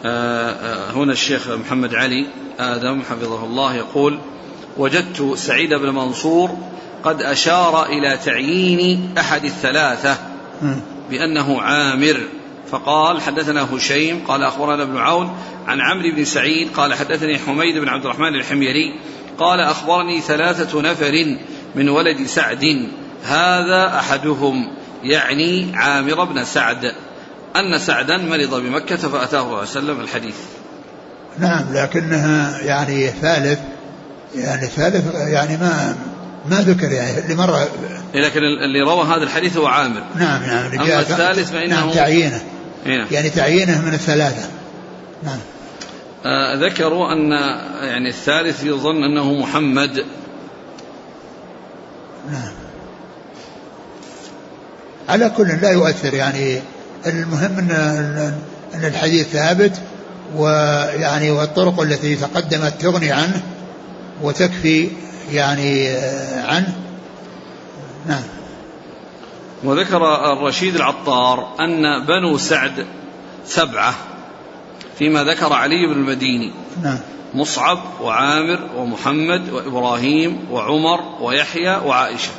آه، 0.05 0.51
آه، 0.51 0.91
هنا 0.93 1.13
الشيخ 1.13 1.49
محمد 1.49 1.95
علي 1.95 2.27
آدم 2.59 3.03
حفظه 3.03 3.45
الله 3.45 3.75
يقول 3.75 4.19
وجدت 4.77 5.35
سعيد 5.37 5.75
بن 5.75 5.91
منصور 5.91 6.57
قد 7.05 7.23
أشار 7.23 7.87
إلى 7.87 8.19
تعيين 8.25 9.15
أحد 9.19 9.45
الثلاثة 9.45 10.17
بأنه 11.11 11.63
عامر. 11.63 12.21
فقال 12.71 13.21
حدثنا 13.21 13.75
هشيم 13.75 14.21
قال 14.29 14.43
أخبرنا 14.43 14.83
ابن 14.83 14.97
عون 14.97 15.37
عن 15.67 15.81
عمرو 15.81 16.13
بن 16.17 16.25
سعيد 16.25 16.69
قال 16.73 16.95
حدثني 16.95 17.39
حميد 17.39 17.79
بن 17.79 17.89
عبد 17.89 18.05
الرحمن 18.05 18.35
الحميري 18.35 19.01
قال 19.39 19.61
أخبرني 19.61 20.21
ثلاثة 20.21 20.83
نفر 20.83 21.37
من 21.75 21.89
ولد 21.89 22.27
سعد. 22.27 22.89
هذا 23.25 23.99
أحدهم 23.99 24.71
يعني 25.03 25.73
عامر 25.75 26.25
بن 26.25 26.45
سعد. 26.45 26.93
أن 27.57 27.79
سعدا 27.79 28.17
مرض 28.17 28.55
بمكة 28.55 28.97
فأتاه 28.97 29.41
الله 29.41 29.57
عليه 29.57 29.69
وسلم 29.69 30.01
الحديث. 30.01 30.37
نعم 31.39 31.65
لكنها 31.73 32.61
يعني 32.61 33.09
ثالث 33.09 33.59
يعني 34.35 34.67
ثالث 34.67 35.15
يعني 35.15 35.57
ما 35.57 35.97
ما 36.51 36.61
ذكر 36.61 36.93
يعني 36.93 37.19
اللي 37.19 37.35
مر 37.35 37.59
إيه، 38.15 38.21
لكن 38.21 38.41
اللي 38.65 38.81
روى 38.81 39.07
هذا 39.07 39.23
الحديث 39.23 39.57
هو 39.57 39.67
عامر. 39.67 40.03
نعم 40.17 40.43
نعم 40.43 40.81
أما 40.81 41.01
الثالث 41.01 41.51
فإنه 41.51 41.77
نعم 41.77 41.91
تعيينه. 41.91 42.41
هنا. 42.87 43.07
يعني 43.11 43.31
تعيينه 43.31 43.81
من 43.81 43.95
الثلاثة. 43.95 44.49
نعم. 45.25 45.39
ذكروا 46.55 47.13
أن 47.13 47.33
يعني 47.83 48.09
الثالث 48.09 48.65
يظن 48.65 49.05
أنه 49.05 49.35
محمد. 49.35 50.05
نعم 52.31 52.53
على 55.09 55.31
كل 55.37 55.49
لا 55.63 55.71
يؤثر 55.71 56.15
يعني 56.15 56.61
المهم 57.07 57.59
أن 57.59 57.71
أن 58.75 58.85
الحديث 58.85 59.29
ثابت 59.29 59.81
ويعني 60.37 61.31
والطرق 61.31 61.81
التي 61.81 62.17
تقدمت 62.17 62.81
تغني 62.81 63.13
عنه 63.13 63.43
وتكفي 64.23 64.89
يعني 65.33 65.89
آه، 65.89 66.47
عنه. 66.47 66.75
نعم. 68.07 68.23
وذكر 69.65 70.33
الرشيد 70.33 70.75
العطار 70.77 71.55
أن 71.61 72.07
بنو 72.07 72.39
سعد 72.39 72.87
سبعة. 73.45 73.95
فيما 74.99 75.25
ذكر 75.25 75.53
علي 75.53 75.87
بن 75.87 75.93
المديني. 75.93 76.53
نعم. 76.83 76.99
مصعب 77.35 77.79
وعامر 78.03 78.59
ومحمد 78.77 79.51
وإبراهيم 79.51 80.39
وعمر 80.51 81.01
ويحيى 81.21 81.77
وعائشة. 81.77 82.31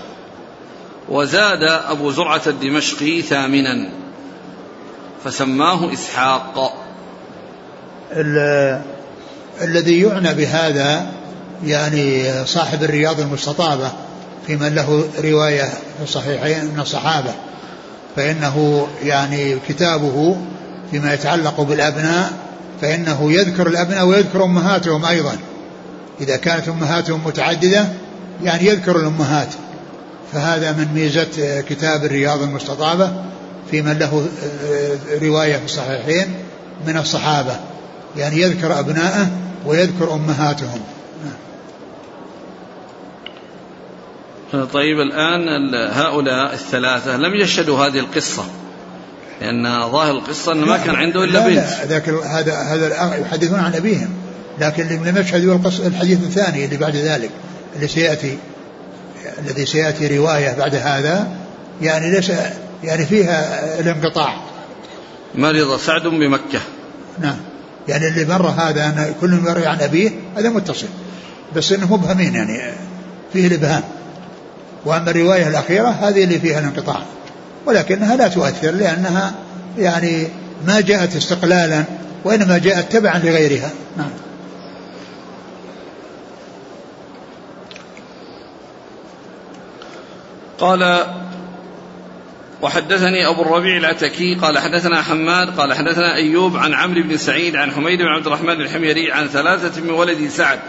وزاد 1.10 1.64
أبو 1.64 2.12
زرعة 2.12 2.42
الدمشقي 2.48 3.22
ثامنا. 3.22 3.90
فسماه 5.24 5.94
إسحاق. 5.94 6.74
الذي 9.62 10.02
يعنى 10.02 10.34
بهذا 10.34 11.12
يعني 11.66 12.32
صاحب 12.46 12.84
الرياض 12.84 13.20
المستطابة 13.20 13.92
في 14.48 14.56
من 14.56 14.76
له 14.76 15.10
رواية 15.24 15.64
في 15.64 16.04
الصحيحين 16.04 16.66
من 16.66 16.80
الصحابة. 16.80 17.32
فإنه 18.16 18.88
يعني 19.04 19.58
كتابه 19.68 20.38
فيما 20.92 21.14
يتعلق 21.14 21.62
بالأبناء 21.62 22.49
فإنه 22.82 23.32
يذكر 23.32 23.68
الأبناء 23.68 24.06
ويذكر 24.06 24.44
أمهاتهم 24.44 25.06
أيضا. 25.06 25.38
إذا 26.22 26.36
كانت 26.36 26.68
أمهاتهم 26.68 27.22
متعددة 27.26 27.88
يعني 28.44 28.66
يذكر 28.66 28.96
الأمهات. 29.00 29.50
فهذا 30.34 30.72
من 30.72 30.88
ميزة 30.94 31.62
كتاب 31.62 32.06
الرياض 32.06 32.42
المستطابة 32.42 33.12
في 33.72 33.82
من 33.82 34.00
له 34.00 34.28
رواية 35.22 35.58
في 35.58 35.66
الصحيحين 35.66 36.36
من 36.88 36.98
الصحابة. 36.98 37.60
يعني 38.18 38.42
يذكر 38.42 38.80
أبناءه 38.80 39.30
ويذكر 39.66 40.14
أمهاتهم. 40.14 40.82
طيب 44.74 45.00
الآن 45.00 45.74
هؤلاء 45.92 46.54
الثلاثة 46.54 47.18
لم 47.18 47.36
يشهدوا 47.36 47.86
هذه 47.86 48.00
القصة. 48.00 48.46
لأن 49.42 49.92
ظاهر 49.92 50.12
القصة 50.12 50.52
أنه 50.52 50.66
ما 50.66 50.78
كان 50.78 50.96
عنده 50.96 51.24
إلا 51.24 51.40
بنت 51.48 51.56
لا 51.56 51.86
ذاك 51.86 52.10
هذا 52.10 52.54
هذا 52.54 53.16
يحدثون 53.22 53.60
عن 53.60 53.76
أبيهم 53.76 54.10
لكن 54.60 54.88
لم 54.88 55.18
يشهدوا 55.18 55.60
الحديث 55.86 56.18
الثاني 56.24 56.66
اللي 56.66 56.78
بعد 56.78 56.96
ذلك 56.96 57.30
اللي 57.76 57.88
سيأتي 57.88 58.38
الذي 59.40 59.66
سيأتي 59.66 60.18
رواية 60.18 60.56
بعد 60.58 60.76
هذا 60.76 61.28
يعني 61.82 62.12
ليس 62.12 62.32
يعني 62.84 63.06
فيها 63.06 63.80
الانقطاع. 63.80 64.42
مرض 65.36 65.80
سعد 65.80 66.02
بمكة. 66.02 66.60
نعم. 67.20 67.38
يعني 67.88 68.08
اللي 68.08 68.26
مر 68.26 68.48
هذا 68.48 68.86
أن 68.86 69.14
كل 69.22 69.34
يروي 69.34 69.68
عن 69.68 69.82
أبيه 69.82 70.12
هذا 70.38 70.50
متصل. 70.50 70.88
بس 71.56 71.72
إنه 71.72 71.94
مبهمين 71.94 72.36
يعني 72.36 72.62
فيه 73.34 73.48
الإبهام. 73.48 73.84
وأما 74.86 75.12
الرواية 75.12 75.48
الأخيرة 75.48 75.88
هذه 75.88 76.24
اللي 76.24 76.40
فيها 76.40 76.60
الانقطاع. 76.60 77.04
ولكنها 77.66 78.16
لا 78.16 78.28
تؤثر 78.28 78.72
لأنها 78.72 79.34
يعني 79.78 80.28
ما 80.68 80.82
جاءت 80.82 81.16
استقلالا 81.16 81.84
وإنما 82.24 82.58
جاءت 82.58 82.92
تبعا 82.92 83.20
لغيرها. 83.20 83.72
نعم. 83.98 84.10
قال 90.60 91.06
وحدثني 92.62 93.28
أبو 93.28 93.42
الربيع 93.42 93.78
العتكي 93.78 94.36
قال 94.36 94.60
حدثنا 94.60 95.02
حماد 95.02 95.60
قال 95.60 95.74
حدثنا 95.74 96.16
أيوب 96.16 96.58
عن 96.58 96.74
عمرو 96.74 97.04
بن 97.04 97.18
سعيد 97.18 97.56
عن 97.56 97.72
حميد 97.72 98.00
بن 98.00 98.08
عبد 98.08 98.28
الرحمن 98.28 98.62
الحميري 98.62 99.12
عن 99.12 99.28
ثلاثة 99.28 99.82
من 99.82 99.90
ولد 99.90 100.30
سعد. 100.30 100.60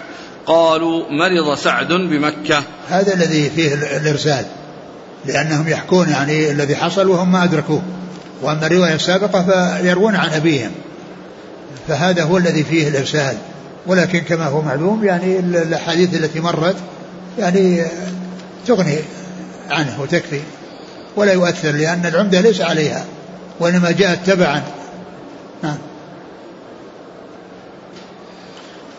قالوا 0.46 1.10
مرض 1.10 1.54
سعد 1.54 1.88
بمكة. 1.88 2.62
هذا 2.88 3.14
الذي 3.14 3.50
فيه 3.50 3.74
الإرسال. 3.74 4.44
لأنهم 5.26 5.68
يحكون 5.68 6.08
يعني 6.08 6.50
الذي 6.50 6.76
حصل 6.76 7.08
وهم 7.08 7.32
ما 7.32 7.44
أدركوه. 7.44 7.82
وأما 8.42 8.66
الرواية 8.66 8.94
السابقة 8.94 9.42
فيروون 9.42 10.16
عن 10.16 10.28
أبيهم. 10.28 10.70
فهذا 11.88 12.22
هو 12.22 12.38
الذي 12.38 12.64
فيه 12.64 12.88
الإرسال. 12.88 13.36
ولكن 13.86 14.18
كما 14.18 14.46
هو 14.46 14.62
معلوم 14.62 15.04
يعني 15.04 15.38
الأحاديث 15.38 16.14
التي 16.14 16.40
مرت 16.40 16.76
يعني 17.38 17.82
تغني 18.66 18.96
عنه 19.70 20.00
وتكفي. 20.00 20.40
ولا 21.16 21.32
يؤثر 21.32 21.70
لأن 21.70 22.06
العمدة 22.06 22.40
ليس 22.40 22.60
عليها. 22.60 23.04
وإنما 23.60 23.90
جاءت 23.90 24.26
تبعا. 24.26 24.62
نعم. 25.62 25.78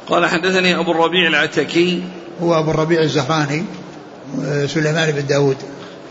قال 0.07 0.25
حدثني 0.25 0.75
أبو 0.75 0.91
الربيع 0.91 1.27
العتكي. 1.27 2.03
هو 2.41 2.59
أبو 2.59 2.71
الربيع 2.71 3.01
الزهراني 3.01 3.63
سليمان 4.67 5.11
بن 5.11 5.25
داود. 5.25 5.57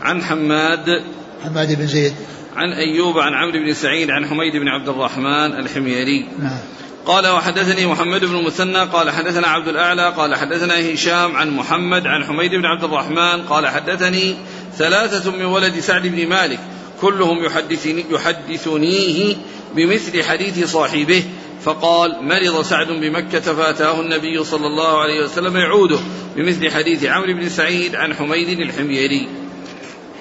عن 0.01 0.23
حماد. 0.23 1.03
حماد 1.43 1.77
بن 1.77 1.87
زيد. 1.87 2.13
عن 2.55 2.73
أيوب 2.73 3.19
عن 3.19 3.33
عمرو 3.33 3.59
بن 3.59 3.73
سعيد 3.73 4.11
عن 4.11 4.25
حميد 4.25 4.55
بن 4.55 4.67
عبد 4.67 4.89
الرحمن 4.89 5.59
الحميري. 5.59 6.25
نعم. 6.39 6.57
قال 7.05 7.27
وحدثني 7.27 7.85
محمد 7.85 8.25
بن 8.25 8.35
المثنى 8.35 8.79
قال 8.79 9.11
حدثنا 9.11 9.47
عبد 9.47 9.67
الأعلى. 9.67 10.13
قال 10.17 10.35
حدثنا 10.35 10.93
هشام 10.93 11.35
عن 11.35 11.49
محمد 11.49 12.07
عن 12.07 12.23
حميد 12.23 12.51
بن 12.51 12.65
عبد 12.65 12.83
الرحمن. 12.83 13.41
قال 13.41 13.67
حدثني 13.67 14.35
ثلاثة 14.77 15.31
من 15.31 15.45
ولد 15.45 15.79
سعد 15.79 16.07
بن 16.07 16.27
مالك. 16.27 16.59
كلهم 17.01 17.45
يحدثني 17.45 18.05
يحدثنيه 18.11 19.35
بمثل 19.75 20.23
حديث 20.23 20.71
صاحبه. 20.71 21.23
فقال 21.63 22.15
مرض 22.21 22.61
سعد 22.61 22.87
بمكة 22.87 23.39
فأتاه 23.39 24.01
النبي 24.01 24.43
صلى 24.43 24.67
الله 24.67 25.01
عليه 25.01 25.23
وسلم 25.23 25.57
يعوده 25.57 25.99
بمثل 26.35 26.71
حديث 26.71 27.05
عمرو 27.05 27.33
بن 27.33 27.49
سعيد 27.49 27.95
عن 27.95 28.13
حميد 28.13 28.59
الحميري. 28.59 29.27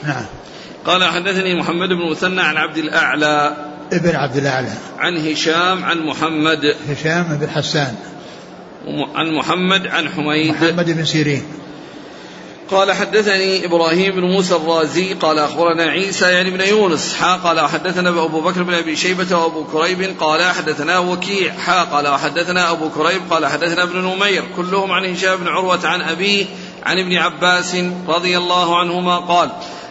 نعم. 0.04 0.24
قال 0.86 1.04
حدثني 1.04 1.54
محمد 1.54 1.88
بن 1.88 2.10
مثنى 2.10 2.40
عن 2.40 2.56
عبد 2.56 2.76
الأعلى 2.76 3.56
ابن 3.92 4.16
عبد 4.16 4.36
الأعلى. 4.36 4.72
عن 4.98 5.16
هشام 5.16 5.84
عن 5.84 5.98
محمد. 5.98 6.76
هشام 6.88 7.38
بن 7.40 7.50
حسان. 7.50 7.94
عن 9.14 9.34
محمد 9.34 9.86
عن 9.86 10.08
حميد. 10.08 10.50
محمد 10.50 10.90
بن 10.90 11.04
سيرين. 11.04 11.42
قال 12.70 12.92
حدثني 12.92 13.64
إبراهيم 13.64 14.14
بن 14.14 14.20
موسى 14.20 14.56
الرازي 14.56 15.14
قال 15.14 15.38
أخبرنا 15.38 15.82
عيسى 15.82 16.24
يعني 16.24 16.50
بن 16.50 16.60
يونس. 16.60 17.14
حا 17.14 17.36
قال 17.36 17.60
حدثنا 17.60 18.08
أبو 18.08 18.40
بكر 18.40 18.62
بن 18.62 18.74
أبي 18.74 18.96
شيبة 18.96 19.36
وأبو 19.38 19.64
كريب 19.64 20.14
قال 20.20 20.42
حدثنا 20.42 20.98
وكيع. 20.98 21.52
حا 21.52 21.84
قال 21.84 22.08
حدثنا 22.18 22.70
أبو 22.70 22.88
كريب 22.88 23.20
قال 23.30 23.46
حدثنا 23.46 23.82
ابن 23.82 23.98
نمير. 23.98 24.44
كلهم 24.56 24.92
عن 24.92 25.04
هشام 25.04 25.36
بن 25.36 25.48
عروة 25.48 25.86
عن 25.86 26.02
أبيه 26.02 26.46
عن 26.82 26.98
ابن 26.98 27.16
عباس 27.16 27.76
رضي 28.08 28.38
الله 28.38 28.78
عنهما 28.78 29.18
قال 29.18 29.50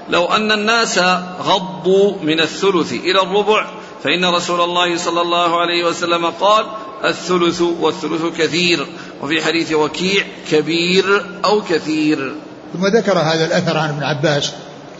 لو 0.09 0.25
أن 0.25 0.51
الناس 0.51 0.99
غضوا 1.41 2.13
من 2.23 2.39
الثلث 2.39 2.93
إلى 2.93 3.21
الربع 3.21 3.65
فإن 4.03 4.25
رسول 4.25 4.61
الله 4.61 4.97
صلى 4.97 5.21
الله 5.21 5.61
عليه 5.61 5.85
وسلم 5.85 6.25
قال 6.25 6.65
الثلث 7.05 7.61
والثلث 7.61 8.37
كثير. 8.37 8.87
وفي 9.21 9.41
حديث 9.41 9.71
وكيع 9.73 10.23
كبير 10.51 11.25
أو 11.45 11.61
كثير. 11.61 12.35
ثم 12.73 12.87
ذكر 12.87 13.17
هذا 13.17 13.45
الأثر 13.45 13.77
عن 13.77 13.89
ابن 13.89 14.03
عباس 14.03 14.51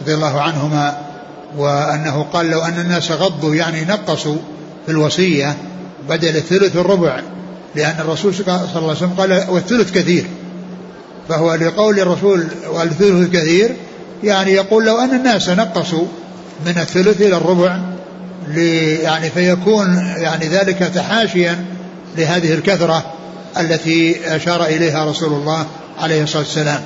رضي 0.02 0.14
الله 0.14 0.40
عنهما 0.40 0.98
وأنه 1.56 2.26
قال 2.32 2.50
لو 2.50 2.60
أن 2.60 2.80
الناس 2.80 3.12
غضوا 3.12 3.54
يعني 3.54 3.84
نقصوا 3.84 4.36
في 4.86 4.92
الوصية 4.92 5.56
بدل 6.08 6.36
الثلث 6.36 6.76
الربع 6.76 7.20
لأن 7.74 8.00
الرسول 8.00 8.34
صلى 8.34 8.54
الله 8.54 8.68
عليه 8.74 8.90
وسلم 8.90 9.14
قال 9.18 9.44
والثلث 9.48 9.92
كثير. 9.92 10.24
فهو 11.28 11.54
لقول 11.54 12.00
الرسول 12.00 12.46
والثلث 12.72 13.30
كثير 13.30 13.76
يعني 14.24 14.52
يقول 14.52 14.86
لو 14.86 14.98
أن 14.98 15.14
الناس 15.14 15.48
نقصوا 15.48 16.06
من 16.66 16.78
الثلث 16.78 17.20
إلى 17.20 17.36
الربع 17.36 17.80
يعني 19.02 19.30
فيكون 19.30 19.96
يعني 20.16 20.48
ذلك 20.48 20.78
تحاشيا 20.78 21.64
لهذه 22.16 22.54
الكثرة 22.54 23.12
التي 23.60 24.20
أشار 24.36 24.64
إليها 24.64 25.04
رسول 25.04 25.32
الله 25.32 25.66
عليه 25.98 26.22
الصلاة 26.22 26.42
والسلام. 26.42 26.80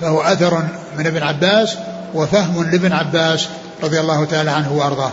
فهو 0.00 0.20
أثر 0.20 0.64
من 0.98 1.06
ابن 1.06 1.22
عباس 1.22 1.76
وفهم 2.14 2.70
لابن 2.70 2.92
عباس 2.92 3.48
رضي 3.82 4.00
الله 4.00 4.24
تعالى 4.24 4.50
عنه 4.50 4.72
وأرضاه. 4.72 5.12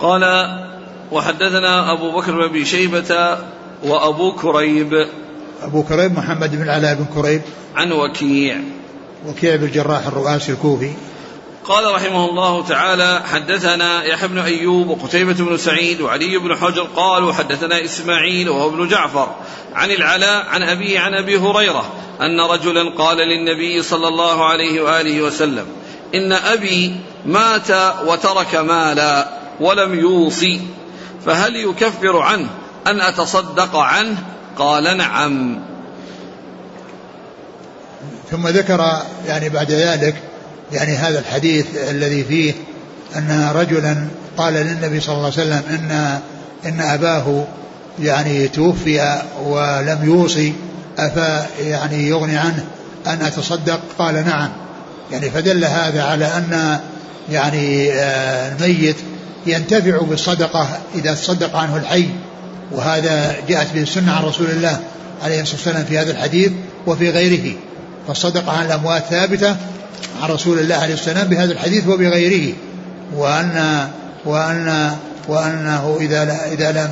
قال 0.00 0.22
وحدثنا 1.12 1.92
أبو 1.92 2.10
بكر 2.10 2.32
بن 2.32 2.42
أبي 2.42 2.64
شيبة 2.64 3.38
وأبو 3.82 4.32
كريب. 4.32 5.06
أبو 5.62 5.82
كريب 5.82 6.12
محمد 6.18 6.56
بن 6.56 6.68
علاء 6.68 6.94
بن 6.94 7.22
كريب. 7.22 7.42
عن 7.76 7.92
وكيع. 7.92 8.60
وكيع 9.26 9.56
بن 9.56 9.64
الجراح 9.64 10.06
الرؤاسي 10.06 10.52
الكوفي. 10.52 10.92
قال 11.64 11.94
رحمه 11.94 12.24
الله 12.30 12.64
تعالى 12.68 13.22
حدثنا 13.32 14.04
يحيى 14.04 14.28
بن 14.28 14.38
أيوب 14.38 14.88
وقتيبة 14.88 15.32
بن 15.32 15.56
سعيد 15.56 16.00
وعلي 16.00 16.38
بن 16.38 16.56
حجر 16.56 16.82
قالوا 16.96 17.32
حدثنا 17.32 17.84
إسماعيل 17.84 18.48
وهو 18.48 18.68
ابن 18.68 18.88
جعفر 18.88 19.28
عن 19.74 19.90
العلاء 19.90 20.46
عن 20.46 20.62
ابيه 20.62 21.00
عن 21.00 21.14
أبي 21.14 21.38
هريرة 21.38 21.92
أن 22.20 22.40
رجلا 22.40 22.90
قال 22.98 23.16
للنبي 23.16 23.82
صلى 23.82 24.08
الله 24.08 24.44
عليه 24.44 24.80
وآله 24.80 25.22
وسلم 25.22 25.66
إن 26.14 26.32
أبي 26.32 26.96
مات 27.26 27.70
وترك 28.06 28.54
مالا 28.54 29.28
ولم 29.60 29.98
يوصي. 29.98 30.60
فهل 31.26 31.56
يكفر 31.56 32.18
عنه 32.18 32.48
أن 32.86 33.00
أتصدق 33.00 33.76
عنه؟ 33.76 34.16
قال 34.58 34.96
نعم. 34.96 35.60
ثم 38.30 38.48
ذكر 38.48 39.02
يعني 39.26 39.48
بعد 39.48 39.70
ذلك 39.70 40.14
يعني 40.72 40.96
هذا 40.96 41.18
الحديث 41.18 41.66
الذي 41.90 42.24
فيه 42.24 42.54
أن 43.16 43.50
رجلا 43.54 44.06
قال 44.36 44.54
للنبي 44.54 45.00
صلى 45.00 45.14
الله 45.14 45.24
عليه 45.24 45.34
وسلم 45.34 45.62
إن 45.70 46.20
إن 46.66 46.80
أباه 46.80 47.44
يعني 47.98 48.48
توفي 48.48 49.22
ولم 49.44 49.98
يوصي 50.02 50.52
أفا 50.98 51.46
يعني 51.60 52.08
يغني 52.08 52.36
عنه 52.36 52.64
أن 53.06 53.22
أتصدق؟ 53.22 53.80
قال 53.98 54.14
نعم. 54.14 54.50
يعني 55.12 55.30
فدل 55.30 55.64
هذا 55.64 56.02
على 56.02 56.24
أن 56.24 56.80
يعني 57.30 57.92
آه، 57.92 58.52
الميت 58.52 58.96
ينتفع 59.46 59.98
بالصدقة 60.02 60.68
إذا 60.94 61.14
تصدق 61.14 61.56
عنه 61.56 61.76
الحي. 61.76 62.08
وهذا 62.72 63.36
جاءت 63.48 63.74
به 63.74 63.82
السنة 63.82 64.12
عن 64.12 64.24
رسول 64.24 64.46
الله 64.46 64.80
عليه 65.22 65.42
الصلاة 65.42 65.56
والسلام 65.56 65.84
في 65.84 65.98
هذا 65.98 66.10
الحديث 66.10 66.52
وفي 66.86 67.10
غيره. 67.10 67.56
فالصدقة 68.08 68.52
عن 68.52 68.66
الأموات 68.66 69.04
ثابتة 69.10 69.56
عن 70.22 70.30
رسول 70.30 70.58
الله 70.58 70.74
عليه 70.74 70.94
السلام 70.94 71.28
بهذا 71.28 71.52
الحديث 71.52 71.86
وبغيره. 71.86 72.54
وأن 73.16 73.88
وأن 74.24 74.90
وأنه 75.28 75.98
إذا 76.00 76.38
إذا 76.52 76.72
لم 76.72 76.90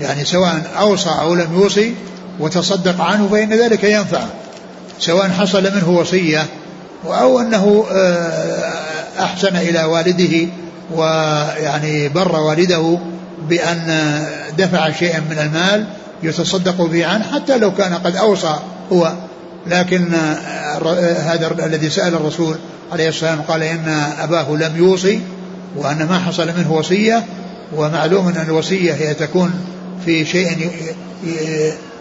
يعني 0.00 0.24
سواء 0.24 0.62
أوصى 0.78 1.10
أو 1.20 1.34
لم 1.34 1.54
يوصي 1.54 1.94
وتصدق 2.40 3.00
عنه 3.00 3.28
فإن 3.28 3.52
ذلك 3.52 3.84
ينفع. 3.84 4.24
سواء 5.00 5.28
حصل 5.28 5.62
منه 5.74 5.90
وصية 5.90 6.46
أو 7.04 7.40
أنه 7.40 7.84
آه، 7.92 8.72
أحسن 9.18 9.56
إلى 9.56 9.84
والده 9.84 10.48
ويعني 10.94 12.08
بر 12.08 12.36
والده 12.40 12.98
بأن 13.48 14.20
دفع 14.58 14.90
شيئا 14.90 15.20
من 15.20 15.38
المال 15.38 15.86
يتصدق 16.22 16.82
به 16.82 17.06
عنه 17.06 17.24
حتى 17.34 17.58
لو 17.58 17.74
كان 17.74 17.94
قد 17.94 18.16
أوصى 18.16 18.56
هو. 18.92 19.12
لكن 19.66 20.14
هذا 21.18 21.66
الذي 21.66 21.90
سأل 21.90 22.14
الرسول 22.14 22.56
عليه 22.92 23.08
السلام 23.08 23.40
قال 23.40 23.62
إن 23.62 23.88
أباه 24.18 24.50
لم 24.50 24.76
يوصي 24.76 25.20
وأن 25.76 26.06
ما 26.06 26.18
حصل 26.18 26.46
منه 26.58 26.72
وصية 26.72 27.24
ومعلوم 27.76 28.28
أن 28.28 28.44
الوصية 28.48 28.92
هي 28.92 29.14
تكون 29.14 29.50
في 30.04 30.24
شيء 30.24 30.70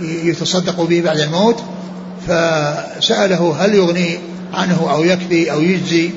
يتصدق 0.02 0.82
به 0.82 1.02
بعد 1.02 1.20
الموت. 1.20 1.64
فسأله 2.28 3.56
هل 3.60 3.76
يغني 3.76 4.20
عنه 4.54 4.88
أو 4.92 5.04
يكفي 5.04 5.52
أو 5.52 5.62
يجزي 5.62 6.10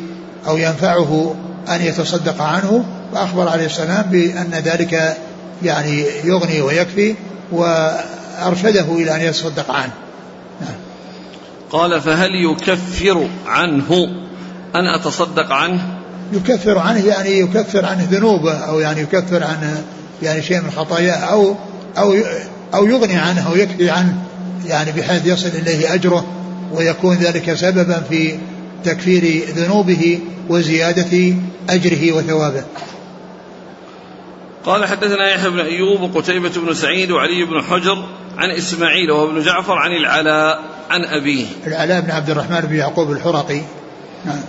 أو 0.46 0.56
ينفعه 0.56 1.34
أن 1.74 1.80
يتصدق 1.80 2.42
عنه 2.42 2.84
فأخبر 3.12 3.48
عليه 3.48 3.66
السلام 3.66 4.02
بأن 4.02 4.50
ذلك 4.50 5.16
يعني 5.62 6.04
يغني 6.24 6.60
ويكفي 6.60 7.14
وأرشده 7.52 8.92
إلى 8.92 9.14
أن 9.14 9.20
يتصدق 9.20 9.70
عنه. 9.70 9.92
قال 11.70 12.00
فهل 12.00 12.30
يكفر 12.34 13.28
عنه 13.46 14.08
أن 14.74 14.86
أتصدق 14.86 15.52
عنه؟ 15.52 15.98
يكفر 16.32 16.78
عنه 16.78 17.06
يعني 17.06 17.38
يكفر 17.38 17.84
عنه 17.84 18.08
ذنوبه 18.10 18.52
أو 18.52 18.80
يعني 18.80 19.00
يكفر 19.00 19.44
عنه 19.44 19.82
يعني 20.22 20.42
شيء 20.42 20.60
من 20.60 20.70
خطاياه 20.70 21.14
أو 21.14 21.54
أو 21.98 22.16
أو 22.74 22.86
يغني 22.86 23.16
عنه 23.16 23.48
أو 23.48 23.56
يكفي 23.56 23.90
عنه 23.90 24.14
يعني 24.66 24.92
بحيث 24.92 25.26
يصل 25.26 25.48
إليه 25.48 25.94
أجره 25.94 26.24
ويكون 26.72 27.16
ذلك 27.16 27.54
سببا 27.54 28.02
في 28.08 28.38
تكفير 28.84 29.44
ذنوبه 29.48 30.20
وزيادة 30.48 31.34
أجره 31.70 32.12
وثوابه. 32.12 32.64
قال 34.64 34.86
حدثنا 34.86 35.30
يحيى 35.30 35.50
بن 35.50 35.60
أيوب 35.60 36.00
وقتيبة 36.00 36.52
بن 36.56 36.74
سعيد 36.74 37.10
وعلي 37.10 37.44
بن 37.44 37.62
حجر 37.62 38.04
عن 38.38 38.50
إسماعيل 38.50 39.10
وهو 39.10 39.30
ابن 39.30 39.42
جعفر 39.42 39.72
عن 39.72 39.92
العلاء 39.92 40.60
عن 40.90 41.04
أبيه. 41.04 41.46
العلاء 41.66 42.00
بن 42.00 42.10
عبد 42.10 42.30
الرحمن 42.30 42.60
بن 42.60 42.74
يعقوب 42.74 43.12
الحرقي. 43.12 43.60
نعم. 44.24 44.40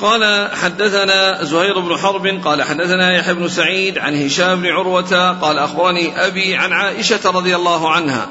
قال 0.00 0.50
حدثنا 0.54 1.44
زهير 1.44 1.80
بن 1.80 1.96
حرب 1.96 2.26
قال 2.26 2.62
حدثنا 2.62 3.16
يحيى 3.16 3.34
بن 3.34 3.48
سعيد 3.48 3.98
عن 3.98 4.24
هشام 4.24 4.60
بن 4.60 4.66
عروة 4.66 5.32
قال 5.32 5.58
أخبرني 5.58 6.26
أبي 6.26 6.56
عن 6.56 6.72
عائشة 6.72 7.30
رضي 7.30 7.56
الله 7.56 7.90
عنها 7.90 8.26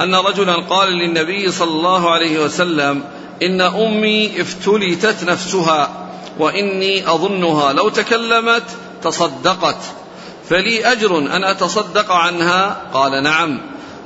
أن 0.00 0.14
رجلا 0.14 0.54
قال 0.54 0.88
للنبي 0.92 1.50
صلى 1.50 1.70
الله 1.70 2.10
عليه 2.10 2.44
وسلم 2.44 3.02
إن 3.42 3.60
أمي 3.60 4.40
افتلتت 4.40 5.24
نفسها 5.24 6.08
وإني 6.38 7.10
أظنها 7.10 7.72
لو 7.72 7.88
تكلمت 7.88 8.64
تصدقت. 9.02 9.76
فلي 10.48 10.92
أجر 10.92 11.18
أن 11.18 11.44
أتصدق 11.44 12.12
عنها؟ 12.12 12.76
قال 12.94 13.22
نعم. 13.22 13.60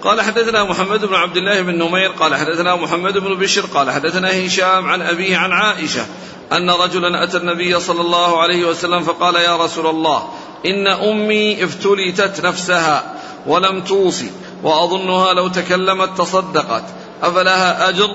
قال 0.04 0.20
حدثنا 0.20 0.64
محمد 0.64 1.04
بن 1.04 1.14
عبد 1.14 1.36
الله 1.36 1.60
بن 1.60 1.74
نمير 1.74 2.08
قال 2.08 2.34
حدثنا 2.34 2.76
محمد 2.76 3.18
بن 3.18 3.34
بشر 3.34 3.60
قال 3.60 3.90
حدثنا 3.90 4.46
هشام 4.46 4.86
عن 4.86 5.02
أبيه 5.02 5.36
عن 5.36 5.52
عائشة 5.52 6.06
أن 6.52 6.70
رجلا 6.70 7.24
أتى 7.24 7.36
النبي 7.36 7.80
صلى 7.80 8.00
الله 8.00 8.40
عليه 8.40 8.64
وسلم 8.64 9.02
فقال 9.02 9.34
يا 9.34 9.56
رسول 9.56 9.86
الله 9.86 10.28
إن 10.66 10.86
أمي 10.86 11.64
افتلتت 11.64 12.40
نفسها 12.44 13.14
ولم 13.46 13.80
توصي 13.80 14.30
وأظنها 14.62 15.32
لو 15.32 15.48
تكلمت 15.48 16.18
تصدقت 16.18 16.84
أفلها 17.22 17.88
أجر؟ 17.88 18.10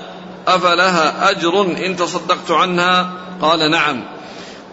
أفلها 0.46 1.30
أجر 1.30 1.62
إن 1.62 1.96
تصدقت 1.96 2.50
عنها؟ 2.50 3.12
قال 3.42 3.70
نعم. 3.70 4.04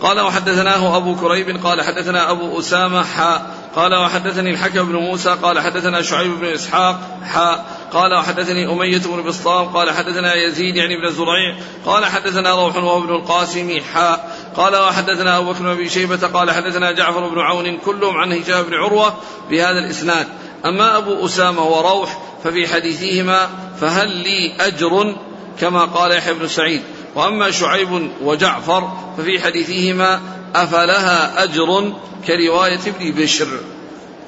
قال 0.02 0.20
وحدثناه 0.20 0.98
أبو 0.98 1.16
كريب 1.16 1.64
قال 1.64 1.82
حدثنا 1.82 2.32
أبو 2.32 2.60
أسامة 2.60 3.04
حاء 3.04 3.56
قال 3.76 3.96
وحدثني 3.96 4.52
الحكم 4.52 4.86
بن 4.86 4.96
موسى 4.96 5.38
قال 5.44 5.60
حدثنا 5.60 6.02
شعيب 6.02 6.40
بن 6.40 6.46
إسحاق 6.46 7.00
حاء 7.24 7.66
قال 7.94 8.14
وحدثني 8.14 8.72
أمية 8.72 8.98
بن 8.98 9.24
بسطام 9.24 9.66
قال 9.66 9.92
حدثنا 9.92 10.36
يزيد 10.36 10.76
يعني 10.76 10.96
بن 10.98 11.12
زريع 11.12 11.56
قال 11.86 12.06
حدثنا 12.06 12.56
روح 12.56 12.76
وهو 12.76 13.04
ابن 13.04 13.16
القاسم 13.16 13.80
حاء 13.94 14.38
قال 14.56 14.76
وحدثنا 14.76 15.38
أبو 15.38 15.54
بكر 15.54 15.74
بن 15.74 15.90
شيبة 15.90 16.28
قال 16.28 16.52
حدثنا 16.52 16.92
جعفر 16.92 17.28
بن 17.28 17.40
عون 17.40 17.78
كلهم 17.78 18.18
عن 18.18 18.34
هشام 18.34 18.64
بن 18.64 18.74
عروة 18.74 19.14
بهذا 19.50 19.80
الإسناد. 19.80 20.28
أما 20.66 20.98
أبو 20.98 21.26
أسامة 21.26 21.64
وروح 21.64 22.18
ففي 22.44 22.68
حديثهما 22.68 23.50
فهل 23.82 24.10
لي 24.10 24.54
أجر 24.60 25.16
كما 25.60 25.86
قال 25.86 26.12
يحيى 26.12 26.34
بن 26.34 26.48
سعيد. 26.48 26.82
وأما 27.16 27.52
شعيب 27.52 28.10
وجعفر 28.24 28.92
ففي 29.18 29.40
حديثهما 29.40 30.20
أفلها 30.56 31.44
أجر 31.44 31.94
كرواية 32.28 32.80
ابن 32.88 33.22
بشر. 33.22 33.48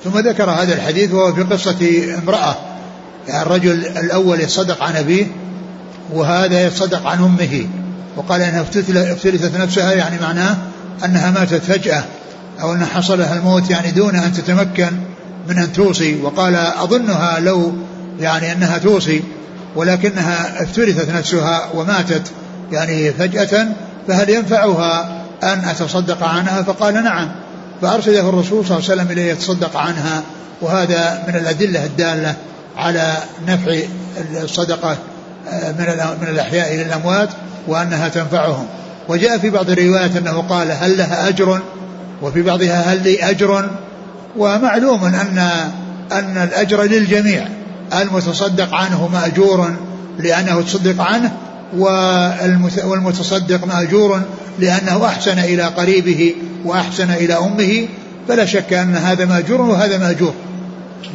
ثم 0.03 0.19
ذكر 0.19 0.49
هذا 0.49 0.74
الحديث 0.76 1.13
وهو 1.13 1.34
في 1.34 1.43
قصة 1.43 2.03
امرأة. 2.24 2.55
يعني 3.28 3.41
الرجل 3.41 3.71
الأول 3.71 4.39
يصدق 4.39 4.84
عن 4.84 4.95
أبيه 4.95 5.28
وهذا 6.13 6.67
يصدق 6.67 7.07
عن 7.07 7.17
أمه. 7.17 7.67
وقال 8.15 8.41
إنها 8.41 8.61
افتلتت 9.11 9.57
نفسها 9.57 9.93
يعني 9.93 10.21
معناه 10.21 10.57
أنها 11.05 11.32
ماتت 11.32 11.63
فجأة 11.63 12.03
أو 12.61 12.74
أن 12.74 12.86
حصل 12.86 13.19
لها 13.19 13.36
الموت 13.36 13.69
يعني 13.69 13.91
دون 13.91 14.15
أن 14.15 14.34
تتمكن 14.34 14.91
من 15.49 15.57
أن 15.57 15.74
توصي. 15.74 16.21
وقال 16.21 16.55
أظنها 16.55 17.39
لو 17.39 17.74
يعني 18.19 18.51
أنها 18.51 18.78
توصي. 18.78 19.24
ولكنها 19.76 20.63
افتلتت 20.63 21.09
نفسها 21.09 21.69
وماتت 21.74 22.32
يعني 22.71 23.11
فجأة 23.11 23.67
فهل 24.07 24.30
ينفعها 24.30 25.21
أن 25.43 25.59
أتصدق 25.59 26.24
عنها؟ 26.24 26.61
فقال 26.61 27.03
نعم. 27.03 27.32
فارشده 27.82 28.30
الرسول 28.30 28.65
صلى 28.65 28.78
الله 28.78 28.89
عليه 28.89 29.01
وسلم 29.01 29.11
إليه 29.11 29.32
يتصدق 29.32 29.78
عنها 29.78 30.24
وهذا 30.61 31.24
من 31.28 31.36
الأدلة 31.36 31.86
الدالة 31.86 32.36
على 32.78 33.17
نفع 33.47 33.80
الصدقة 34.43 34.97
آه، 35.49 35.71
من 35.71 35.86
من 36.21 36.28
الأحياء 36.28 36.74
إلى 36.74 36.82
الأموات 36.82 37.30
وأنها 37.67 38.07
تنفعهم. 38.07 38.65
وجاء 39.09 39.38
في 39.38 39.49
بعض 39.49 39.69
الروايات 39.69 40.15
أنه 40.15 40.41
قال 40.49 40.71
هل 40.71 40.97
لها 40.97 41.28
أجر؟ 41.28 41.59
وفي 42.21 42.41
بعضها 42.41 42.93
هل 42.93 43.03
لي 43.03 43.30
أجر؟ 43.30 43.69
ومعلوم 44.38 45.05
أن 45.05 45.38
أن 46.11 46.38
الأجر 46.38 46.84
للجميع. 46.84 47.47
المتصدق 47.94 48.74
عنه 48.74 49.10
مأجور 49.14 49.74
لأنه 50.20 50.62
تصدق 50.62 51.02
عنه 51.02 51.32
والمتصدق 52.84 53.66
مأجور 53.66 54.22
لأنه 54.60 55.06
أحسن 55.06 55.40
إلى 55.40 55.64
قريبه 55.64 56.36
وأحسن 56.66 57.12
إلى 57.12 57.34
أمه 57.34 57.88
فلا 58.28 58.46
شك 58.46 58.74
أن 58.74 58.96
هذا 58.96 59.26
مأجور 59.26 59.62
وهذا 59.62 59.98
مأجور. 59.98 60.34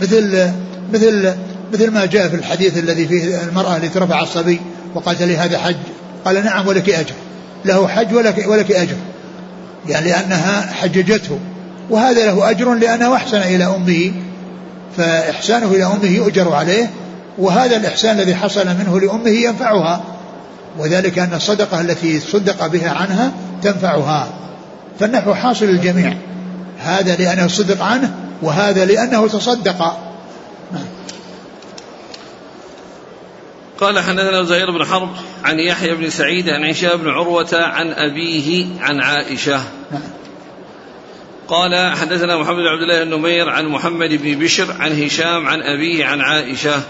مثل 0.03 0.51
مثل 0.93 1.35
مثل 1.73 1.91
ما 1.91 2.07
جاء 2.07 2.29
في 2.29 2.37
الحديث 2.37 2.79
الذي 2.79 3.07
فيه 3.07 3.43
المرأة 3.43 3.77
التي 3.77 3.99
رفع 3.99 4.23
الصبي 4.23 4.61
وقالت 4.95 5.23
لي 5.23 5.37
هذا 5.37 5.59
حج 5.59 5.77
قال 6.25 6.45
نعم 6.45 6.67
ولك 6.67 6.91
أجر. 6.91 7.15
له 7.65 7.89
حج 7.89 8.15
ولك, 8.15 8.45
ولك 8.49 8.73
أجر. 8.73 8.97
يعني 9.89 10.07
لأنها 10.07 10.73
حججته. 10.73 11.39
وهذا 11.91 12.27
له 12.27 12.51
أجر 12.51 12.75
لأنه 12.75 13.15
أحسن 13.15 13.39
إلى 13.39 13.65
أمه 13.65 14.13
فإحسانه 14.99 15.67
إلى 15.67 15.85
أمه 15.85 16.11
يؤجر 16.11 16.53
عليه 16.53 16.91
وهذا 17.39 17.77
الإحسان 17.77 18.19
الذي 18.19 18.35
حصل 18.35 18.67
منه 18.67 19.01
لأمه 19.01 19.31
ينفعها 19.31 20.05
وذلك 20.79 21.19
أن 21.19 21.35
الصدقة 21.35 21.81
التي 21.81 22.21
صدق 22.21 22.67
بها 22.67 22.91
عنها 22.91 23.33
تنفعها. 23.63 24.29
فالنفع 25.01 25.35
حاصل 25.35 25.67
للجميع 25.67 26.17
هذا 26.79 27.17
لأنه 27.17 27.49
صدق 27.49 27.83
عنه 27.83 28.15
وهذا 28.43 28.85
لأنه 28.85 29.29
تصدق. 29.29 29.79
نعم. 30.73 30.87
قال 33.81 33.99
حدثنا 33.99 34.43
زهير 34.43 34.71
بن 34.71 34.85
حرب 34.85 35.09
عن 35.45 35.59
يحيى 35.59 35.95
بن 35.95 36.11
سعيد 36.11 36.49
عن 36.49 36.71
هشام 36.71 36.97
بن 36.97 37.09
عروة 37.09 37.49
عن 37.53 37.91
أبيه 37.91 38.67
عن 38.81 39.01
عائشة. 39.01 39.61
قال 41.49 41.97
حدثنا 41.97 42.37
محمد 42.37 42.57
بن 42.57 42.67
عبد 42.67 42.83
الله 42.83 43.03
النمير 43.03 43.49
عن 43.49 43.67
محمد 43.67 44.09
بن 44.09 44.39
بشر 44.39 44.77
عن 44.79 45.03
هشام 45.03 45.49
عن 45.49 45.63
أبيه 45.63 46.07
عن 46.07 46.21
عائشة. 46.21 46.83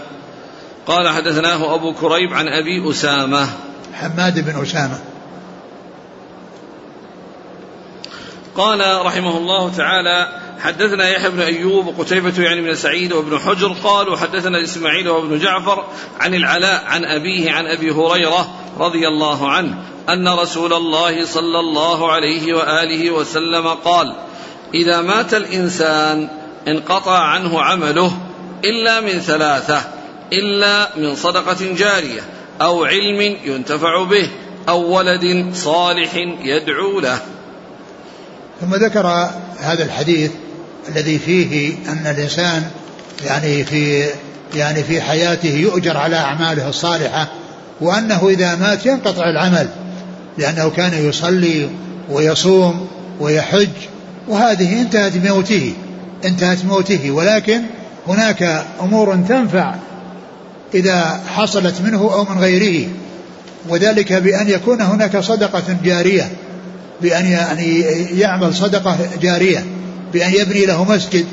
قال 0.87 1.09
حدثناه 1.09 1.75
أبو 1.75 1.93
كريب 1.93 2.33
عن 2.33 2.47
أبي 2.47 2.89
أسامة. 2.89 3.49
حماد 3.93 4.45
بن 4.45 4.61
أسامة. 4.61 4.99
قال 8.55 9.05
رحمه 9.05 9.37
الله 9.37 9.71
تعالى 9.77 10.39
حدثنا 10.59 11.09
يحيى 11.09 11.29
بن 11.29 11.39
أيوب 11.39 11.87
وقتيبة 11.87 12.43
يعني 12.43 12.61
بن 12.61 12.75
سعيد 12.75 13.13
وابن 13.13 13.39
حجر 13.39 13.75
قالوا 13.83 14.17
حدثنا 14.17 14.63
إسماعيل 14.63 15.09
وابن 15.09 15.39
جعفر 15.39 15.85
عن 16.19 16.35
العلاء 16.35 16.83
عن 16.87 17.05
أبيه 17.05 17.51
عن 17.51 17.65
أبي 17.65 17.91
هريرة 17.91 18.49
رضي 18.79 19.07
الله 19.07 19.49
عنه 19.49 19.77
أن 20.09 20.27
رسول 20.27 20.73
الله 20.73 21.25
صلى 21.25 21.59
الله 21.59 22.11
عليه 22.11 22.53
وآله 22.53 23.11
وسلم 23.11 23.67
قال 23.67 24.15
إذا 24.73 25.01
مات 25.01 25.33
الإنسان 25.33 26.27
انقطع 26.67 27.17
عنه 27.17 27.61
عمله 27.61 28.11
إلا 28.65 29.01
من 29.01 29.19
ثلاثة 29.19 29.81
إلا 30.33 30.89
من 30.97 31.15
صدقة 31.15 31.73
جارية 31.77 32.21
أو 32.61 32.85
علم 32.85 33.37
ينتفع 33.43 34.03
به 34.03 34.29
أو 34.69 34.97
ولد 34.97 35.53
صالح 35.53 36.15
يدعو 36.41 36.99
له. 36.99 37.19
ثم 38.61 38.75
ذكر 38.75 39.07
هذا 39.59 39.83
الحديث 39.83 40.31
الذي 40.89 41.19
فيه 41.19 41.75
أن 41.89 42.15
الإنسان 42.17 42.63
يعني 43.25 43.63
في 43.63 44.05
يعني 44.55 44.83
في 44.83 45.01
حياته 45.01 45.49
يؤجر 45.49 45.97
على 45.97 46.15
أعماله 46.15 46.69
الصالحة 46.69 47.27
وأنه 47.81 48.29
إذا 48.29 48.55
مات 48.55 48.85
ينقطع 48.85 49.29
العمل 49.29 49.67
لأنه 50.37 50.69
كان 50.69 51.09
يصلي 51.09 51.69
ويصوم 52.09 52.87
ويحج 53.19 53.69
وهذه 54.29 54.81
انتهت 54.81 55.17
بموته 55.17 55.73
انتهت 56.25 56.65
موته 56.65 57.11
ولكن 57.11 57.61
هناك 58.07 58.65
أمور 58.81 59.15
تنفع 59.15 59.75
إذا 60.73 61.21
حصلت 61.35 61.81
منه 61.81 62.01
أو 62.01 62.23
من 62.23 62.41
غيره 62.41 62.87
وذلك 63.69 64.13
بأن 64.13 64.49
يكون 64.49 64.81
هناك 64.81 65.17
صدقة 65.17 65.63
جارية 65.83 66.31
بأن 67.01 67.25
يعني 67.25 67.79
يعمل 68.19 68.55
صدقة 68.55 68.97
جارية 69.21 69.65
بأن 70.13 70.33
يبني 70.33 70.65
له 70.65 70.83
مسجد 70.83 71.25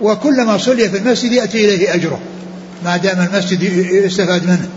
وكلما 0.00 0.58
صلي 0.58 0.88
في 0.88 0.98
المسجد 0.98 1.32
يأتي 1.32 1.74
إليه 1.74 1.94
أجره 1.94 2.20
ما 2.84 2.96
دام 2.96 3.28
المسجد 3.32 3.62
يستفاد 3.92 4.46
منه 4.46 4.68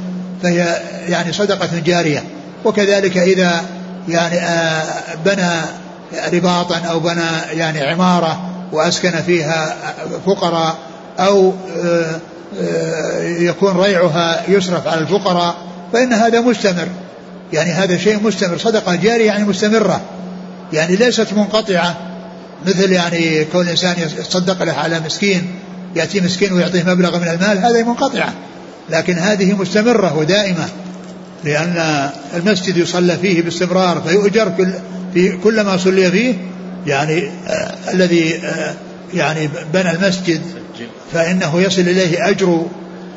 فهي 0.43 0.81
يعني 1.09 1.33
صدقة 1.33 1.79
جارية. 1.85 2.23
وكذلك 2.65 3.17
إذا 3.17 3.65
يعني 4.07 4.39
آه، 4.39 4.83
بنى 5.25 5.61
رباطا 6.33 6.77
أو 6.77 6.99
بنى 6.99 7.29
يعني 7.51 7.81
عمارة 7.81 8.49
وأسكن 8.71 9.11
فيها 9.11 9.75
فقراء 10.25 10.75
أو 11.19 11.53
آه، 11.83 12.19
آه، 12.61 13.23
يكون 13.23 13.77
ريعها 13.77 14.43
يصرف 14.47 14.87
على 14.87 15.01
الفقراء 15.01 15.55
فإن 15.93 16.13
هذا 16.13 16.41
مستمر. 16.41 16.87
يعني 17.53 17.71
هذا 17.71 17.97
شيء 17.97 18.23
مستمر. 18.23 18.57
صدقة 18.57 18.95
جارية 18.95 19.25
يعني 19.25 19.43
مستمرة. 19.43 20.01
يعني 20.73 20.95
ليست 20.95 21.33
منقطعة. 21.33 21.97
مثل 22.65 22.91
يعني 22.91 23.45
كون 23.45 23.65
الإنسان 23.65 23.95
يتصدق 24.19 24.63
له 24.63 24.73
على 24.73 24.99
مسكين 24.99 25.55
يأتي 25.95 26.21
مسكين 26.21 26.53
ويعطيه 26.53 26.83
مبلغ 26.83 27.17
من 27.19 27.27
المال 27.27 27.57
هذه 27.57 27.83
منقطعة. 27.83 28.33
لكن 28.89 29.13
هذه 29.13 29.53
مستمرة 29.53 30.17
ودائمة. 30.17 30.67
لأن 31.43 32.09
المسجد 32.33 32.77
يصلى 32.77 33.17
فيه 33.17 33.41
باستمرار 33.41 34.01
فيؤجر 34.01 34.49
كل 34.57 34.73
في 35.13 35.37
كل 35.37 35.61
ما 35.61 35.77
صلي 35.77 36.11
فيه 36.11 36.35
يعني 36.87 37.29
آه 37.47 37.91
الذي 37.93 38.35
آه 38.35 38.73
يعني 39.13 39.49
بنى 39.73 39.91
المسجد 39.91 40.41
فإنه 41.13 41.61
يصل 41.61 41.81
إليه 41.81 42.29
أجر 42.29 42.65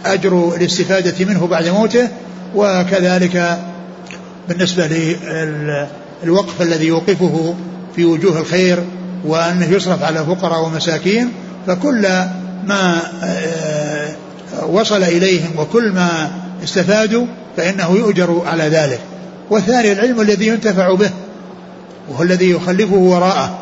أجر 0.04 0.54
الاستفادة 0.56 1.24
منه 1.24 1.46
بعد 1.46 1.68
موته 1.68 2.08
وكذلك 2.54 3.58
بالنسبة 4.48 5.16
للوقف 6.22 6.62
الذي 6.62 6.86
يوقفه 6.86 7.54
في 7.96 8.04
وجوه 8.04 8.40
الخير 8.40 8.84
وأنه 9.24 9.66
يصرف 9.66 10.02
على 10.02 10.24
فقراء 10.24 10.64
ومساكين 10.64 11.32
فكل 11.66 12.02
ما 12.66 13.02
آه، 13.22 14.14
وصل 14.66 15.02
إليهم 15.02 15.50
وكل 15.58 15.92
ما 15.92 16.30
استفادوا 16.64 17.26
فإنه 17.56 17.96
يؤجر 17.96 18.42
على 18.46 18.64
ذلك. 18.64 19.00
والثاني 19.50 19.92
العلم 19.92 20.20
الذي 20.20 20.46
ينتفع 20.46 20.94
به 20.94 21.10
وهو 22.08 22.22
الذي 22.22 22.50
يخلفه 22.50 22.94
وراءه 22.94 23.58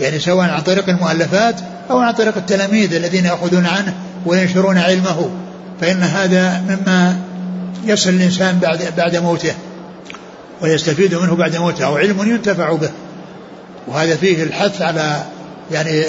يعني 0.00 0.18
سواء 0.18 0.48
عن 0.48 0.60
طريق 0.60 0.88
المؤلفات 0.88 1.54
أو 1.90 1.98
عن 1.98 2.12
طريق 2.12 2.36
التلاميذ 2.36 2.94
الذين 2.94 3.24
يأخذون 3.24 3.66
عنه 3.66 3.94
وينشرون 4.26 4.78
علمه. 4.78 5.30
فإن 5.80 6.02
هذا 6.02 6.60
مما 6.68 7.16
يصل 7.84 8.10
الإنسان 8.10 8.58
بعد 8.58 8.92
بعد 8.96 9.16
موته 9.16 9.54
ويستفيد 10.62 11.14
منه 11.14 11.34
بعد 11.34 11.56
موته 11.56 11.84
أو 11.84 11.96
علم 11.96 12.30
ينتفع 12.32 12.72
به. 12.72 12.90
وهذا 13.88 14.16
فيه 14.16 14.42
الحث 14.42 14.82
على 14.82 15.22
يعني 15.72 16.02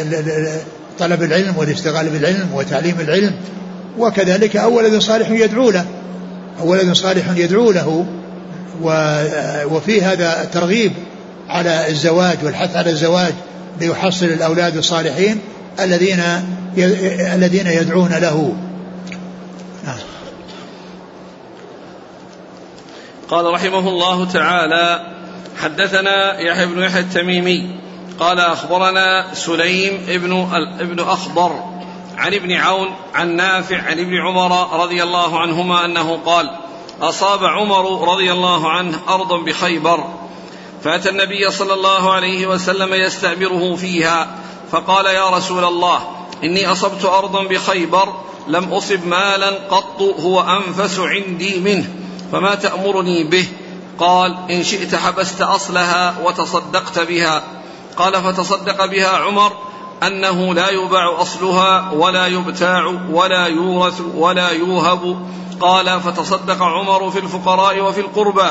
طلب 1.00 1.24
العلم 1.24 1.54
والاشتغال 1.58 2.10
بالعلم 2.10 2.50
وتعليم 2.54 2.96
العلم. 3.00 3.32
وكذلك 3.98 4.58
أو 4.58 4.78
ولد 4.78 5.00
صالح 5.02 5.30
يدعو 5.30 5.70
له. 5.70 5.86
ولد 6.64 6.94
صالح 6.94 7.38
يدعو 7.38 7.72
له 7.72 8.06
وفي 9.66 10.02
هذا 10.02 10.44
الترغيب 10.44 10.92
على 11.50 11.88
الزواج 11.90 12.38
والحث 12.44 12.76
على 12.76 12.90
الزواج 12.90 13.34
ليحصل 13.82 14.26
الأولاد 14.26 14.78
الصالحين 14.78 15.40
الذين 15.80 16.24
الذين 17.34 17.68
يدعون 17.68 18.10
له 18.10 18.56
نعم. 19.86 19.98
قال 23.30 23.46
رحمه 23.46 23.90
الله 23.90 24.26
تعالى 24.26 25.00
حدثنا 25.58 26.40
يحيى 26.40 26.66
بن 26.66 26.84
يحيى 26.84 27.02
التميمي 27.02 27.70
قال 28.20 28.40
أخبرنا 28.40 29.34
سليم 29.34 30.00
ابن 30.10 30.48
ابن 30.80 31.00
أخضر 31.00 31.79
عن 32.20 32.34
ابن 32.34 32.52
عون 32.52 32.96
عن 33.14 33.36
نافع 33.36 33.82
عن 33.82 34.00
ابن 34.00 34.18
عمر 34.18 34.82
رضي 34.84 35.04
الله 35.04 35.40
عنهما 35.40 35.86
أنه 35.86 36.20
قال 36.26 36.56
أصاب 37.02 37.44
عمر 37.44 38.12
رضي 38.14 38.32
الله 38.32 38.70
عنه 38.70 39.00
أرضا 39.10 39.38
بخيبر 39.38 40.04
فأتى 40.84 41.10
النبي 41.10 41.52
صلى 41.52 41.74
الله 41.74 42.14
عليه 42.14 42.48
وسلم 42.48 42.94
يستأمره 42.94 43.76
فيها 43.76 44.28
فقال 44.72 45.06
يا 45.06 45.30
رسول 45.30 45.64
الله 45.64 46.00
إني 46.44 46.72
أصبت 46.72 47.06
أرضا 47.06 47.44
بخيبر 47.44 48.14
لم 48.48 48.64
أصب 48.64 49.08
مالا 49.08 49.50
قط 49.50 50.02
هو 50.02 50.42
أنفس 50.42 51.00
عندي 51.00 51.60
منه 51.60 51.90
فما 52.32 52.56
تأمرني 52.56 53.24
به؟ 53.24 53.48
قال 54.00 54.38
إن 54.50 54.64
شئت 54.64 54.96
حبست 54.96 55.42
أصلها 55.42 56.16
وتصدقت 56.24 57.00
بها. 57.00 57.44
قال 57.98 58.14
فتصدق 58.24 58.86
بها 58.86 59.18
عمر 59.18 59.69
أنه 60.04 60.54
لا 60.54 60.70
يباع 60.70 61.22
أصلها 61.22 61.92
ولا 61.92 62.28
يبتاع 62.28 62.86
ولا 63.12 63.48
يورث 63.48 64.02
ولا 64.16 64.50
يوهب. 64.50 65.28
قال 65.62 66.02
فتصدق 66.02 66.64
عمر 66.64 67.12
في 67.12 67.20
الفقراء 67.20 67.80
وفي 67.82 68.02
القربى 68.02 68.50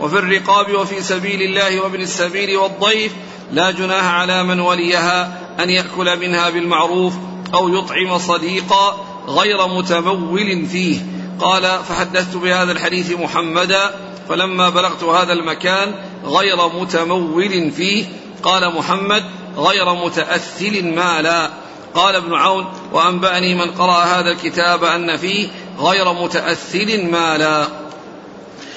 وفي 0.00 0.18
الرقاب 0.18 0.74
وفي 0.74 1.02
سبيل 1.02 1.42
الله 1.42 1.80
وابن 1.80 2.00
السبيل 2.00 2.56
والضيف. 2.56 3.12
لا 3.52 3.70
جناح 3.70 4.04
على 4.04 4.42
من 4.42 4.60
وليها 4.60 5.38
أن 5.60 5.70
يأكل 5.70 6.20
منها 6.20 6.50
بالمعروف 6.50 7.14
أو 7.54 7.68
يطعم 7.68 8.18
صديقا 8.18 8.96
غير 9.28 9.66
متمول 9.66 10.66
فيه. 10.66 11.00
قال 11.40 11.62
فحدثت 11.88 12.36
بهذا 12.36 12.72
الحديث 12.72 13.12
محمدا 13.12 13.94
فلما 14.28 14.70
بلغت 14.70 15.04
هذا 15.04 15.32
المكان 15.32 15.94
غير 16.24 16.68
متمول 16.68 17.70
فيه. 17.70 18.04
قال 18.42 18.74
محمد 18.76 19.24
غير 19.56 19.94
متأثل 19.94 20.84
مالا. 20.84 21.50
قال 21.94 22.14
ابن 22.14 22.34
عون 22.34 22.66
وأنبأني 22.92 23.54
من 23.54 23.70
قرأ 23.70 24.04
هذا 24.04 24.30
الكتاب 24.30 24.84
أن 24.84 25.16
فيه 25.16 25.48
غير 25.78 26.12
متأثل 26.12 27.10
مالا. 27.10 27.66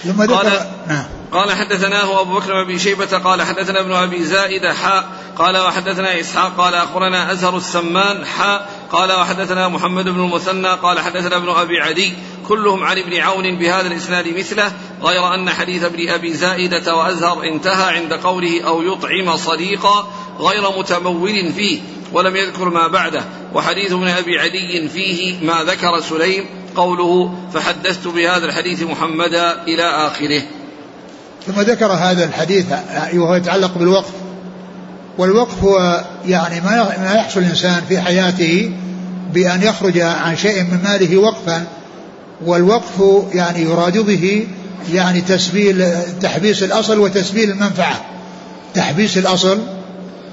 ثم 0.04 0.34
قال 0.34 0.66
نعم. 0.88 1.06
قال 1.32 1.52
حدثناه 1.52 2.22
أبو 2.22 2.40
بكر 2.40 2.64
بن 2.64 2.78
شيبة 2.78 3.18
قال 3.18 3.42
حدثنا 3.42 3.80
ابن 3.80 3.92
أبي 3.92 4.24
زائدة 4.24 4.74
حاء 4.74 5.06
قال 5.38 5.58
وحدثنا 5.58 6.20
إسحاق 6.20 6.58
قال 6.58 6.74
أخبرنا 6.74 7.32
أزهر 7.32 7.58
السمان 7.58 8.26
حاء 8.26 8.70
قال 8.92 9.12
وحدثنا 9.12 9.68
محمد 9.68 10.10
بن 10.10 10.20
المثنى 10.20 10.68
قال 10.68 11.00
حدثنا 11.00 11.36
ابن 11.36 11.50
أبي 11.50 11.80
عدي. 11.80 12.14
كلهم 12.48 12.84
عن 12.84 12.98
ابن 12.98 13.18
عون 13.18 13.58
بهذا 13.58 13.88
الإسناد 13.88 14.38
مثله 14.38 14.72
غير 15.04 15.34
أن 15.34 15.50
حديث 15.50 15.84
ابن 15.84 16.10
أبي 16.10 16.34
زائدة 16.34 16.96
وأزهر 16.96 17.44
انتهى 17.44 17.96
عند 17.98 18.14
قوله 18.14 18.64
أو 18.68 18.82
يطعم 18.82 19.38
صديقا. 19.38 20.08
غير 20.40 20.80
متمول 20.80 21.54
فيه 21.54 21.80
ولم 22.14 22.36
يذكر 22.36 22.70
ما 22.70 22.88
بعده. 22.88 23.24
وحديث 23.54 23.92
ابن 23.92 24.08
أبي 24.08 24.40
عدي 24.40 24.90
فيه 24.90 25.46
ما 25.46 25.64
ذكر 25.64 26.02
سليم 26.10 26.46
قوله 26.76 27.34
فحدثت 27.54 28.08
بهذا 28.08 28.46
الحديث 28.46 28.84
محمدا 28.84 29.64
إلى 29.64 29.84
آخره. 29.84 30.42
ثم 31.48 31.62
ذكر 31.62 31.92
هذا 31.92 32.26
الحديث 32.26 32.66
وهو 33.14 33.36
يتعلق 33.36 33.78
بالوقف. 33.78 34.12
والوقف 35.18 35.64
هو 35.64 36.04
يعني 36.26 36.62
ما 36.62 37.14
يحصل 37.16 37.40
الإنسان 37.40 37.82
في 37.90 38.02
حياته 38.02 38.72
بأن 39.34 39.64
يخرج 39.64 40.00
عن 40.00 40.38
شيء 40.38 40.64
من 40.64 40.80
ماله 40.84 41.18
وقفا. 41.18 41.68
والوقف 42.46 43.26
يعني 43.34 43.62
يراد 43.62 43.98
به 43.98 44.48
يعني 44.92 45.22
تسبيل 45.22 45.86
تحبيس 46.22 46.64
الأصل 46.64 47.00
وتسبيل 47.00 47.52
المنفعة. 47.52 48.06
تحبيس 48.74 49.18
الأصل 49.18 49.60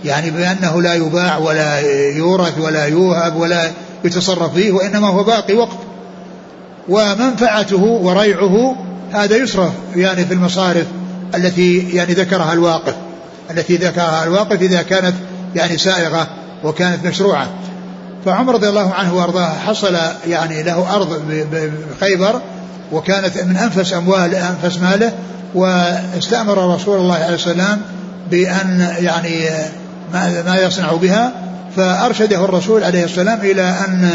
يعني 0.07 0.31
بأنه 0.31 0.83
لا 0.83 0.95
يباع 0.95 1.39
ولا 1.39 1.81
يورث 2.11 2.59
ولا 2.59 2.85
يوهب 2.85 3.37
ولا 3.37 3.71
يتصرف 4.05 4.55
فيه 4.55 4.73
وإنما 4.73 5.09
هو 5.09 5.25
باقي 5.25 5.55
وقف 5.55 5.77
ومنفعته 6.89 7.83
وريعه 7.83 8.77
هذا 9.13 9.37
يصرف 9.37 9.73
يعني 9.97 10.25
في 10.25 10.35
المصارف 10.35 10.87
التي 11.35 11.79
يعني 11.79 12.13
ذكرها 12.13 12.53
الواقف 12.53 12.95
التي 13.51 13.77
ذكرها 13.77 14.25
الواقف 14.25 14.63
إذا 14.63 14.83
كانت 14.83 15.15
يعني 15.55 15.79
سائغة 15.79 16.29
وكانت 16.65 17.07
مشروعة. 17.07 17.49
فعمر 18.25 18.55
رضي 18.55 18.69
الله 18.69 18.95
عنه 18.95 19.15
وأرضاه 19.15 19.53
حصل 19.67 19.97
يعني 20.29 20.63
له 20.63 20.95
أرض 20.97 21.23
بخيبر 22.01 22.41
وكانت 22.93 23.39
من 23.39 23.57
أنفس 23.57 23.93
اموال 23.93 24.35
أنفس 24.35 24.79
ماله 24.79 25.13
واستأمر 25.55 26.75
رسول 26.75 26.99
الله 26.99 27.15
عليه 27.15 27.35
السلام 27.35 27.81
بأن 28.31 28.95
يعني 28.99 29.49
ما, 30.13 30.43
ما 30.43 30.57
يصنع 30.57 30.93
بها 30.93 31.33
فأرشده 31.77 32.45
الرسول 32.45 32.85
عليه 32.85 33.05
السلام 33.05 33.41
إلى 33.41 33.63
أن 33.63 34.11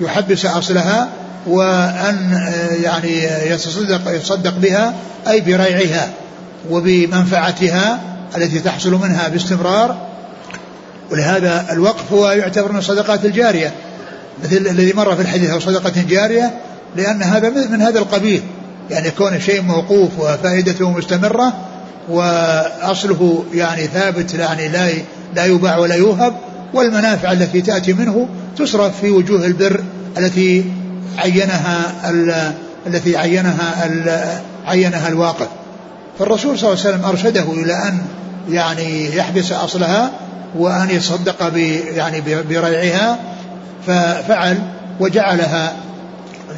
يحبس 0.00 0.46
أصلها 0.46 1.08
وأن 1.46 2.50
يعني 2.82 3.22
يتصدق 3.50 4.14
يتصدق 4.14 4.54
بها 4.58 4.94
أي 5.28 5.40
بريعها 5.40 6.08
وبمنفعتها 6.70 8.00
التي 8.36 8.60
تحصل 8.60 8.92
منها 8.92 9.28
باستمرار. 9.28 9.96
ولهذا 11.10 11.66
الوقف 11.70 12.12
هو 12.12 12.30
يعتبر 12.30 12.72
من 12.72 12.78
الصدقات 12.78 13.24
الجارية 13.24 13.72
مثل 14.44 14.56
الذي 14.56 14.92
مر 14.92 15.16
في 15.16 15.22
الحديث 15.22 15.50
أو 15.50 15.60
صدقة 15.60 15.92
جارية 16.08 16.50
لأن 16.96 17.22
هذا 17.22 17.50
من 17.50 17.82
هذا 17.82 17.98
القبيل. 17.98 18.42
يعني 18.90 19.10
كون 19.10 19.40
شيء 19.40 19.62
موقوف 19.62 20.10
وفائدته 20.18 20.90
مستمرة 20.90 21.52
وأصله 22.08 23.44
يعني 23.54 23.86
ثابت 23.86 24.34
يعني 24.34 24.68
لا 24.68 24.90
لا 25.34 25.44
يباع 25.44 25.78
ولا 25.78 25.94
يوهب 25.94 26.34
والمنافع 26.74 27.32
التي 27.32 27.60
تأتي 27.60 27.92
منه 27.92 28.28
تصرف 28.58 29.00
في 29.00 29.10
وجوه 29.10 29.46
البر 29.46 29.84
التي 30.18 30.64
عينها 31.18 31.92
التي 32.86 33.16
عينها 33.16 33.74
عينها 34.66 35.08
الواقف 35.08 35.48
فالرسول 36.18 36.58
صلى 36.58 36.72
الله 36.72 36.84
عليه 36.84 36.94
وسلم 36.94 37.04
أرشده 37.04 37.52
إلى 37.52 37.72
أن 37.72 38.02
يعني 38.50 39.16
يحبس 39.16 39.52
أصلها 39.52 40.10
وأن 40.58 40.90
يتصدق 40.90 41.48
ب 41.48 41.56
يعني 41.96 42.20
بريعها 42.48 43.18
ففعل 43.86 44.58
وجعلها 45.00 45.76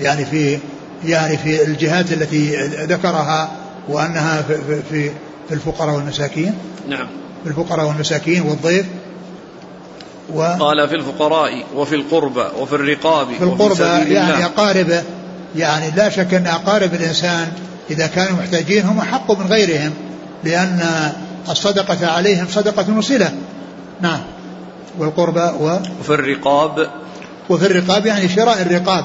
يعني 0.01 0.25
في 0.25 0.59
يعني 1.05 1.37
في 1.37 1.65
الجهات 1.65 2.13
التي 2.13 2.57
ذكرها 2.67 3.51
وأنها 3.89 4.43
في 4.43 4.83
في, 4.91 5.11
في 5.49 5.55
الفقراء 5.55 5.97
والمساكين. 5.97 6.55
نعم. 6.89 7.07
في 7.47 7.53
الفقراء 7.53 7.87
والمساكين 7.87 8.43
والضيف 8.43 8.87
و 10.35 10.43
قال 10.43 10.89
في 10.89 10.95
الفقراء 10.95 11.65
وفي 11.75 11.95
القربى 11.95 12.45
وفي 12.59 12.73
الرقاب 12.73 13.27
في 13.39 13.45
القربى 13.45 14.13
يعني 14.15 14.45
أقاربه. 14.45 15.03
يعني 15.57 15.91
لا 15.91 16.09
شك 16.09 16.35
أن 16.35 16.47
أقارب 16.47 16.95
الإنسان 16.95 17.53
إذا 17.91 18.07
كانوا 18.07 18.39
محتاجين 18.39 18.85
هم 18.85 18.99
أحق 18.99 19.39
من 19.39 19.47
غيرهم 19.47 19.93
لأن 20.45 21.13
الصدقة 21.49 22.07
عليهم 22.07 22.47
صدقة 22.51 22.99
وصلة 22.99 23.33
نعم. 24.01 24.21
والقربى 24.99 25.41
و 25.41 25.79
وفي 26.01 26.11
الرقاب. 26.11 26.91
وفي 27.51 27.67
الرقاب 27.67 28.07
يعني 28.07 28.29
شراء 28.29 28.63
الرقاب 28.63 29.05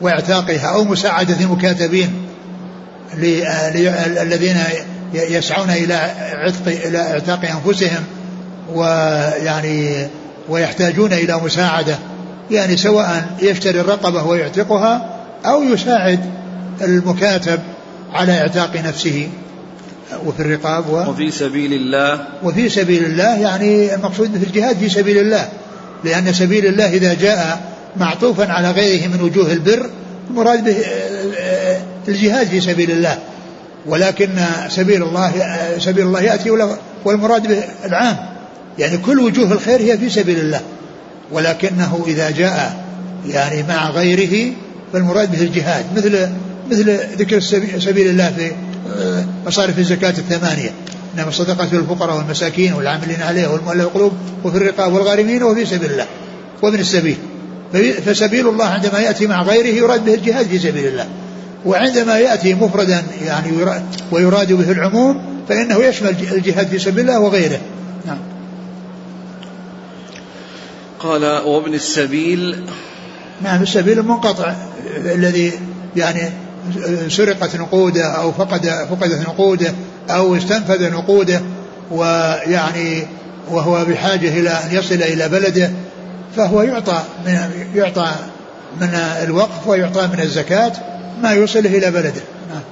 وإعتاقها 0.00 0.66
أو 0.74 0.84
مساعدة 0.84 1.36
المكاتبين 1.40 2.26
الذين 4.22 4.56
يسعون 5.14 5.70
إلى 5.70 5.94
عتق 6.32 6.66
إلى 6.86 6.98
إعتاق 6.98 7.40
أنفسهم 7.44 8.04
ويعني 8.74 10.06
ويحتاجون 10.48 11.12
إلى 11.12 11.40
مساعدة. 11.44 11.98
يعني 12.50 12.76
سواء 12.76 13.36
يشتري 13.42 13.80
الرقبة 13.80 14.22
ويعتقها 14.22 15.20
أو 15.44 15.62
يساعد 15.62 16.20
المكاتب 16.82 17.58
على 18.12 18.40
إعتاق 18.40 18.76
نفسه 18.76 19.28
وفي 20.26 20.40
الرقاب 20.40 20.90
و 20.90 21.10
وفي 21.10 21.30
سبيل 21.30 21.72
الله. 21.72 22.20
وفي 22.42 22.68
سبيل 22.68 23.04
الله 23.04 23.40
يعني 23.40 23.94
المقصود 23.94 24.38
في 24.38 24.44
الجهاد 24.44 24.76
في 24.76 24.88
سبيل 24.88 25.18
الله. 25.18 25.48
لأن 26.04 26.32
سبيل 26.32 26.66
الله 26.66 26.88
إذا 26.88 27.14
جاء 27.14 27.60
معطوفا 27.96 28.52
على 28.52 28.70
غيره 28.70 29.06
من 29.06 29.20
وجوه 29.22 29.52
البر 29.52 29.90
المراد 30.30 30.64
به 30.64 30.76
الجهاد 32.08 32.46
في 32.46 32.60
سبيل 32.60 32.90
الله. 32.90 33.18
ولكن 33.86 34.28
سبيل 34.68 35.02
الله 35.02 35.32
سبيل 35.78 36.06
الله 36.06 36.22
يأتي 36.22 36.50
والمراد 37.04 37.48
به 37.48 37.62
العام 37.84 38.16
يعني 38.78 38.98
كل 38.98 39.20
وجوه 39.20 39.52
الخير 39.52 39.80
هي 39.80 39.98
في 39.98 40.10
سبيل 40.10 40.38
الله. 40.40 40.60
ولكنه 41.32 42.04
إذا 42.06 42.30
جاء 42.30 42.84
يعني 43.26 43.62
مع 43.62 43.90
غيره 43.90 44.52
فالمراد 44.92 45.32
به 45.32 45.42
الجهاد. 45.42 45.84
مثل 45.96 46.28
مثل 46.70 46.98
ذكر 47.18 47.40
سبيل 47.78 48.10
الله 48.10 48.32
في 48.36 48.52
آه، 48.98 49.24
مصارف 49.46 49.78
الزكاة 49.78 50.10
الثمانية. 50.10 50.70
إنما 51.14 51.28
الصدقات 51.28 51.72
للفقراء 51.72 52.16
والمساكين 52.16 52.72
والعاملين 52.72 53.22
عليها 53.22 53.48
والمؤلف 53.48 53.82
القلوب 53.82 54.12
وفي 54.44 54.56
الرقاب 54.56 54.92
والغارمين 54.92 55.42
وفي 55.42 55.66
سبيل 55.66 55.90
الله 55.90 56.06
وابن 56.62 56.78
السبيل. 56.78 57.16
فسبيل 58.06 58.48
الله 58.48 58.64
عندما 58.64 58.98
يأتي 58.98 59.26
مع 59.26 59.42
غيره 59.42 59.66
يراد 59.66 60.04
به 60.04 60.14
الجهاد 60.14 60.46
في 60.46 60.58
سبيل 60.58 60.86
الله. 60.86 61.06
وعندما 61.66 62.18
يأتي 62.18 62.54
مفردا 62.54 63.02
يعني 63.26 63.52
ويراد 64.12 64.52
به 64.52 64.70
العموم 64.70 65.22
فإنه 65.48 65.84
يشمل 65.84 66.08
الجهاد 66.32 66.66
في 66.66 66.78
سبيل 66.78 67.00
الله 67.00 67.20
وغيره. 67.20 67.60
نعم. 68.06 68.18
قال 70.98 71.24
وابن 71.24 71.74
السبيل 71.74 72.66
نعم 73.42 73.62
السبيل 73.62 73.98
المنقطع 73.98 74.54
الذي 74.96 75.52
يعني 75.96 76.20
سرقت 77.08 77.56
نقوده 77.56 78.04
أو 78.04 78.32
فقد 78.32 78.66
فقدت 78.66 79.28
نقوده 79.28 79.74
أو 80.10 80.36
استنفذ 80.36 80.90
نقوده 80.90 81.40
ويعني 81.90 83.06
وهو 83.50 83.84
بحاجة 83.84 84.28
إلى 84.28 84.50
أن 84.50 84.68
يصل 84.72 84.94
إلى 84.94 85.28
بلده 85.28 85.70
فهو 86.36 86.62
يعطى 86.62 87.02
من 87.26 87.50
يعطى 87.74 88.12
من 88.80 88.94
الوقف 88.94 89.66
ويعطى 89.66 90.06
من 90.06 90.20
الزكاة 90.20 90.72
ما 91.22 91.30
يوصله 91.30 91.78
إلى 91.78 91.90
بلده. 91.90 92.22
نعم. 92.50 92.62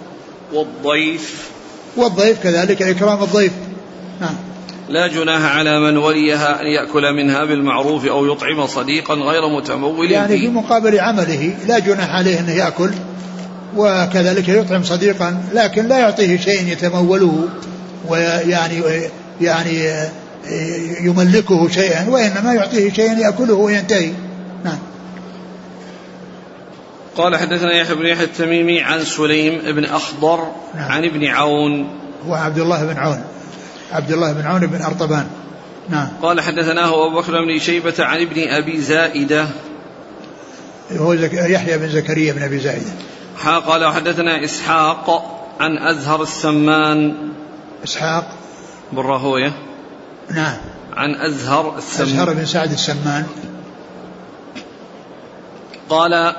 والضيف. 0.53 1.49
والضيف 1.97 2.43
كذلك 2.43 2.83
اكرام 2.83 3.23
الضيف. 3.23 3.53
نعم. 4.21 4.35
لا 4.89 5.07
جناح 5.07 5.57
على 5.57 5.81
من 5.81 5.97
وليها 5.97 6.61
أن 6.61 6.67
يأكل 6.67 7.13
منها 7.13 7.45
بالمعروف 7.45 8.07
أو 8.07 8.33
يطعم 8.33 8.67
صديقا 8.67 9.15
غير 9.15 9.49
متمول 9.49 10.11
يعني 10.11 10.39
في 10.39 10.49
مقابل 10.49 11.01
عمله 11.01 11.55
لا 11.67 11.79
جناح 11.79 12.11
عليه 12.11 12.41
أنه 12.41 12.53
يأكل 12.53 12.91
وكذلك 13.77 14.49
يطعم 14.49 14.83
صديقا 14.83 15.43
لكن 15.55 15.89
لا 15.89 15.99
يعطيه 15.99 16.37
شيء 16.37 16.69
يتموله 16.69 17.49
ويعني 18.09 18.83
يعني 19.41 19.93
يملكه 21.01 21.69
شيئا 21.69 22.09
وإنما 22.09 22.55
يعطيه 22.55 22.93
شيئا 22.93 23.13
يأكله 23.13 23.55
وينتهي. 23.55 24.13
نعم. 24.65 24.79
قال 27.19 27.37
حدثنا 27.37 27.73
يحيى 27.73 27.95
بن 27.95 28.07
يحيى 28.07 28.25
التميمي 28.25 28.83
عن 28.83 29.05
سليم 29.05 29.59
بن 29.59 29.85
أخضر 29.85 30.53
نعم. 30.75 30.93
عن 30.93 31.05
ابن 31.05 31.25
عون. 31.25 31.99
هو 32.27 32.35
عبد 32.35 32.59
الله 32.59 32.85
بن 32.85 32.97
عون. 32.97 33.25
عبد 33.93 34.13
الله 34.13 34.33
بن 34.33 34.47
عون 34.47 34.67
بن 34.67 34.83
أرطبان. 34.83 35.27
نعم. 35.89 36.09
قال 36.23 36.41
حدثناه 36.41 37.07
أبو 37.07 37.21
بكر 37.21 37.33
بن 37.33 37.59
شيبة 37.59 37.95
عن 37.99 38.21
ابن 38.21 38.49
أبي 38.49 38.81
زائدة. 38.81 39.49
هو 40.93 41.13
يحيى 41.33 41.79
بن 41.79 41.89
زكريا 41.89 42.33
بن 42.33 42.43
أبي 42.43 42.59
زائدة. 42.59 42.91
قال 43.67 43.95
حدثنا 43.95 44.45
إسحاق 44.45 45.11
عن 45.61 45.79
أزهر 45.79 46.23
السمان. 46.23 47.15
إسحاق. 47.85 48.31
بن 48.93 48.99
راهوية 48.99 49.53
نعم. 50.31 50.57
عن 50.97 51.15
أزهر 51.15 51.79
السمان. 51.79 52.09
أزهر 52.09 52.33
بن 52.33 52.47
سعد 52.47 52.73
السمان. 52.73 53.27
قال 55.89 56.35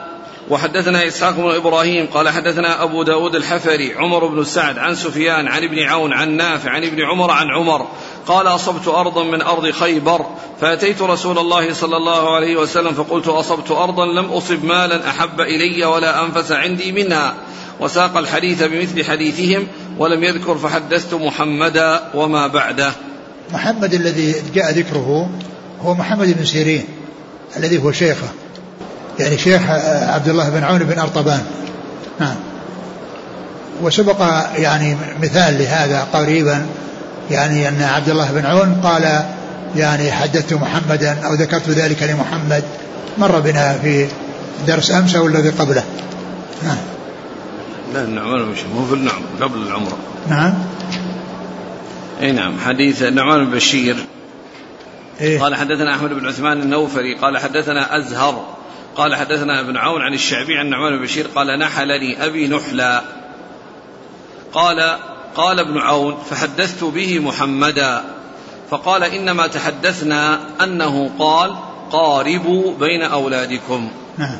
وحدثنا 0.49 1.07
إسحاق 1.07 1.35
بن 1.35 1.55
إبراهيم 1.55 2.07
قال 2.13 2.29
حدثنا 2.29 2.83
أبو 2.83 3.03
داود 3.03 3.35
الحفري 3.35 3.93
عمر 3.93 4.27
بن 4.27 4.43
سعد 4.43 4.77
عن 4.77 4.95
سفيان 4.95 5.47
عن 5.47 5.63
ابن 5.63 5.79
عون 5.79 6.13
عن 6.13 6.37
نافع 6.37 6.69
عن 6.71 6.83
ابن 6.83 7.01
عمر 7.01 7.31
عن 7.31 7.45
عمر. 7.57 7.87
قال 8.27 8.47
أصبت 8.47 8.87
أرضا 8.87 9.23
من 9.23 9.41
أرض 9.41 9.71
خيبر 9.71 10.25
فأتيت 10.61 11.01
رسول 11.01 11.37
الله 11.37 11.73
صلى 11.73 11.97
الله 11.97 12.35
عليه 12.35 12.57
وسلم 12.57 12.93
فقلت 12.93 13.27
أصبت 13.27 13.71
أرضا 13.71 14.05
لم 14.05 14.25
أصب 14.25 14.65
مالا 14.65 15.09
أحب 15.09 15.41
إلي 15.41 15.85
ولا 15.85 16.25
أنفس 16.25 16.51
عندي 16.51 16.91
منها. 16.91 17.35
وساق 17.79 18.17
الحديث 18.17 18.63
بمثل 18.63 19.05
حديثهم 19.05 19.67
ولم 19.97 20.23
يذكر 20.23 20.57
فحدثت 20.57 21.13
محمدا 21.13 22.03
وما 22.13 22.47
بعده. 22.47 22.91
محمد 23.53 23.93
الذي 23.93 24.35
جاء 24.55 24.71
ذكره 24.71 25.29
هو 25.81 25.93
محمد 25.93 26.37
بن 26.37 26.45
سيرين 26.45 26.85
الذي 27.57 27.83
هو 27.83 27.91
شيخه. 27.91 28.27
يعني 29.19 29.37
شيخ 29.37 29.61
عبد 30.09 30.29
الله 30.29 30.49
بن 30.49 30.63
عون 30.63 30.79
بن 30.79 30.99
أرطبان. 30.99 31.41
نعم. 32.19 32.35
وسبق 33.81 34.21
يعني 34.57 34.97
مثال 35.21 35.57
لهذا 35.57 36.07
قريبا 36.13 36.65
يعني 37.31 37.67
أن 37.67 37.81
عبد 37.81 38.09
الله 38.09 38.31
بن 38.31 38.45
عون 38.45 38.81
قال 38.83 39.23
يعني 39.75 40.11
حدثت 40.11 40.53
محمدا 40.53 41.25
أو 41.25 41.33
ذكرت 41.33 41.69
ذلك 41.69 42.03
لمحمد 42.03 42.63
مر 43.17 43.39
بنا 43.39 43.73
في 43.73 44.07
درس 44.67 44.91
أمس 44.91 45.15
أو 45.15 45.27
الذي 45.27 45.49
قبله. 45.49 45.83
نعم. 46.63 46.77
لا 47.93 48.03
النعمان 48.03 48.41
مش 48.41 48.59
مو 48.75 48.85
في 48.85 48.93
النعم 48.93 49.21
قبل 49.41 49.57
العمرة. 49.67 49.97
نعم. 50.29 50.53
أي 52.21 52.31
نعم. 52.31 52.53
حديث 52.65 53.03
النعمان 53.03 53.45
بن 53.45 53.51
بشير 53.51 53.95
إيه؟ 55.21 55.39
قال 55.39 55.55
حدثنا 55.55 55.95
أحمد 55.95 56.09
بن 56.09 56.27
عثمان 56.27 56.61
النوفري 56.61 57.15
قال 57.15 57.37
حدثنا 57.37 57.97
أزهر. 57.97 58.45
قال 58.99 59.15
حدثنا 59.15 59.59
ابن 59.59 59.77
عون 59.77 60.01
عن 60.01 60.13
الشعبي 60.13 60.57
عن 60.57 60.69
نعمان 60.69 60.97
بن 60.97 61.03
بشير 61.03 61.27
قال 61.35 61.59
نحلني 61.59 62.25
أبي 62.25 62.47
نحلا 62.47 63.01
قال 64.53 64.97
قال 65.35 65.59
ابن 65.59 65.77
عون 65.77 66.17
فحدثت 66.29 66.83
به 66.83 67.19
محمدا. 67.19 68.03
فقال 68.69 69.03
إنما 69.03 69.47
تحدثنا 69.47 70.39
أنه 70.63 71.11
قال 71.19 71.55
قاربوا 71.91 72.73
بين 72.79 73.01
أولادكم. 73.01 73.91
نعم. 74.17 74.39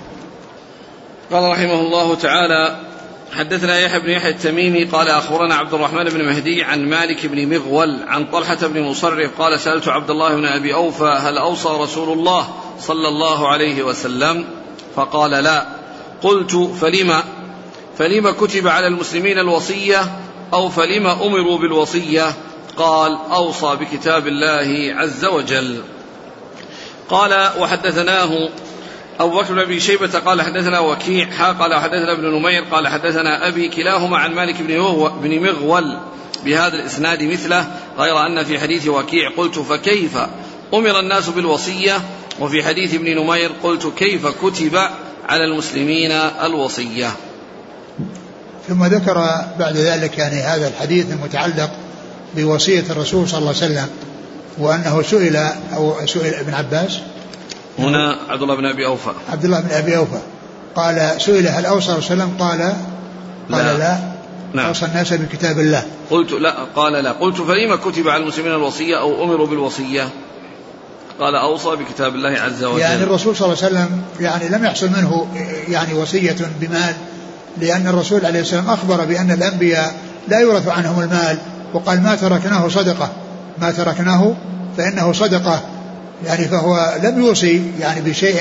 قال 1.31 1.51
رحمه 1.51 1.79
الله 1.81 2.15
تعالى 2.15 2.88
حدثنا 3.33 3.79
يحيى 3.79 3.99
بن 3.99 4.09
يحيى 4.09 4.31
التميمي 4.31 4.83
قال 4.83 5.07
أخبرنا 5.07 5.55
عبد 5.55 5.73
الرحمن 5.73 6.03
بن 6.03 6.25
مهدي 6.25 6.63
عن 6.63 6.89
مالك 6.89 7.25
بن 7.25 7.55
مغول 7.55 7.99
عن 8.07 8.25
طلحة 8.25 8.67
بن 8.67 8.81
مصرف 8.81 9.41
قال 9.41 9.59
سألت 9.59 9.87
عبد 9.87 10.09
الله 10.09 10.35
بن 10.35 10.45
أبي 10.45 10.73
أوفى 10.73 11.19
هل 11.21 11.37
أوصى 11.37 11.69
رسول 11.69 12.17
الله 12.17 12.47
صلى 12.79 13.07
الله 13.07 13.47
عليه 13.47 13.83
وسلم؟ 13.83 14.45
فقال 14.95 15.31
لا. 15.31 15.65
قلت 16.23 16.55
فلم 16.81 17.23
فلم 17.97 18.31
كتب 18.31 18.67
على 18.67 18.87
المسلمين 18.87 19.39
الوصية 19.39 20.19
أو 20.53 20.69
فلم 20.69 21.07
أمروا 21.07 21.57
بالوصية؟ 21.57 22.33
قال 22.77 23.17
أوصى 23.31 23.75
بكتاب 23.75 24.27
الله 24.27 24.93
عز 24.95 25.25
وجل. 25.25 25.81
قال 27.09 27.49
وحدثناه 27.59 28.49
أبو 29.19 29.41
بكر 29.41 29.53
بن 29.53 29.59
أبي 29.59 29.79
شيبة 29.79 30.19
قال 30.19 30.41
حدثنا 30.41 30.79
وكيع 30.79 31.31
حا 31.31 31.51
قال 31.51 31.73
حدثنا 31.73 32.13
ابن 32.13 32.25
نمير 32.25 32.63
قال 32.63 32.87
حدثنا 32.87 33.47
أبي 33.47 33.69
كلاهما 33.69 34.17
عن 34.17 34.33
مالك 34.33 34.55
بن 35.21 35.39
مغول 35.39 35.97
بهذا 36.45 36.75
الإسناد 36.75 37.23
مثله 37.23 37.67
غير 37.97 38.25
أن 38.25 38.43
في 38.43 38.59
حديث 38.59 38.87
وكيع 38.87 39.29
قلت 39.37 39.59
فكيف؟ 39.59 40.17
أمر 40.73 40.99
الناس 40.99 41.29
بالوصية 41.29 42.01
وفي 42.39 42.63
حديث 42.63 42.93
ابن 42.93 43.17
نمير 43.17 43.51
قلت 43.63 43.87
كيف 43.97 44.27
كتب 44.27 44.77
على 45.29 45.43
المسلمين 45.43 46.11
الوصية. 46.11 47.09
ثم 48.67 48.85
ذكر 48.85 49.13
بعد 49.59 49.77
ذلك 49.77 50.17
يعني 50.17 50.35
هذا 50.35 50.67
الحديث 50.67 51.11
المتعلق 51.11 51.71
بوصية 52.35 52.83
الرسول 52.89 53.29
صلى 53.29 53.39
الله 53.39 53.55
عليه 53.55 53.57
وسلم 53.57 53.87
وأنه 54.57 55.01
سئل 55.01 55.35
أو 55.75 56.05
سئل 56.05 56.33
ابن 56.33 56.53
عباس 56.53 56.99
هنا 57.79 58.17
عبد 58.29 58.41
الله 58.41 58.55
بن 58.55 58.65
أبي 58.65 58.85
أوفى. 58.85 59.11
عبد 59.31 59.45
الله 59.45 59.59
بن 59.59 59.71
أبي 59.71 59.97
أوفى. 59.97 60.19
قال 60.75 61.21
سئل 61.21 61.47
هل 61.47 61.65
أوصى 61.65 61.93
وسلم؟ 61.93 62.31
قال 62.39 62.73
قال 63.51 63.65
لا, 63.65 63.77
لا. 63.77 63.97
نعم. 64.53 64.65
أوصى 64.65 64.85
الناس 64.85 65.13
بكتاب 65.13 65.59
الله. 65.59 65.83
قلت 66.09 66.31
لا 66.31 66.55
قال 66.75 66.93
لا. 66.93 67.11
قلت 67.11 67.41
فلما 67.41 67.75
كتب 67.75 68.07
على 68.07 68.23
المسلمين 68.23 68.51
الوصية 68.51 68.99
أو 68.99 69.23
أمروا 69.23 69.47
بالوصية؟ 69.47 70.09
قال 71.19 71.35
أوصى 71.35 71.69
بكتاب 71.75 72.15
الله 72.15 72.29
عز 72.29 72.63
وجل. 72.63 72.79
يعني 72.79 73.03
الرسول 73.03 73.35
صلى 73.35 73.45
الله 73.45 73.63
عليه 73.63 73.75
وسلم 73.75 74.01
يعني 74.19 74.49
لم 74.49 74.65
يحصل 74.65 74.87
منه 74.87 75.27
يعني 75.67 75.93
وصية 75.93 76.35
بمال 76.59 76.93
لأن 77.57 77.87
الرسول 77.87 78.25
عليه 78.25 78.39
السلام 78.39 78.69
أخبر 78.69 79.05
بأن 79.05 79.31
الأنبياء 79.31 79.95
لا 80.27 80.39
يورث 80.39 80.67
عنهم 80.67 81.01
المال 81.01 81.37
وقال 81.73 82.03
ما 82.03 82.15
تركناه 82.15 82.67
صدقة. 82.67 83.09
ما 83.61 83.71
تركناه 83.71 84.33
فإنه 84.77 85.13
صدقة. 85.13 85.61
يعني 86.25 86.47
فهو 86.47 86.95
لم 87.03 87.19
يوصي 87.19 87.61
يعني 87.79 88.01
بشيء 88.01 88.35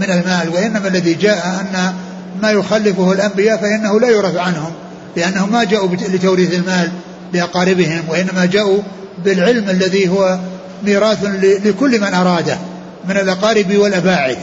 من 0.00 0.10
المال 0.10 0.48
وإنما 0.54 0.88
الذي 0.88 1.14
جاء 1.14 1.60
أن 1.60 1.94
ما 2.42 2.50
يخلفه 2.50 3.12
الأنبياء 3.12 3.56
فإنه 3.56 4.00
لا 4.00 4.08
يورث 4.08 4.36
عنهم 4.36 4.72
لأنهم 5.16 5.52
ما 5.52 5.64
جاءوا 5.64 5.88
لتوريث 5.94 6.54
المال 6.54 6.90
لأقاربهم 7.32 8.02
وإنما 8.08 8.44
جاءوا 8.44 8.82
بالعلم 9.24 9.70
الذي 9.70 10.08
هو 10.08 10.38
ميراث 10.84 11.24
لكل 11.64 12.00
من 12.00 12.14
أراده 12.14 12.58
من 13.08 13.16
الأقارب 13.16 13.76
والأباعد 13.76 14.36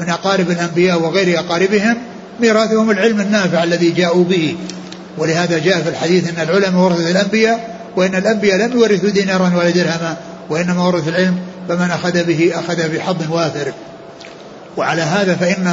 من 0.00 0.08
أقارب 0.08 0.50
الأنبياء 0.50 1.02
وغير 1.02 1.38
أقاربهم 1.38 1.96
ميراثهم 2.40 2.90
العلم 2.90 3.20
النافع 3.20 3.64
الذي 3.64 3.90
جاءوا 3.90 4.24
به. 4.24 4.56
ولهذا 5.18 5.58
جاء 5.58 5.82
في 5.82 5.88
الحديث 5.88 6.28
أن 6.28 6.48
العلماء 6.48 6.84
ورثة 6.84 7.10
الأنبياء 7.10 7.76
وإن 7.96 8.14
الأنبياء 8.14 8.56
لم 8.56 8.72
يورثوا 8.72 9.10
دينارا 9.10 9.52
ولا 9.56 9.70
درهما 9.70 10.16
وإنما 10.50 10.86
ورثوا 10.86 11.08
العلم 11.08 11.38
فمن 11.68 11.90
أخذ 11.90 12.24
به 12.24 12.52
أخذ 12.54 12.88
بحظ 12.88 13.30
وافر. 13.30 13.72
وعلى 14.76 15.02
هذا 15.02 15.34
فإن 15.34 15.72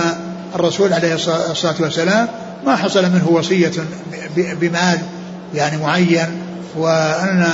الرسول 0.55 0.93
عليه 0.93 1.13
الصلاة 1.51 1.75
والسلام 1.79 2.27
ما 2.65 2.75
حصل 2.75 3.03
منه 3.03 3.27
وصية 3.29 3.71
بمال 4.37 4.99
يعني 5.53 5.77
معين. 5.77 6.27
وأن 6.77 7.45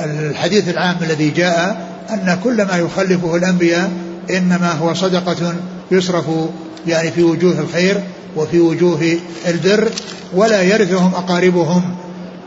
الحديث 0.00 0.68
العام 0.68 0.96
الذي 1.02 1.30
جاء 1.30 1.86
أن 2.10 2.38
كل 2.44 2.64
ما 2.64 2.76
يخلفه 2.76 3.36
الأنبياء 3.36 3.90
إنما 4.30 4.72
هو 4.72 4.94
صدقة 4.94 5.54
يصرف 5.90 6.24
يعني 6.86 7.10
في 7.10 7.22
وجوه 7.22 7.58
الخير 7.58 8.00
وفي 8.36 8.60
وجوه 8.60 9.18
البر 9.48 9.88
ولا 10.34 10.62
يرثهم 10.62 11.14
أقاربهم 11.14 11.94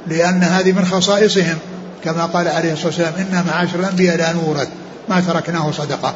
لأن 0.07 0.43
هذه 0.43 0.71
من 0.71 0.85
خصائصهم. 0.85 1.57
كما 2.03 2.25
قال 2.25 2.47
عليه 2.47 2.73
الصلاة 2.73 2.87
والسلام 2.87 3.13
إنا 3.13 3.43
معاشر 3.47 3.79
الأنبياء 3.79 4.17
لا 4.17 4.33
نورث. 4.33 4.67
ما 5.09 5.21
تركناه 5.21 5.71
صدقة. 5.71 6.15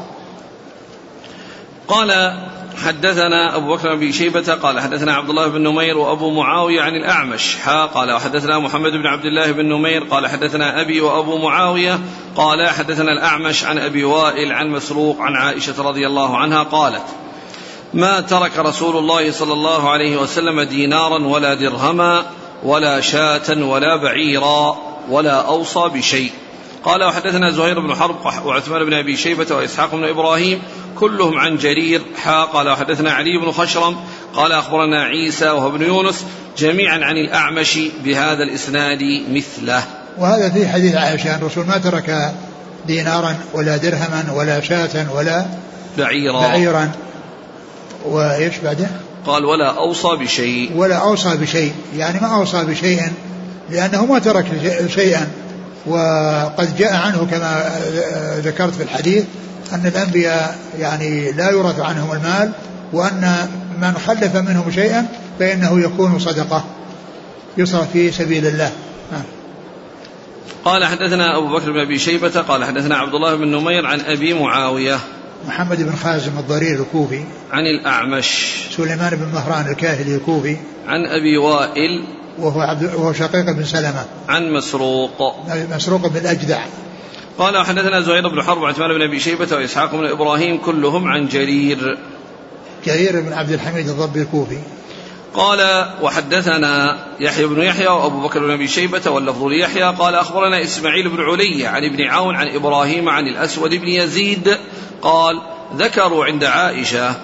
قال 1.88 2.40
حدثنا 2.86 3.56
أبو 3.56 3.76
بكر 3.76 3.96
بن 3.96 4.12
شيبة 4.12 4.54
قال 4.54 4.80
حدثنا 4.80 5.14
عبد 5.14 5.30
الله 5.30 5.48
بن 5.48 5.62
نمير 5.62 5.98
وأبو 5.98 6.32
معاوية 6.32 6.82
عن 6.82 6.96
الأعمش. 6.96 7.56
حا 7.56 7.86
قال 7.86 8.12
وحدثنا 8.12 8.60
محمد 8.60 8.92
بن 8.92 9.08
عبد 9.08 9.26
الله 9.26 9.52
بن 9.52 9.66
نمير 9.66 10.04
قال 10.04 10.28
حدثنا 10.28 10.82
أبي 10.82 11.02
وأبو 11.02 11.38
معاوية 11.38 12.00
قال 12.36 12.70
حدثنا 12.70 13.12
الأعمش 13.12 13.64
عن 13.64 13.78
أبي 13.78 14.04
وائل 14.04 14.54
عن 14.54 14.70
مسروق 14.70 15.22
عن 15.22 15.36
عائشة 15.36 15.84
رضي 15.84 16.08
الله 16.08 16.38
عنها 16.38 16.64
قالت 16.64 17.06
ما 17.94 18.22
ترك 18.22 18.58
رسول 18.58 18.98
الله 18.98 19.32
صلى 19.32 19.54
الله 19.54 19.90
عليه 19.90 20.18
وسلم 20.18 20.62
دينارا 20.62 21.28
ولا 21.28 21.54
درهما 21.54 22.26
ولا 22.64 23.02
شاة 23.02 23.64
ولا 23.64 23.96
بعيرا 23.96 24.78
ولا 25.10 25.48
أوصى 25.48 25.90
بشيء. 25.94 26.32
قال 26.84 27.04
وحدثنا 27.04 27.52
زهير 27.52 27.80
بن 27.80 27.96
حرب 27.96 28.16
وعثمان 28.46 28.86
بن 28.86 28.94
أبي 28.94 29.18
شيبة 29.18 29.56
وإسحاق 29.56 29.96
بن 29.96 30.04
إبراهيم 30.04 30.62
كلهم 31.00 31.38
عن 31.38 31.58
جرير 31.58 32.02
حا 32.24 32.44
قال 32.44 32.70
وحدثنا 32.70 33.12
علي 33.12 33.38
بن 33.46 33.52
خشرم 33.52 33.96
قال 34.34 34.52
أخبرنا 34.52 35.04
عيسى 35.04 35.50
وهو 35.50 35.68
ابن 35.68 35.82
يونس 35.82 36.26
جميعا 36.58 37.00
عن 37.04 37.16
الأعمش 37.18 37.80
بهذا 38.04 38.44
الإسناد 38.44 39.00
مثله. 39.32 39.84
وهذا 40.18 40.50
في 40.50 40.68
حديث 40.68 40.96
عائشة 40.96 41.36
الرسول 41.36 41.66
ما 41.66 41.78
ترك 41.78 42.34
دينارا 42.88 43.36
ولا 43.54 43.78
درهما 43.78 44.34
ولا 44.34 44.62
شاة 44.62 45.14
ولا 45.16 45.46
بعيرا. 45.98 46.40
بعيرا. 46.40 46.92
وإيش 48.06 48.58
بعده؟ 48.64 48.88
قال 49.26 49.46
ولا 49.46 49.78
أوصى 49.78 50.08
بشيء. 50.08 50.72
ولا 50.76 50.96
أوصى 50.96 51.38
بشيء. 51.38 51.74
يعني 51.98 52.20
ما 52.20 52.36
أوصى 52.36 52.66
بشيء 52.66 53.02
لأنه 53.70 54.06
ما 54.06 54.20
ترك 54.20 54.46
شيئا. 54.96 55.28
وقد 55.86 56.78
جاء 56.78 56.94
عنه 56.94 57.28
كما 57.32 57.80
ذكرت 58.40 58.76
في 58.76 58.84
الحديث 58.84 59.24
أن 59.74 59.86
الأنبياء 59.86 60.60
يعني 60.80 61.32
لا 61.32 61.50
يورث 61.50 61.80
عنهم 61.80 62.12
المال 62.12 62.52
وأن 62.94 63.50
من 63.82 63.94
خلف 63.94 64.36
منهم 64.36 64.72
شيئا 64.72 65.06
فإنه 65.40 65.80
يكون 65.80 66.20
صدقة. 66.20 66.64
يصرف 67.58 67.92
في 67.92 68.12
سبيل 68.12 68.48
الله. 68.48 68.72
نعم. 69.12 69.24
قال 70.66 70.86
حدثنا 70.86 71.38
أبو 71.38 71.48
بكر 71.58 71.72
بن 71.72 71.80
أبي 71.80 72.00
شيبة 72.00 72.42
قال 72.42 72.66
حدثنا 72.66 72.98
عبد 72.98 73.14
الله 73.14 73.36
بن 73.36 73.48
نمير 73.48 73.86
عن 73.86 74.00
أبي 74.00 74.34
معاوية. 74.34 75.00
محمد 75.48 75.84
بن 75.84 75.96
خازم 75.96 76.38
الضرير 76.40 76.80
الكوفي. 76.80 77.24
عن 77.52 77.64
الأعمش. 77.80 78.54
سليمان 78.78 79.16
بن 79.16 79.28
مهران 79.34 79.72
الكاهلي 79.72 80.16
الكوفي. 80.16 80.58
عن 80.88 81.06
أبي 81.06 81.38
وائل. 81.38 82.19
وهو 82.42 82.62
عبد 82.62 82.96
وهو 82.96 83.14
شقيق 83.14 83.52
بن 83.52 83.64
سلمة. 83.64 84.06
عن 84.30 84.52
مسروق. 84.52 85.36
مسروق 85.76 86.08
بن 86.08 86.18
الأجدع. 86.18 86.60
قال 87.38 87.66
حدثنا 87.66 88.02
زهير 88.02 88.28
بن 88.28 88.44
حرب 88.44 88.62
وعثمان 88.62 88.90
بن 88.90 89.02
أبي 89.02 89.20
شيبة 89.20 89.48
وإسحاق 89.52 89.96
بن 89.96 90.06
إبراهيم 90.06 90.58
كلهم 90.58 91.08
عن 91.08 91.28
جرير. 91.28 91.98
جرير 92.86 93.22
بن 93.22 93.34
عبد 93.34 93.52
الحميد 93.52 93.90
الضبي 93.90 94.22
الكوفي. 94.22 94.58
قال 95.34 95.86
وحدثنا 96.02 96.98
يحيى 97.20 97.46
بن 97.46 97.62
يحيى 97.62 97.88
وأبو 97.88 98.28
بكر 98.28 98.40
بن 98.40 98.52
أبي 98.52 98.68
شيبة 98.68 99.12
واللفظ 99.12 99.44
ليحيى. 99.44 99.84
قال 99.84 100.16
أخبرنا 100.16 100.64
إسماعيل 100.64 101.10
بن 101.10 101.22
علي 101.24 101.68
عن 101.68 101.84
ابن 101.84 102.08
عون 102.08 102.36
عن 102.36 102.48
إبراهيم 102.48 103.10
عن 103.10 103.28
الأسود 103.28 103.70
بن 103.70 103.88
يزيد. 103.88 104.58
قال 105.02 105.42
ذكروا 105.78 106.26
عند 106.26 106.44
عائشة 106.44 107.16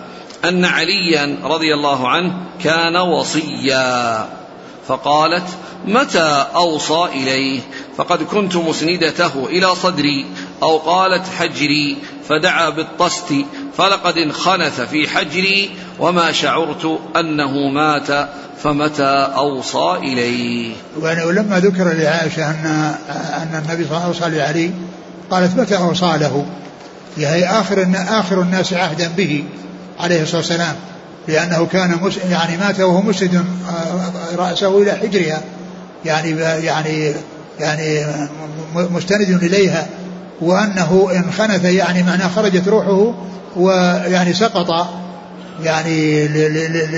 أن 0.45 0.65
عليا 0.65 1.37
رضي 1.43 1.73
الله 1.73 2.09
عنه 2.09 2.33
كان 2.63 2.95
وصيا. 2.95 4.44
فقالت 4.87 5.47
متى 5.85 6.45
أوصى 6.55 7.05
إليه 7.13 7.59
فقد 7.97 8.23
كنت 8.23 8.55
مسندته 8.55 9.45
إلى 9.45 9.75
صدري 9.75 10.25
أو 10.63 10.77
قالت 10.77 11.23
حجري. 11.39 11.97
فدعا 12.29 12.69
بالطست 12.69 13.33
فلقد 13.77 14.17
انخنث 14.17 14.81
في 14.81 15.07
حجري 15.07 15.69
وما 15.99 16.31
شعرت 16.31 16.99
أنه 17.15 17.67
مات 17.67 18.29
فمتى 18.63 19.31
أوصى 19.35 19.97
إليه؟ 19.97 20.73
ولما 21.01 21.59
ذكر 21.59 21.93
لعائشة 21.93 22.49
أن 22.49 22.95
أن 23.09 23.63
النبي 23.65 23.83
صلى 23.83 23.97
الله 23.97 24.05
عليه 24.05 24.09
وسلم 24.09 24.23
أوصى 24.23 24.37
لعلي 24.37 24.71
قالت 25.31 25.59
متى 25.59 25.77
أوصى 25.77 26.17
له؟ 26.17 26.45
يعني 27.17 27.59
آخر 27.59 27.87
آخر 27.95 28.41
الناس 28.41 28.73
عهدا 28.73 29.11
به 29.17 29.43
عليه 29.99 30.23
الصلاة 30.23 30.37
والسلام. 30.37 30.75
لأنه 31.27 31.65
كان 31.65 31.97
مس 32.01 32.17
يعني 32.29 32.57
مات 32.57 32.79
وهو 32.79 33.01
مسند 33.01 33.35
آه، 33.35 34.35
رأسه 34.35 34.81
إلى 34.81 34.91
حجرها. 34.91 35.41
يعني 36.05 36.29
يعني 36.39 37.13
يعني 37.59 38.05
مستند 38.75 39.43
إليها. 39.43 39.87
وأنه 40.41 41.09
إن 41.11 41.31
خنث 41.37 41.65
يعني 41.65 42.03
معناه 42.03 42.27
خرجت 42.27 42.67
روحه 42.67 43.13
ويعني 43.55 44.33
سقط. 44.33 44.87
يعني 45.63 46.27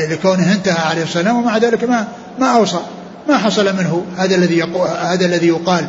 لكونه 0.09 0.53
انتهى 0.53 0.87
عليه 0.89 1.03
السلام 1.03 1.37
ومع 1.37 1.57
ذلك 1.57 1.83
ما 1.83 2.07
ما 2.39 2.47
أوصى 2.47 2.79
ما 3.29 3.37
حصل 3.37 3.75
منه 3.77 4.05
هذا 4.17 4.35
الذي 4.35 4.63
هذا 5.01 5.25
الذي 5.25 5.47
يقال. 5.47 5.87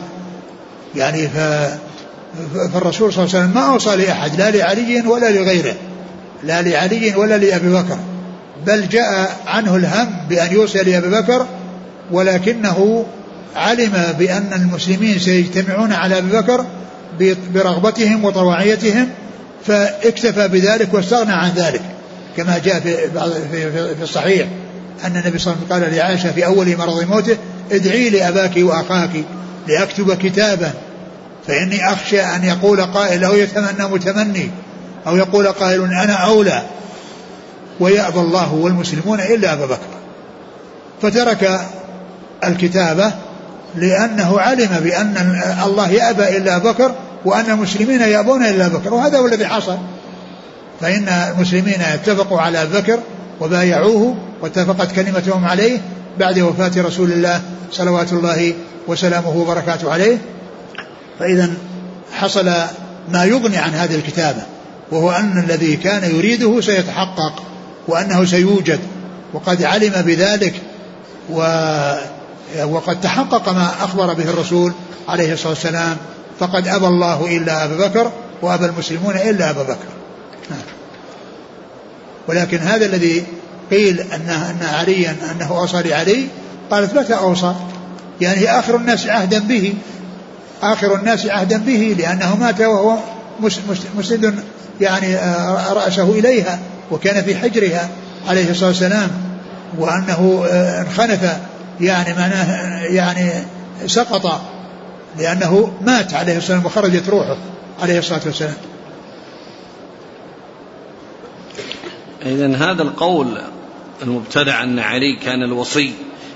يعني 0.96 1.28
ف 1.28 1.38
فالرسول 2.74 3.12
صلى 3.12 3.24
الله 3.24 3.36
عليه 3.36 3.46
وسلم 3.46 3.54
ما 3.54 3.72
أوصى 3.72 3.96
لأحد 3.96 4.36
لا 4.40 4.50
لعلي 4.50 5.00
ولا 5.00 5.30
لغيره 5.30 5.74
لا 6.44 6.62
لعلي 6.62 7.14
ولا 7.14 7.38
لأبي 7.38 7.72
بكر. 7.72 7.98
بل 8.68 8.88
جاء 8.88 9.36
عنه 9.46 9.76
الهم 9.76 10.08
بأن 10.28 10.52
يوصي 10.52 10.78
لأبي 10.78 11.08
بكر 11.08 11.46
ولكنه 12.10 13.06
علم 13.56 14.14
بأن 14.18 14.52
المسلمين 14.52 15.18
سيجتمعون 15.18 15.92
على 15.92 16.18
أبي 16.18 16.36
بكر 16.36 16.64
برغبتهم 17.54 18.24
وطواعيتهم 18.24 19.08
فاكتفى 19.66 20.48
بذلك 20.48 20.94
واستغنى 20.94 21.32
عن 21.32 21.50
ذلك. 21.50 21.80
كما 22.36 22.58
جاء 22.58 22.80
في 22.80 23.10
في 23.94 24.02
الصحيح 24.02 24.48
أن 25.04 25.16
النبي 25.16 25.38
صلى 25.38 25.54
الله 25.54 25.74
عليه 25.74 25.86
وسلم 25.86 25.92
قال 25.92 25.94
لعائشة 25.94 26.32
في 26.32 26.46
أول 26.46 26.76
مرض 26.76 27.04
موته 27.10 27.36
ادعي 27.72 28.10
لأباك 28.10 28.52
وأخاك 28.56 29.10
لأكتب 29.68 30.14
كتابا 30.14 30.70
فإني 31.46 31.92
أخشى 31.92 32.20
أن 32.20 32.44
يقول 32.44 32.80
قائل 32.80 33.24
أو 33.24 33.34
يتمنى 33.34 33.88
متمني 33.92 34.50
أو 35.06 35.16
يقول 35.16 35.48
قائل 35.48 35.82
أنا 35.82 36.12
أولى. 36.12 36.62
ويأبى 37.80 38.20
الله 38.20 38.54
والمسلمون 38.54 39.20
إلا 39.20 39.52
أبا 39.52 39.66
بكر. 39.66 39.98
فترك 41.02 41.60
الكتابة 42.44 43.12
لأنه 43.76 44.40
علم 44.40 44.80
بأن 44.84 45.42
الله 45.64 45.90
يأبى 45.90 46.36
إلا 46.36 46.58
بكر 46.58 46.94
وأن 47.24 47.50
المسلمين 47.50 48.00
يأبون 48.00 48.46
إلا 48.46 48.68
بكر 48.68 48.94
وهذا 48.94 49.18
هو 49.18 49.26
الذي 49.26 49.46
حصل. 49.46 49.78
فإن 50.80 51.08
المسلمين 51.08 51.80
اتفقوا 51.80 52.40
على 52.40 52.66
بكر 52.66 52.98
وبايعوه 53.40 54.16
واتفقت 54.42 54.92
كلمتهم 54.92 55.44
عليه 55.44 55.80
بعد 56.18 56.38
وفاة 56.38 56.72
رسول 56.76 57.12
الله 57.12 57.42
صلوات 57.72 58.12
الله 58.12 58.54
وسلامه 58.88 59.36
وبركاته 59.36 59.92
عليه. 59.92 60.18
فإذا 61.18 61.50
حصل 62.12 62.52
ما 63.08 63.24
يغني 63.24 63.56
عن 63.56 63.70
هذه 63.70 63.94
الكتابة 63.94 64.42
وهو 64.90 65.10
أن 65.10 65.44
الذي 65.48 65.76
كان 65.76 66.16
يريده 66.16 66.60
سيتحقق. 66.60 67.42
وأنه 67.88 68.24
سيوجد 68.24 68.80
وقد 69.32 69.62
علم 69.62 70.02
بذلك 70.02 70.54
و 71.30 71.42
وقد 72.64 73.00
تحقق 73.00 73.48
ما 73.48 73.70
أخبر 73.80 74.12
به 74.12 74.24
الرسول 74.24 74.72
عليه 75.08 75.32
الصلاة 75.32 75.48
والسلام. 75.48 75.96
فقد 76.40 76.68
أبى 76.68 76.86
الله 76.86 77.36
إلا 77.36 77.64
أبا 77.64 77.86
بكر 77.86 78.12
وأبى 78.42 78.64
المسلمون 78.66 79.16
إلا 79.16 79.50
أبا 79.50 79.62
بكر. 79.62 79.88
ولكن 82.28 82.58
هذا 82.58 82.86
الذي 82.86 83.24
قيل 83.70 84.00
أن 84.00 84.28
أن 84.30 84.68
عليا 84.74 85.16
أنه 85.30 85.58
أوصى 85.58 85.82
لعلي 85.82 86.26
قالت 86.70 86.98
متى 86.98 87.14
أوصى؟ 87.14 87.54
يعني 88.20 88.58
آخر 88.58 88.76
الناس 88.76 89.06
عهدا 89.06 89.38
به. 89.38 89.74
آخر 90.62 90.94
الناس 90.94 91.26
عهدا 91.26 91.58
به 91.58 91.96
لأنه 91.98 92.36
مات 92.36 92.60
وهو 92.60 92.96
مسند 93.98 94.44
يعني 94.80 95.16
آه، 95.16 95.72
رأسه 95.72 96.10
إليها. 96.10 96.58
وكان 96.90 97.24
في 97.24 97.36
حجرها 97.36 97.88
عليه 98.28 98.50
الصلاة 98.50 98.68
والسلام 98.68 99.10
وأنه 99.78 100.44
آه، 100.48 100.82
انخنث 100.82 101.36
يعني 101.80 102.14
معناه 102.14 102.82
يعني 102.82 103.30
سقط 103.86 104.40
لأنه 105.18 105.72
مات 105.80 106.14
عليه 106.14 106.36
الصلاة 106.36 106.56
والسلام 106.56 106.66
وخرجت 106.66 107.08
روحه 107.08 107.36
عليه 107.82 107.98
الصلاة 107.98 108.20
والسلام. 108.26 108.56
إذا 112.26 112.56
هذا 112.56 112.82
القول 112.82 113.40
المبتدع 114.02 114.62
أن 114.62 114.78
علي 114.78 115.16
كان 115.16 115.42
الوصي 115.42 115.92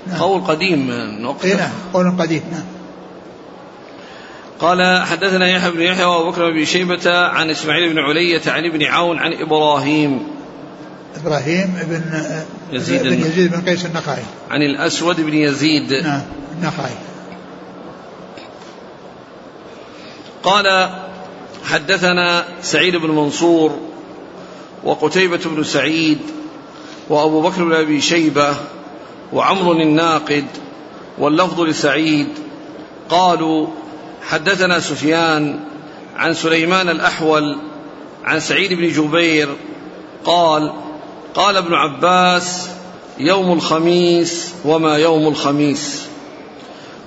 نعم. 0.07 0.19
قول 0.19 0.41
قديم 0.41 0.91
نقطة 1.21 1.57
نعم 1.57 1.71
قول 1.93 2.17
قديم 2.19 2.41
نعم. 2.51 2.65
قال 4.59 5.03
حدثنا 5.03 5.47
يحيى 5.47 5.71
بن 5.71 5.81
يحيى 5.81 6.05
وأبو 6.05 6.31
بكر 6.31 6.51
بن 6.51 6.65
شيبة 6.65 7.11
عن 7.11 7.49
إسماعيل 7.49 7.93
بن 7.93 7.99
علية 7.99 8.41
عن 8.47 8.65
ابن 8.65 8.83
عون 8.83 9.19
عن 9.19 9.33
إبراهيم. 9.33 10.27
إبراهيم 11.21 11.79
بن 11.83 12.03
يزيد 12.71 13.03
بن 13.03 13.13
يزيد 13.13 13.51
بن 13.51 13.61
قيس 13.61 13.85
النخعي. 13.85 14.23
عن 14.51 14.61
الأسود 14.61 15.21
بن 15.21 15.33
يزيد. 15.33 15.93
نعم 15.93 16.21
النخعي. 16.57 16.95
قال 20.43 20.89
حدثنا 21.65 22.45
سعيد 22.61 22.95
بن 22.95 23.11
منصور 23.11 23.79
وقتيبة 24.83 25.39
بن 25.45 25.63
سعيد 25.63 26.19
وأبو 27.09 27.41
بكر 27.41 27.63
بن 27.63 27.73
أبي 27.73 28.01
شيبة 28.01 28.55
وعمر 29.33 29.71
الناقد 29.71 30.45
واللفظ 31.17 31.61
لسعيد. 31.61 32.27
قالوا 33.09 33.67
حدثنا 34.29 34.79
سفيان 34.79 35.59
عن 36.15 36.33
سليمان 36.33 36.89
الأحول 36.89 37.57
عن 38.23 38.39
سعيد 38.39 38.73
بن 38.73 38.87
جبير 38.87 39.49
قال 40.25 40.73
قال 41.35 41.57
ابن 41.57 41.73
عباس 41.73 42.69
يوم 43.19 43.53
الخميس 43.53 44.53
وما 44.65 44.97
يوم 44.97 45.27
الخميس. 45.27 46.03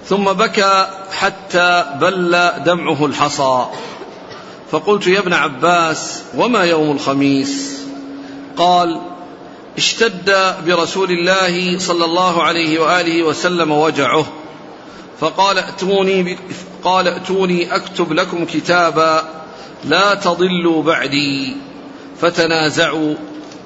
ثم 0.08 0.24
بكى 0.24 0.86
حتى 1.12 1.84
بل 2.00 2.50
دمعه 2.64 3.06
الحصى. 3.06 3.66
فقلت 4.70 5.06
يا 5.06 5.18
ابن 5.18 5.32
عباس 5.32 6.22
وما 6.36 6.64
يوم 6.64 6.90
الخميس؟ 6.90 7.80
قال 8.56 9.00
اشتد 9.76 10.54
برسول 10.66 11.10
الله 11.10 11.78
صلى 11.78 12.04
الله 12.04 12.42
عليه 12.42 12.78
وآله 12.78 13.22
وسلم 13.22 13.72
وجعه. 13.72 14.26
فقال 15.20 15.58
ائتوني 15.58 16.38
قال 16.84 17.08
ائتوني 17.08 17.76
أكتب 17.76 18.12
لكم 18.12 18.44
كتابا 18.44 19.24
لا 19.84 20.14
تضلوا 20.14 20.82
بعدي. 20.82 21.56
فتنازعوا 22.20 23.14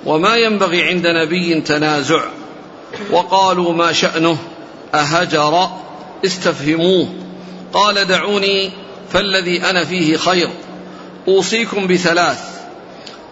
وما 0.07 0.37
ينبغي 0.37 0.83
عند 0.83 1.07
نبي 1.07 1.61
تنازع. 1.61 2.25
وقالوا 3.11 3.73
ما 3.73 3.93
شأنه؟ 3.93 4.39
أهجر. 4.95 5.69
استفهموه. 6.25 7.09
قال 7.73 8.07
دعوني 8.07 8.71
فالذي 9.13 9.71
أنا 9.71 9.85
فيه 9.85 10.17
خير. 10.17 10.49
أوصيكم 11.29 11.87
بثلاث. 11.87 12.45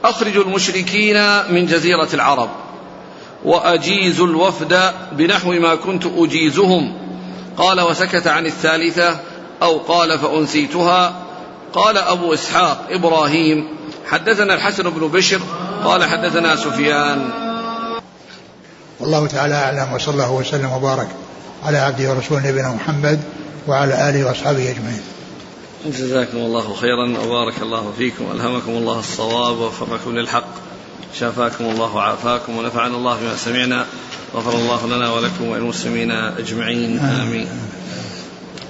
أخرجوا 0.04 0.44
المشركين 0.44 1.16
من 1.50 1.66
جزيرة 1.66 2.08
العرب. 2.14 2.50
وأجيزوا 3.44 4.26
الوفد 4.26 4.92
بنحو 5.12 5.52
ما 5.52 5.74
كنت 5.74 6.04
أجيزهم. 6.16 6.92
قال 7.56 7.80
وسكت 7.80 8.26
عن 8.26 8.46
الثالثة 8.46 9.20
أو 9.62 9.78
قال 9.78 10.18
فأنسيتها. 10.18 11.22
قال 11.72 11.98
أبو 11.98 12.34
إسحاق 12.34 12.86
إبراهيم 12.90 13.77
حدثنا 14.08 14.54
الحسن 14.54 14.90
بن 14.90 15.08
بشر 15.08 15.40
قال 15.84 16.04
حدثنا 16.04 16.56
سفيان. 16.56 17.30
والله 19.00 19.26
تعالى 19.26 19.54
أعلم 19.54 19.92
وصلى 19.92 20.14
الله 20.14 20.32
وسلم 20.32 20.72
وبارك 20.72 21.08
على 21.64 21.78
عبده 21.78 22.10
ورسوله 22.10 22.48
نبينا 22.48 22.68
محمد 22.68 23.20
وعلى 23.68 24.08
آله 24.10 24.24
وأصحابه 24.24 24.70
أجمعين. 24.70 25.00
جزاكم 25.86 26.38
الله 26.38 26.74
خيرا 26.74 27.18
وبارك 27.18 27.62
الله 27.62 27.92
فيكم 27.98 28.24
والهمكم 28.24 28.70
الله 28.70 28.98
الصواب 28.98 29.58
ووفقكم 29.58 30.16
للحق 30.16 30.48
شافاكم 31.20 31.64
الله 31.64 31.96
وعافاكم 31.96 32.58
ونفعنا 32.58 32.96
الله 32.96 33.16
بما 33.16 33.36
سمعنا 33.36 33.86
غفر 34.34 34.52
الله 34.52 34.86
لنا 34.86 35.12
ولكم 35.12 35.48
وللمسلمين 35.48 36.10
أجمعين 36.10 36.98
آمين. 36.98 37.48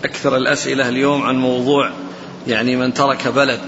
أكثر 0.04 0.36
الأسئلة 0.36 0.88
اليوم 0.88 1.22
عن 1.22 1.36
موضوع 1.36 1.90
يعني 2.46 2.76
من 2.76 2.94
ترك 2.94 3.28
بلد. 3.28 3.60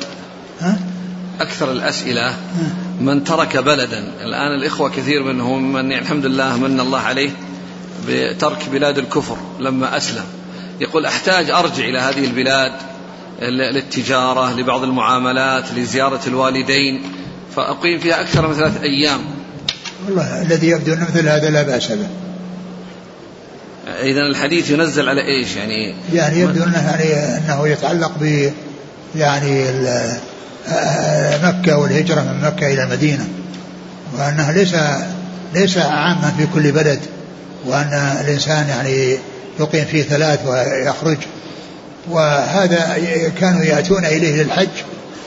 أكثر 1.40 1.72
الأسئلة 1.72 2.34
من 3.00 3.24
ترك 3.24 3.56
بلدا. 3.56 4.12
الآن 4.24 4.54
الإخوة 4.54 4.90
كثير 4.90 5.22
منهم 5.22 5.72
من 5.72 5.92
الحمد 5.92 6.26
لله 6.26 6.56
من 6.56 6.80
الله 6.80 6.98
عليه 6.98 7.30
بترك 8.08 8.68
بلاد 8.72 8.98
الكفر 8.98 9.36
لما 9.60 9.96
أسلم. 9.96 10.24
يقول 10.80 11.06
أحتاج 11.06 11.50
أرجع 11.50 11.84
إلى 11.84 11.98
هذه 11.98 12.24
البلاد 12.24 12.72
للتجارة 13.74 14.60
لبعض 14.60 14.82
المعاملات 14.82 15.64
لزيارة 15.76 16.20
الوالدين 16.26 17.02
فأقيم 17.56 17.98
فيها 17.98 18.20
أكثر 18.20 18.48
من 18.48 18.54
ثلاث 18.54 18.82
أيام. 18.82 19.20
والله 20.06 20.42
الذي 20.42 20.68
يبدو 20.68 20.92
أن 20.92 21.00
مثل 21.00 21.28
هذا 21.28 21.50
لا 21.50 21.62
بأس 21.62 21.92
به. 21.92 22.08
إذا 24.02 24.20
الحديث 24.20 24.70
ينزل 24.70 25.08
على 25.08 25.20
إيش؟ 25.20 25.56
يعني 25.56 25.94
يعني 26.12 26.40
يبدو 26.40 26.64
أنه 26.64 26.88
يعني 26.88 27.38
أنه 27.38 27.68
يتعلق 27.68 28.12
ب 28.20 28.52
يعني 29.16 29.70
مكة 31.42 31.78
والهجرة 31.78 32.20
من 32.20 32.40
مكة 32.42 32.66
إلى 32.66 32.82
المدينة 32.82 33.28
وأنه 34.18 34.50
ليس 34.50 34.74
ليس 35.54 35.78
عاما 35.78 36.32
في 36.38 36.46
كل 36.54 36.72
بلد 36.72 37.00
وأن 37.66 38.16
الإنسان 38.20 38.68
يعني 38.68 39.16
يقيم 39.60 39.84
فيه 39.84 40.02
ثلاث 40.02 40.46
ويخرج. 40.46 41.18
وهذا 42.10 42.98
كانوا 43.40 43.64
يأتون 43.64 44.04
إليه 44.04 44.42
للحج 44.42 44.68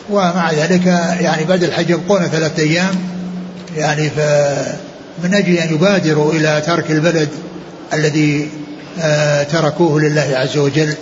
ومع 0.10 0.52
ذلك 0.52 0.86
يعني 1.20 1.44
بعد 1.44 1.64
الحج 1.64 1.90
يبقون 1.90 2.28
ثلاثة 2.28 2.64
أيام 2.64 2.96
يعني 3.78 4.10
فمن 4.10 5.34
أجل 5.34 5.58
أن 5.58 5.74
يبادروا 5.74 6.34
إلى 6.34 6.62
ترك 6.66 6.92
البلد 6.92 7.30
الذي 7.94 8.50
آه، 9.02 9.44
تركوه 9.44 10.02
لله 10.02 10.30
عز 10.34 10.58
وجل 10.58 10.94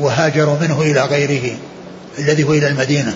وهاجروا 0.00 0.56
منه 0.60 0.82
إلى 0.82 1.00
غيره 1.00 1.56
الذي 2.18 2.44
هو 2.44 2.52
إلى 2.52 2.68
المدينة. 2.68 3.14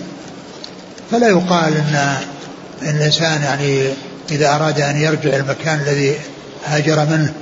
فلا 1.10 1.28
يقال 1.28 1.74
أن 1.74 2.16
الإنسان 2.82 3.42
يعني 3.42 3.88
إذا 4.30 4.54
أراد 4.54 4.80
أن 4.80 4.96
يرجع 4.96 5.36
المكان 5.36 5.80
الذي 5.80 6.14
هاجر 6.66 7.06
منه 7.06 7.32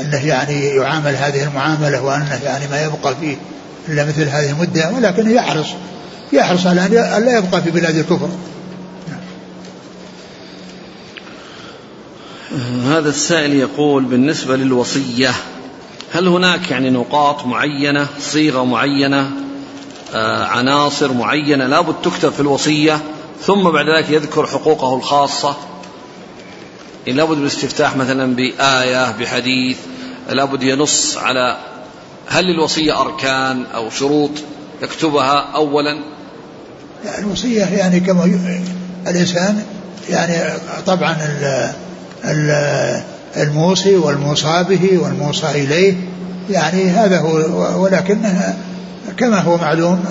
أنه 0.00 0.26
يعني 0.26 0.66
يعامل 0.66 1.16
هذه 1.16 1.44
المعاملة 1.44 2.02
وأنه 2.02 2.40
يعني 2.44 2.68
ما 2.68 2.82
يبقى 2.82 3.16
فيه 3.20 3.36
إلا 3.88 4.04
مثل 4.04 4.28
هذه 4.28 4.50
المدة 4.50 4.90
ولكنه 4.90 5.30
يحرص 5.30 5.66
يحرص 6.32 6.66
على 6.66 6.86
أن 6.86 7.24
لا 7.24 7.38
يبقى 7.38 7.62
في 7.62 7.70
بلاد 7.70 7.96
الكفر. 7.96 8.28
هذا 12.86 13.08
السائل 13.08 13.54
يقول 13.54 14.04
بالنسبة 14.04 14.56
للوصية 14.56 15.32
هل 16.12 16.28
هناك 16.28 16.70
يعني 16.70 16.90
نقاط 16.90 17.46
معينة 17.46 18.06
صيغة 18.20 18.64
معينة 18.64 19.30
آه 20.14 20.44
عناصر 20.44 21.12
معينة 21.12 21.66
لابد 21.66 21.94
تكتب 22.02 22.32
في 22.32 22.40
الوصية؟ 22.40 23.00
ثم 23.42 23.70
بعد 23.70 23.88
ذلك 23.88 24.10
يذكر 24.10 24.46
حقوقه 24.46 24.96
الخاصة. 24.96 25.56
يعني 27.06 27.18
لابد 27.18 27.36
من 27.36 27.42
الاستفتاح 27.42 27.96
مثلا 27.96 28.34
بآية 28.34 29.12
بحديث 29.12 29.76
لابد 30.28 30.62
ينص 30.62 31.16
على 31.16 31.56
هل 32.28 32.44
للوصية 32.44 33.00
أركان 33.00 33.64
أو 33.74 33.90
شروط 33.90 34.30
يكتبها 34.82 35.50
أولا؟ 35.54 35.98
يعني 37.04 37.18
الوصية 37.18 37.64
يعني 37.64 38.00
كما 38.00 38.24
الإنسان 39.06 39.62
يعني 40.10 40.52
طبعا 40.86 41.16
الموصي 43.36 43.96
والموصى 43.96 44.64
به 44.68 44.98
والموصى 44.98 45.50
إليه. 45.50 45.94
يعني 46.50 46.90
هذا 46.90 47.18
هو 47.18 47.82
ولكن 47.82 48.18
كما 49.16 49.40
هو 49.40 49.56
معلوم 49.56 50.04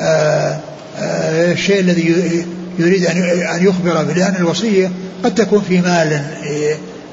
آه، 0.00 0.60
الشيء 0.98 1.80
الذي 1.80 2.46
يريد 2.78 3.06
أن 3.06 3.66
يخبر 3.66 4.02
به 4.04 4.12
لأن 4.12 4.36
الوصية 4.36 4.90
قد 5.24 5.34
تكون 5.34 5.62
في 5.68 5.80
مال 5.80 6.22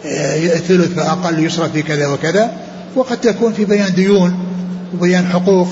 آه، 0.05 0.47
ثلث 0.47 0.93
فأقل 0.93 1.45
يصرف 1.45 1.71
في 1.71 1.81
كذا 1.81 2.07
وكذا 2.07 2.51
وقد 2.95 3.21
تكون 3.21 3.53
في 3.53 3.65
بيان 3.65 3.93
ديون 3.93 4.39
وبيان 4.93 5.27
حقوق 5.27 5.67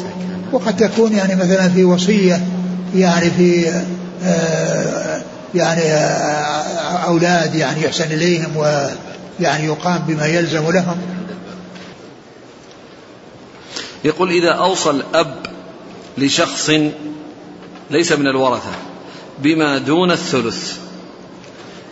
وقد 0.52 0.78
تكون 0.78 1.14
يعني 1.14 1.36
مثلا 1.36 1.70
في 1.70 1.84
وصية 1.84 2.46
يعني 2.96 3.30
في 3.30 3.70
آه، 4.26 5.22
يعني 5.56 5.82
آه، 5.82 6.98
أولاد 7.08 7.56
يعني 7.56 7.84
يحسن 7.84 8.04
إليهم 8.04 8.58
ويعني 8.58 9.66
يقام 9.66 10.00
بما 10.08 10.26
يلزم 10.26 10.72
لهم. 10.72 10.98
يقول 14.04 14.32
إذا 14.32 14.52
أوصى 14.52 14.90
الأب 14.90 15.36
لشخص 16.18 16.72
ليس 17.92 18.12
من 18.12 18.28
الورثة 18.28 18.72
بما 19.40 19.78
دون 19.78 20.12
الثلث. 20.12 20.78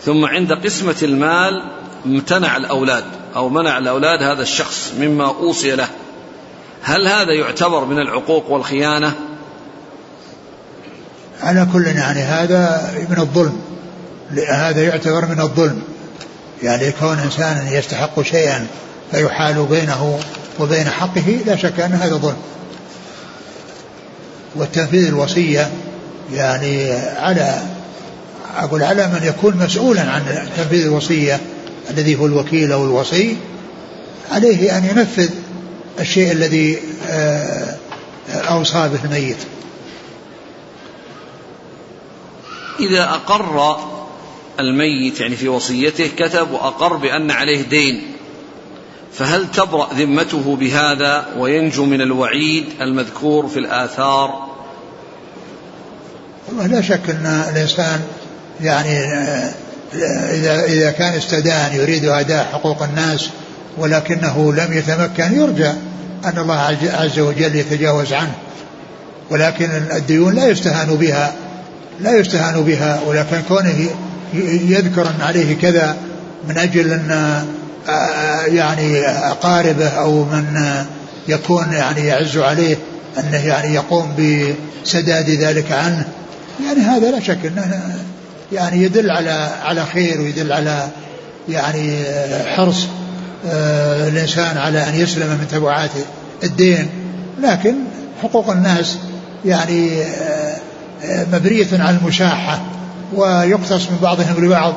ثم 0.05 0.25
عند 0.25 0.53
قسمة 0.53 0.95
المال 1.03 1.63
امتنع 2.05 2.57
الأولاد 2.57 3.03
أو 3.35 3.49
منع 3.49 3.77
الأولاد 3.77 4.23
هذا 4.23 4.41
الشخص 4.41 4.93
مما 4.99 5.25
أوصي 5.25 5.75
له. 5.75 5.87
هل 6.83 7.07
هذا 7.07 7.33
يعتبر 7.33 7.85
من 7.85 7.99
العقوق 7.99 8.51
والخيانة؟ 8.51 9.13
على 11.41 11.67
كل 11.73 11.87
يعني 11.87 12.19
هذا 12.19 12.91
من 13.09 13.17
الظلم 13.19 13.61
هذا 14.49 14.83
يعتبر 14.83 15.25
من 15.25 15.41
الظلم. 15.41 15.81
يعني 16.63 16.91
كون 16.91 17.19
إنسان 17.19 17.67
يستحق 17.71 18.21
شيئا 18.21 18.67
فيحال 19.11 19.65
بينه 19.65 20.19
وبين 20.59 20.85
حقه 20.85 21.39
لا 21.45 21.55
شك 21.55 21.79
أن 21.79 21.91
هذا 21.91 22.15
ظلم. 22.15 22.37
والتنفيذ 24.55 25.07
الوصية 25.07 25.71
يعني 26.33 26.91
على 27.17 27.61
أقول 28.57 28.83
على 28.83 29.07
من 29.07 29.21
يكون 29.23 29.57
مسؤولا 29.57 30.01
عن 30.01 30.49
تنفيذ 30.57 30.85
الوصية 30.85 31.39
الذي 31.89 32.15
هو 32.15 32.25
الوكيل 32.25 32.71
أو 32.71 32.85
الوصي 32.85 33.37
عليه 34.31 34.77
أن 34.77 34.85
ينفذ 34.85 35.29
الشيء 35.99 36.31
الذي 36.31 36.77
آه، 37.09 37.75
أوصى 38.29 38.89
به 38.93 39.05
الميت. 39.05 39.37
إذا 42.79 43.03
أقر 43.03 43.77
الميت 44.59 45.19
يعني 45.19 45.35
في 45.35 45.47
وصيته 45.47 46.07
كتب 46.17 46.51
وأقر 46.51 46.95
بأن 46.95 47.31
عليه 47.31 47.61
دين 47.61 48.01
فهل 49.13 49.51
تبرأ 49.51 49.93
ذمته 49.93 50.55
بهذا 50.55 51.25
وينجو 51.37 51.85
من 51.85 52.01
الوعيد 52.01 52.65
المذكور 52.81 53.47
في 53.47 53.59
الآثار؟ 53.59 54.48
والله 56.49 56.67
لا 56.67 56.81
شك 56.81 57.09
أن 57.09 57.43
الإنسان 57.53 57.99
يعني 58.61 58.99
آه، 58.99 59.51
إذا 60.31 60.63
إذا 60.63 60.91
كان 60.91 61.13
استدان 61.13 61.73
يريد 61.73 62.05
أداء 62.05 62.47
حقوق 62.53 62.83
الناس 62.83 63.29
ولكنه 63.77 64.53
لم 64.53 64.73
يتمكن 64.73 65.33
يرجى 65.33 65.69
أن 66.25 66.37
الله 66.37 66.77
عز 66.93 67.19
وجل 67.19 67.55
يتجاوز 67.55 68.13
عنه. 68.13 68.33
ولكن 69.29 69.69
الديون 69.95 70.35
لا 70.35 70.47
يستهان 70.47 70.87
بها 70.95 71.33
لا 71.99 72.17
يستهان 72.19 72.61
بها 72.63 72.99
ولكن 73.07 73.41
كونه 73.47 73.89
يذكر 74.69 75.01
أن 75.01 75.21
عليه 75.21 75.57
كذا 75.57 75.95
من 76.47 76.57
أجل 76.57 76.93
أن 76.93 77.11
آه، 77.11 77.43
آه، 77.91 78.45
يعني 78.45 79.07
أقاربه 79.07 79.87
أو 79.87 80.23
من 80.23 80.85
يكون 81.27 81.73
يعني 81.73 82.07
يعز 82.07 82.37
عليه 82.37 82.77
أنه 83.19 83.45
يعني 83.45 83.75
يقوم 83.75 84.15
بسداد 84.17 85.29
ذلك 85.29 85.71
عنه. 85.71 86.05
يعني 86.65 86.79
هذا 86.79 87.11
لا 87.11 87.19
شك 87.19 87.45
أنه 87.45 87.95
يعني 88.51 88.83
يدل 88.83 89.11
على 89.11 89.49
على 89.63 89.85
خير 89.85 90.21
ويدل 90.21 90.51
على 90.51 90.87
يعني 91.49 92.03
حرص 92.55 92.87
آه، 93.47 94.07
الإنسان 94.07 94.57
على 94.57 94.89
أن 94.89 94.95
يسلم 94.95 95.27
من 95.27 95.47
تبعات 95.51 95.89
الدين. 96.43 96.89
لكن 97.41 97.75
حقوق 98.23 98.49
الناس 98.49 98.97
يعني 99.45 100.01
آه، 100.01 100.57
آه، 101.03 101.25
مبنية 101.33 101.67
على 101.71 101.97
المشاحة 101.97 102.61
ويقتص 103.15 103.89
من 103.91 103.97
بعضهم 104.01 104.45
لبعض. 104.45 104.73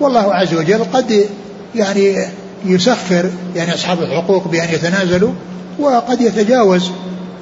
والله 0.00 0.34
عز 0.34 0.54
وجل 0.54 0.84
قد 0.92 1.24
يعني 1.74 2.26
يسخر 2.64 3.30
يعني 3.56 3.74
أصحاب 3.74 4.02
الحقوق 4.02 4.48
بأن 4.48 4.68
يتنازلوا 4.74 5.32
وقد 5.78 6.20
يتجاوز 6.20 6.90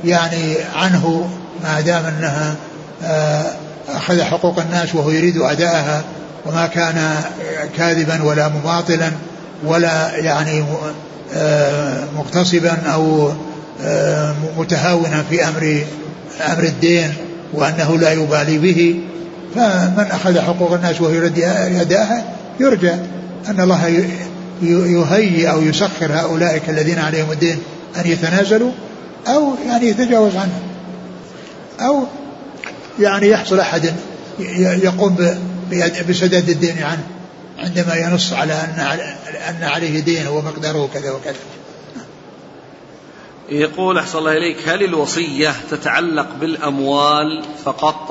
يعني 0.04 0.54
عنه 0.74 1.28
ما 1.64 1.80
دام 1.80 2.04
أنها 2.04 2.56
أخذ 3.88 4.22
حقوق 4.22 4.58
الناس 4.58 4.94
وهو 4.94 5.10
يريد 5.10 5.36
أداءها 5.36 6.04
وما 6.46 6.66
كان 6.66 7.16
كاذبا 7.76 8.22
ولا 8.22 8.48
مماطلا 8.48 9.10
ولا 9.64 10.16
يعني 10.16 10.64
آه، 11.34 12.04
مغتصبا 12.16 12.76
أو 12.94 13.32
آه، 13.82 14.34
متهاونا 14.58 15.24
في 15.30 15.48
أمر 15.48 15.84
أمر 16.52 16.62
الدين 16.62 17.14
وأنه 17.52 17.98
لا 17.98 18.12
يبالي 18.12 18.58
به. 18.58 19.00
فمن 19.54 20.06
أخذ 20.10 20.40
حقوق 20.40 20.72
الناس 20.72 21.00
وهو 21.00 21.12
يريد 21.12 21.38
أداءها 21.80 22.24
يرجى 22.60 22.92
أن 23.48 23.60
الله 23.60 24.06
يهيئ 24.62 25.50
أو 25.50 25.62
يسخر 25.62 26.12
هؤلاء 26.12 26.62
الذين 26.68 26.98
عليهم 26.98 27.32
الدين 27.32 27.58
أن 27.96 28.10
يتنازلوا 28.10 28.70
أو 29.28 29.54
يعني 29.66 29.88
يتجاوز 29.88 30.36
عنهم 30.36 30.62
أو 31.80 32.04
يعني 33.00 33.28
يحصل 33.28 33.60
أحد 33.60 33.94
يقوم 34.58 35.16
بسداد 36.08 36.48
الدين 36.48 36.82
عنه 36.82 37.06
عندما 37.58 37.94
ينص 37.94 38.32
على 38.32 38.52
أن 38.52 38.98
أن 39.48 39.62
عليه 39.62 40.00
دين 40.00 40.26
ومقداره 40.26 40.88
كذا 40.94 41.10
وكذا. 41.10 41.34
يقول 43.50 43.98
أحسن 43.98 44.18
الله 44.18 44.32
إليك 44.32 44.68
هل 44.68 44.84
الوصية 44.84 45.54
تتعلق 45.70 46.28
بالأموال 46.40 47.44
فقط؟ 47.64 48.10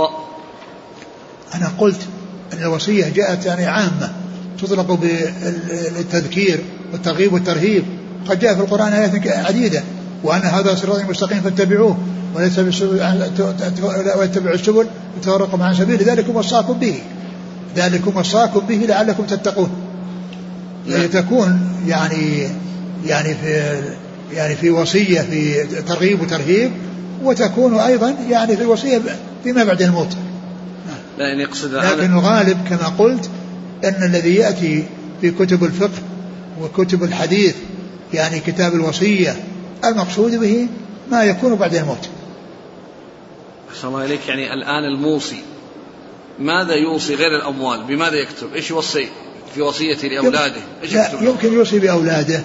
أنا 1.56 1.72
قلت 1.78 2.02
أن 2.54 2.58
الوصية 2.58 3.10
جاءت 3.10 3.46
يعني 3.46 3.66
عامة 3.66 4.14
تطلق 4.62 4.92
بالتذكير 4.92 6.60
والترغيب 6.92 7.34
والترهيب. 7.34 7.84
قد 8.30 8.40
جاء 8.40 8.56
في 8.56 8.62
القرآن 8.62 8.94
آيات 8.94 9.28
عديدة. 9.28 9.84
وأن 10.24 10.42
هذا 10.42 10.76
صراط 10.76 11.10
مستقيم 11.10 11.42
فاتبعوه 11.42 11.98
وليس 12.36 12.60
ويتبع 14.18 14.52
السبل 14.52 14.88
وتفرقوا 15.18 15.64
عن 15.64 15.76
سبيل 15.76 16.04
ذلكم 16.04 16.36
وصاكم 16.36 16.74
به. 16.74 17.00
ذلكم 17.76 18.18
وصاكم 18.18 18.60
به 18.60 18.76
لعلكم 18.76 19.24
تتقون. 19.24 19.70
تكون 21.14 21.60
يعني 21.88 22.48
يعني 23.06 23.34
في 23.34 23.82
يعني 24.34 24.56
في 24.56 24.70
وصية 24.70 25.22
في 25.22 25.64
ترغيب 25.88 26.22
وترهيب 26.22 26.72
وتكون 27.24 27.80
أيضا 27.80 28.16
يعني 28.30 28.58
في 28.58 28.62
الوصيه 28.62 29.02
فيما 29.44 29.64
بعد 29.64 29.82
الموت. 29.82 30.18
لا 31.18 31.28
يعني 31.28 31.42
يقصد 31.42 31.74
لكن 31.74 32.14
الغالب 32.14 32.58
كما 32.70 32.88
قلت 32.88 33.30
أن 33.84 34.04
الذي 34.04 34.36
يأتي 34.36 34.84
في 35.22 35.32
كتب 35.32 35.64
الفقه 35.64 36.02
وكتب 36.62 37.04
الحديث 37.04 37.56
يعني 38.14 38.40
كتاب 38.40 38.74
الوصية 38.74 39.36
المقصود 39.86 40.36
به 40.36 40.68
ما 41.12 41.24
يكون 41.24 41.56
بعد 41.56 41.76
الموت. 41.76 42.10
أحسن 43.72 43.88
الله 43.88 44.06
إليك. 44.06 44.28
يعني 44.28 44.54
الآن 44.54 44.84
الموصي 44.84 45.42
ماذا 46.40 46.74
يوصي 46.74 47.16
غير 47.16 47.36
الأموال؟ 47.36 47.84
بماذا 47.84 48.16
يكتب؟ 48.16 48.54
إيش 48.54 48.70
يوصي 48.70 49.08
في 49.56 49.62
وصيته 49.62 50.08
لأولاده؟ 50.08 50.62
إيش 50.84 50.94
يكتب 50.94 51.24
يمكن 51.24 51.54
يوصي 51.54 51.80
بأولاده 51.80 52.44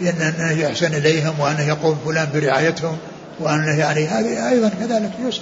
بأنه 0.00 0.60
يحسن 0.60 0.94
إليهم 0.94 1.40
وأنه 1.40 1.68
يقوم 1.68 1.98
فلان 2.04 2.28
برعايتهم 2.34 2.96
وأنه 3.40 3.78
يعني 3.78 4.06
هذه 4.06 4.50
أيضا 4.50 4.68
كذلك 4.68 5.12
يوصى. 5.24 5.40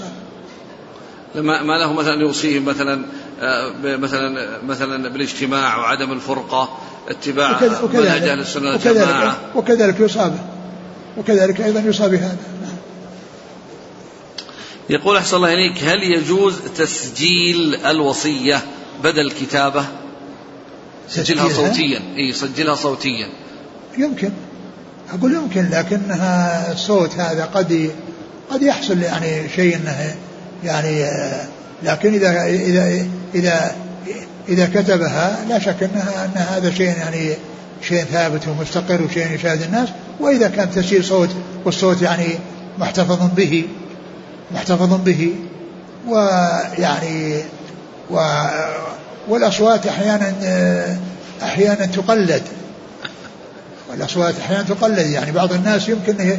لما 1.35 1.63
ما 1.63 1.79
له 1.79 1.93
مثلا 1.93 2.21
يوصيهم 2.21 2.65
مثلا 2.65 3.05
آه، 3.41 3.97
مثلا 3.97 4.49
مثلا 4.63 5.09
بالاجتماع 5.09 5.77
وعدم 5.77 6.13
الفرقة 6.13 6.79
اتباع 7.09 7.61
منهج 7.93 8.23
أهل 8.23 8.41
السنة 8.41 8.71
والجماعة. 8.71 9.37
وكذلك 9.55 10.01
يوصى 10.01 10.19
به 10.19 10.54
وكذلك 11.19 11.61
أيضا 11.61 11.81
يوصى 11.81 12.09
بهذا. 12.09 12.37
يقول 14.91 15.17
أحسن 15.17 15.37
الله 15.37 15.53
إليك 15.55 15.85
هل 15.85 16.03
يجوز 16.03 16.55
تسجيل 16.77 17.75
الوصية 17.87 18.63
بدل 19.05 19.31
كتابة؟ 19.31 19.85
سجلها 21.09 21.49
صوتيا. 21.49 22.01
إي 22.17 22.33
سجلها 22.33 22.75
صوتيا. 22.75 23.29
يمكن. 23.99 24.31
أقول 25.13 25.35
يمكن 25.35 25.69
لكنها 25.71 26.73
الصوت 26.73 27.15
هذا 27.15 27.45
قد 27.45 27.91
قد 28.51 28.63
يحصل 28.63 29.03
يعني 29.03 29.49
شيء 29.57 29.77
إنه 29.77 30.15
يعني 30.65 31.11
لكن 31.83 32.15
إذا 32.15 32.45
إذا 32.47 33.07
إذا 33.35 33.77
إذا 34.49 34.67
كتبها 34.67 35.45
لا 35.49 35.59
شك 35.59 35.83
إنها 35.83 36.25
إن 36.25 36.37
هذا 36.37 36.71
شيء 36.71 36.87
يعني 36.87 37.35
شيء 37.89 38.05
ثابت 38.05 38.49
ومستقر 38.49 39.03
وشيء 39.03 39.33
يشاهد 39.33 39.63
الناس. 39.63 39.89
وإذا 40.21 40.49
كان 40.49 40.71
تسجيل 40.71 41.05
صوت 41.05 41.31
والصوت 41.65 42.03
يعني 42.03 42.29
محتفظ 42.79 43.19
به 43.37 43.65
محتفظ 44.53 45.05
به 45.05 45.35
ويعني 46.09 47.43
و 48.11 48.21
والأصوات 49.29 49.87
أحيانا 49.87 50.35
أحيانا 51.43 51.87
تقلد. 51.87 52.43
والأصوات 53.91 54.35
أحيانا 54.39 54.63
تقلد. 54.63 55.07
يعني 55.07 55.33
بعض 55.33 55.53
الناس 55.53 55.89
يمكن 55.89 56.39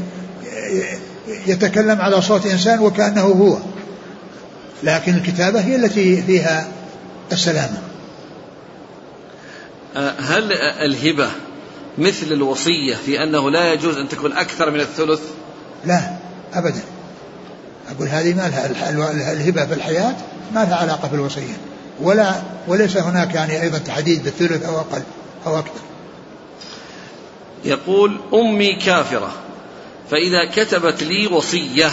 يتكلم 1.47 2.01
على 2.01 2.21
صوت 2.21 2.45
إنسان 2.45 2.79
وكأنه 2.79 3.21
هو. 3.21 3.57
لكن 4.83 5.15
الكتابة 5.15 5.59
هي 5.59 5.75
التي 5.75 6.21
فيها 6.21 6.67
السلامة. 7.31 7.77
هل 10.19 10.53
الهبة 10.85 11.27
مثل 11.97 12.31
الوصية 12.31 12.95
في 12.95 13.23
أنه 13.23 13.51
لا 13.51 13.73
يجوز 13.73 13.97
أن 13.97 14.09
تكون 14.09 14.33
أكثر 14.33 14.71
من 14.71 14.79
الثلث؟ 14.79 15.21
لا 15.85 16.11
أبدا. 16.53 16.81
أقول 17.95 18.07
هذه 18.07 18.33
ما 18.33 18.49
لها 18.49 19.31
الهبة 19.31 19.65
في 19.65 19.73
الحياة 19.73 20.15
ما 20.53 20.59
لها 20.59 20.75
علاقة 20.75 21.07
بالوصية. 21.07 21.57
ولا 22.01 22.33
وليس 22.67 22.97
هناك 22.97 23.35
يعني 23.35 23.61
أيضا 23.61 23.77
تحديد 23.77 24.23
بالثلث 24.23 24.63
أو 24.63 24.79
أقل 24.79 25.01
أو 25.45 25.59
أكثر. 25.59 25.81
يقول 27.65 28.19
أمي 28.33 28.75
كافرة 28.75 29.31
فإذا 30.11 30.51
كتبت 30.55 31.03
لي 31.03 31.27
وصية 31.27 31.91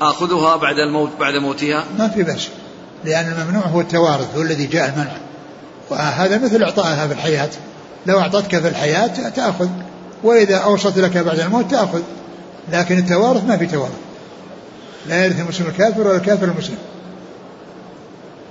آخذها 0.00 0.56
بعد 0.56 0.78
الموت 0.78 1.10
بعد 1.20 1.34
موتها؟ 1.34 1.84
ما 1.98 2.08
في 2.08 2.22
بأس 2.22 2.48
لأن 3.04 3.32
الممنوع 3.32 3.66
هو 3.66 3.80
التوارث 3.80 4.36
هو 4.36 4.42
الذي 4.42 4.66
جاء 4.66 4.88
المنع. 4.88 5.16
وهذا 5.90 6.38
مثل 6.38 6.62
إعطائها 6.62 7.06
في 7.06 7.14
الحياة. 7.14 7.50
لو 8.06 8.20
أعطتك 8.20 8.60
في 8.60 8.68
الحياة 8.68 9.28
تأخذ 9.28 9.68
وإذا 10.22 10.56
أوصت 10.56 10.98
لك 10.98 11.16
بعد 11.16 11.40
الموت 11.40 11.70
تأخذ. 11.70 12.02
لكن 12.72 12.98
التوارث 12.98 13.44
ما 13.44 13.56
في 13.56 13.66
توارث. 13.66 13.92
لا 15.06 15.24
يرث 15.24 15.40
المسلم 15.40 15.66
الكافر 15.66 16.00
ولا 16.00 16.16
الكافر 16.16 16.44
المسلم. 16.44 16.78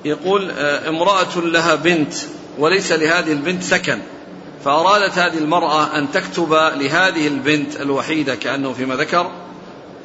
يقول 0.06 0.52
آه، 0.52 0.90
امرأة 0.90 1.40
لها 1.40 1.76
بنت 1.76 2.14
وليس 2.60 2.92
لهذه 2.92 3.32
البنت 3.32 3.64
سكن 3.64 4.00
فأرادت 4.66 5.18
هذه 5.18 5.38
المرأة 5.38 5.98
أن 5.98 6.12
تكتب 6.12 6.54
لهذه 6.54 7.28
البنت 7.28 7.76
الوحيدة 7.76 8.36
كأنه 8.36 8.74
فيما 8.74 8.96
ذكر 8.96 9.32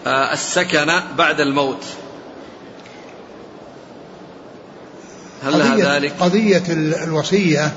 آه، 0.07 0.33
السكن 0.33 0.93
بعد 1.19 1.41
الموت. 1.41 1.85
هل 5.45 5.59
لها 5.59 5.99
ذلك؟ 5.99 6.13
قضية 6.21 6.63
الوصية 7.05 7.73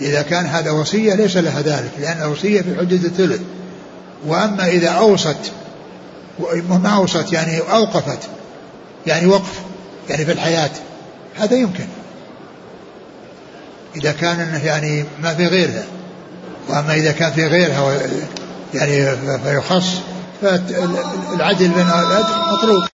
إذا 0.00 0.22
كان 0.22 0.46
هذا 0.46 0.70
وصية 0.70 1.14
ليس 1.14 1.36
لها 1.36 1.60
ذلك 1.60 1.90
لأن 2.00 2.22
الوصية 2.22 2.60
في 2.60 2.76
حدود 2.76 3.04
الثلث. 3.04 3.40
وأما 4.26 4.66
إذا 4.66 4.88
أوصت 4.88 5.36
ما 6.68 6.88
أوصت 6.88 7.32
يعني 7.32 7.60
أوقفت 7.60 8.18
يعني 9.06 9.26
وقف 9.26 9.60
يعني 10.10 10.24
في 10.24 10.32
الحياة 10.32 10.70
هذا 11.34 11.56
يمكن. 11.56 11.86
إذا 13.96 14.12
كان 14.12 14.60
يعني 14.64 15.04
ما 15.22 15.34
في 15.34 15.46
غيرها. 15.46 15.84
وأما 16.68 16.94
إذا 16.94 17.12
كان 17.12 17.32
في 17.32 17.46
غيرها 17.46 18.00
يعني 18.74 19.16
فيخص 19.44 19.86
فالعدل 20.42 21.68
بين 21.68 21.86
مطلوب. 22.52 22.93